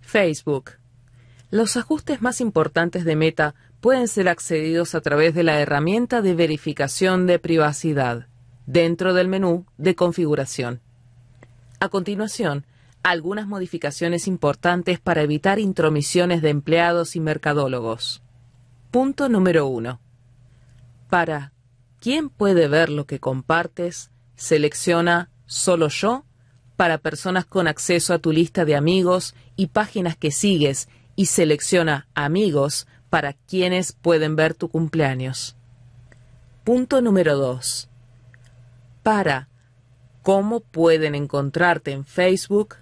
Facebook. 0.00 0.72
Los 1.50 1.76
ajustes 1.76 2.20
más 2.20 2.40
importantes 2.40 3.04
de 3.04 3.16
Meta 3.16 3.54
pueden 3.80 4.08
ser 4.08 4.28
accedidos 4.28 4.94
a 4.94 5.00
través 5.00 5.34
de 5.34 5.44
la 5.44 5.60
herramienta 5.60 6.20
de 6.20 6.34
verificación 6.34 7.26
de 7.26 7.38
privacidad. 7.38 8.26
dentro 8.66 9.14
del 9.14 9.26
menú 9.26 9.66
de 9.78 9.96
configuración. 9.96 10.80
A 11.80 11.88
continuación, 11.88 12.66
algunas 13.02 13.46
modificaciones 13.46 14.26
importantes 14.26 15.00
para 15.00 15.22
evitar 15.22 15.58
intromisiones 15.58 16.42
de 16.42 16.50
empleados 16.50 17.16
y 17.16 17.20
mercadólogos. 17.20 18.22
Punto 18.90 19.28
número 19.28 19.66
1. 19.66 20.00
Para 21.08 21.52
¿Quién 22.00 22.30
puede 22.30 22.66
ver 22.66 22.88
lo 22.88 23.06
que 23.06 23.20
compartes? 23.20 24.10
Selecciona 24.34 25.30
Solo 25.44 25.88
yo 25.88 26.24
para 26.76 26.96
personas 26.96 27.44
con 27.44 27.68
acceso 27.68 28.14
a 28.14 28.18
tu 28.18 28.32
lista 28.32 28.64
de 28.64 28.74
amigos 28.74 29.34
y 29.54 29.66
páginas 29.66 30.16
que 30.16 30.30
sigues 30.30 30.88
y 31.14 31.26
selecciona 31.26 32.08
Amigos 32.14 32.86
para 33.10 33.34
quienes 33.34 33.92
pueden 33.92 34.34
ver 34.34 34.54
tu 34.54 34.70
cumpleaños. 34.70 35.56
Punto 36.64 37.02
número 37.02 37.36
2. 37.36 37.90
Para 39.02 39.48
cómo 40.22 40.60
pueden 40.60 41.14
encontrarte 41.14 41.92
en 41.92 42.06
Facebook, 42.06 42.76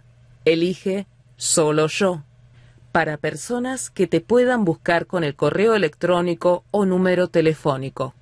elige 0.52 1.06
Solo 1.36 1.86
yo 1.86 2.24
para 2.90 3.16
personas 3.16 3.90
que 3.90 4.08
te 4.08 4.20
puedan 4.20 4.64
buscar 4.64 5.06
con 5.06 5.22
el 5.22 5.36
correo 5.36 5.74
electrónico 5.74 6.64
o 6.72 6.84
número 6.84 7.28
telefónico. 7.28 8.14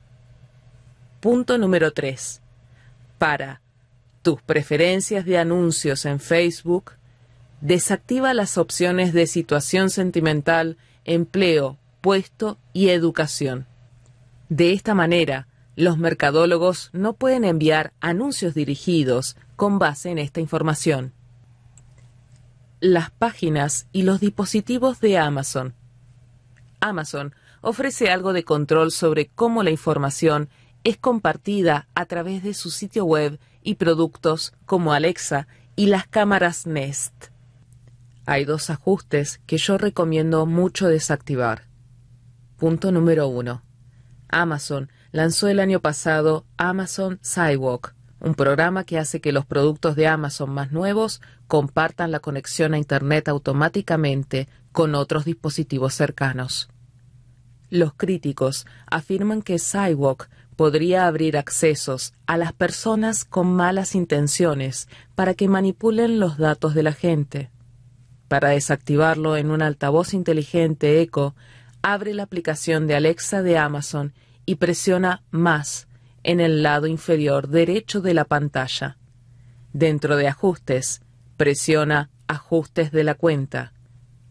Punto 1.21 1.57
número 1.57 1.93
3. 1.93 2.43
Para 3.17 3.63
tus 4.21 4.43
preferencias 4.43 5.25
de 5.25 5.39
anuncios 5.39 6.05
en 6.05 6.21
Facebook, 6.21 6.93
desactiva 7.63 8.35
las 8.35 8.59
opciones 8.59 9.15
de 9.15 9.27
situación 9.27 9.89
sentimental, 9.89 10.77
empleo, 11.07 11.79
puesto 12.03 12.59
y 12.75 12.91
educación. 12.91 13.67
De 14.51 14.73
esta 14.73 14.95
manera, 14.95 15.49
los 15.75 15.97
mercadólogos 15.97 16.91
no 16.93 17.15
pueden 17.15 17.45
enviar 17.45 17.93
anuncios 18.01 18.53
dirigidos 18.53 19.37
con 19.57 19.79
base 19.79 20.11
en 20.11 20.19
esta 20.19 20.41
información. 20.41 21.13
Las 22.81 23.11
páginas 23.11 23.87
y 23.91 24.03
los 24.03 24.21
dispositivos 24.21 25.01
de 25.01 25.17
Amazon. 25.17 25.75
Amazon 26.79 27.35
ofrece 27.63 28.11
algo 28.11 28.35
de 28.35 28.45
control 28.45 28.93
sobre 28.93 29.29
cómo 29.29 29.63
la 29.63 29.71
información 29.71 30.51
es 30.85 30.99
compartida 30.99 31.89
a 31.95 32.05
través 32.05 32.43
de 32.43 32.53
su 32.53 32.71
sitio 32.71 33.07
web 33.07 33.41
y 33.63 33.77
productos 33.77 34.53
como 34.67 34.93
Alexa 34.93 35.49
y 35.75 35.87
las 35.87 36.07
cámaras 36.07 36.67
Nest. 36.67 37.29
Hay 38.27 38.45
dos 38.45 38.69
ajustes 38.69 39.41
que 39.47 39.57
yo 39.57 39.79
recomiendo 39.79 40.45
mucho 40.45 40.89
desactivar. 40.89 41.63
Punto 42.59 42.93
número 42.93 43.27
1. 43.27 43.63
Amazon 44.29 44.93
lanzó 45.13 45.49
el 45.49 45.61
año 45.61 45.81
pasado 45.81 46.45
Amazon 46.59 47.19
Sidewalk, 47.23 47.96
un 48.21 48.35
programa 48.35 48.85
que 48.85 48.99
hace 48.99 49.21
que 49.21 49.33
los 49.33 49.45
productos 49.45 49.97
de 49.97 50.07
Amazon 50.07 50.51
más 50.51 50.73
nuevos 50.73 51.21
compartan 51.47 52.11
la 52.11 52.21
conexión 52.21 52.75
a 52.75 52.79
Internet 52.79 53.29
automáticamente 53.29 54.49
con 54.73 54.95
otros 54.95 55.25
dispositivos 55.25 55.95
cercanos. 55.95 56.69
Los 57.69 57.93
críticos 57.95 58.67
afirman 58.87 59.43
que 59.43 59.59
Sidewalk 59.59 60.29
podría 60.57 61.07
abrir 61.07 61.37
accesos 61.37 62.15
a 62.27 62.37
las 62.37 62.53
personas 62.53 63.25
con 63.25 63.55
malas 63.55 63.95
intenciones 63.95 64.89
para 65.15 65.35
que 65.35 65.49
manipulen 65.49 66.19
los 66.19 66.39
datos 66.39 66.75
de 66.75 66.83
la 66.83 66.93
gente. 66.93 67.51
Para 68.29 68.51
desactivarlo 68.51 69.37
en 69.37 69.51
un 69.51 69.63
altavoz 69.63 70.15
inteligente 70.15 71.01
Echo, 71.01 71.35
abre 71.83 72.15
la 72.15 72.23
aplicación 72.23 72.87
de 72.87 72.97
Alexa 72.97 73.43
de 73.43 73.59
Amazon 73.59 74.15
y 74.47 74.57
presiona 74.57 75.23
Más 75.31 75.86
en 76.27 76.41
el 76.41 76.65
lado 76.65 76.89
inferior 76.89 77.47
derecho 77.47 78.01
de 78.01 78.13
la 78.13 78.25
pantalla. 78.25 78.99
Dentro 79.73 80.17
de 80.17 80.27
Ajustes, 80.27 81.01
presiona 81.37 82.11
Ajustes 82.27 82.91
de 82.91 83.05
la 83.05 83.15
cuenta. 83.15 83.73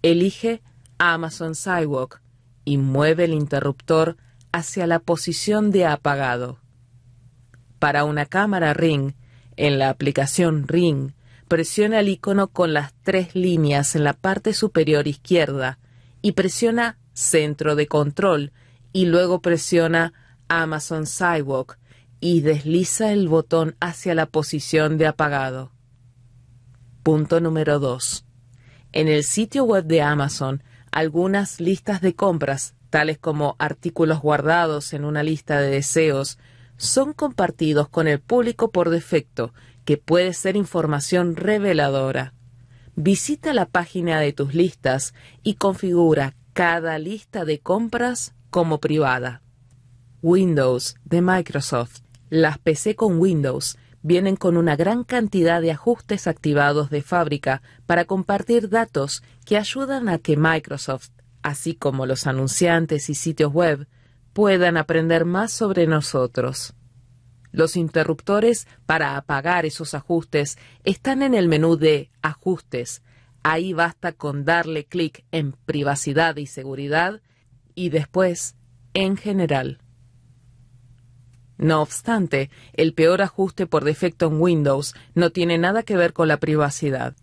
Elige 0.01 0.61
Amazon 0.97 1.55
Sidewalk 1.55 2.21
y 2.65 2.77
mueve 2.77 3.23
el 3.23 3.33
interruptor 3.33 4.17
hacia 4.51 4.87
la 4.87 4.99
posición 4.99 5.71
de 5.71 5.85
apagado. 5.85 6.59
Para 7.79 8.03
una 8.03 8.25
cámara 8.25 8.73
Ring, 8.73 9.13
en 9.55 9.79
la 9.79 9.87
aplicación 9.87 10.67
Ring, 10.67 11.13
presiona 11.47 12.01
el 12.01 12.09
icono 12.09 12.49
con 12.49 12.73
las 12.73 12.93
tres 13.03 13.35
líneas 13.35 13.95
en 13.95 14.03
la 14.03 14.11
parte 14.11 14.53
superior 14.53 15.07
izquierda 15.07 15.79
y 16.21 16.33
presiona 16.33 16.97
centro 17.13 17.77
de 17.77 17.87
control 17.87 18.51
y 18.91 19.05
luego 19.05 19.41
presiona 19.41 20.11
Amazon 20.49 21.05
Sidewalk 21.05 21.77
y 22.19 22.41
desliza 22.41 23.11
el 23.11 23.27
botón 23.27 23.75
hacia 23.79 24.15
la 24.15 24.25
posición 24.25 24.97
de 24.97 25.07
apagado. 25.07 25.71
Punto 27.03 27.39
número 27.39 27.79
2. 27.79 28.25
En 28.91 29.07
el 29.07 29.23
sitio 29.23 29.63
web 29.65 29.85
de 29.85 30.01
Amazon, 30.01 30.63
algunas 30.91 31.59
listas 31.59 32.01
de 32.01 32.15
compras, 32.15 32.73
tales 32.89 33.17
como 33.17 33.55
artículos 33.59 34.21
guardados 34.21 34.93
en 34.93 35.03
una 35.03 35.21
lista 35.21 35.59
de 35.59 35.69
deseos, 35.69 36.39
son 36.77 37.13
compartidos 37.13 37.89
con 37.89 38.07
el 38.07 38.19
público 38.19 38.71
por 38.71 38.89
defecto, 38.89 39.53
que 39.83 39.97
puede 39.97 40.33
ser 40.33 40.55
información 40.55 41.35
reveladora. 41.35 42.33
Visita 42.95 43.53
la 43.53 43.65
página 43.65 44.19
de 44.19 44.31
tus 44.31 44.55
listas 44.55 45.13
y 45.43 45.55
configura 45.55 46.35
cada 46.53 46.97
lista 46.97 47.43
de 47.43 47.59
compras 47.59 48.33
como 48.49 48.79
privada. 48.79 49.41
Windows 50.21 50.95
de 51.03 51.21
Microsoft. 51.21 52.04
Las 52.35 52.57
PC 52.57 52.97
con 52.97 53.17
Windows 53.17 53.77
vienen 54.01 54.35
con 54.35 54.57
una 54.57 54.75
gran 54.75 55.05
cantidad 55.05 55.61
de 55.61 55.71
ajustes 55.71 56.27
activados 56.27 56.89
de 56.89 57.01
fábrica 57.01 57.61
para 57.85 58.03
compartir 58.03 58.67
datos 58.67 59.23
que 59.45 59.55
ayudan 59.55 60.09
a 60.09 60.17
que 60.17 60.35
Microsoft, 60.35 61.11
así 61.43 61.75
como 61.75 62.05
los 62.05 62.27
anunciantes 62.27 63.09
y 63.09 63.15
sitios 63.15 63.53
web, 63.53 63.87
puedan 64.33 64.75
aprender 64.75 65.23
más 65.23 65.53
sobre 65.53 65.87
nosotros. 65.87 66.73
Los 67.53 67.77
interruptores 67.77 68.67
para 68.85 69.15
apagar 69.15 69.65
esos 69.65 69.93
ajustes 69.93 70.57
están 70.83 71.21
en 71.21 71.35
el 71.35 71.47
menú 71.47 71.77
de 71.77 72.11
Ajustes, 72.21 73.01
Ahí 73.43 73.71
basta 73.71 74.11
con 74.11 74.43
darle 74.43 74.83
clic 74.83 75.23
en 75.31 75.53
Privacidad 75.53 76.35
y 76.35 76.47
Seguridad 76.47 77.21
y 77.75 77.91
después 77.91 78.57
en 78.93 79.15
General. 79.15 79.79
No 81.57 81.81
obstante, 81.81 82.49
el 82.73 82.93
peor 82.93 83.21
ajuste 83.21 83.65
por 83.65 83.83
defecto 83.83 84.27
en 84.27 84.41
Windows 84.41 84.93
no 85.13 85.29
tiene 85.29 85.57
nada 85.57 85.83
que 85.83 85.95
ver 85.95 86.13
con 86.13 86.27
la 86.27 86.37
privacidad. 86.37 87.15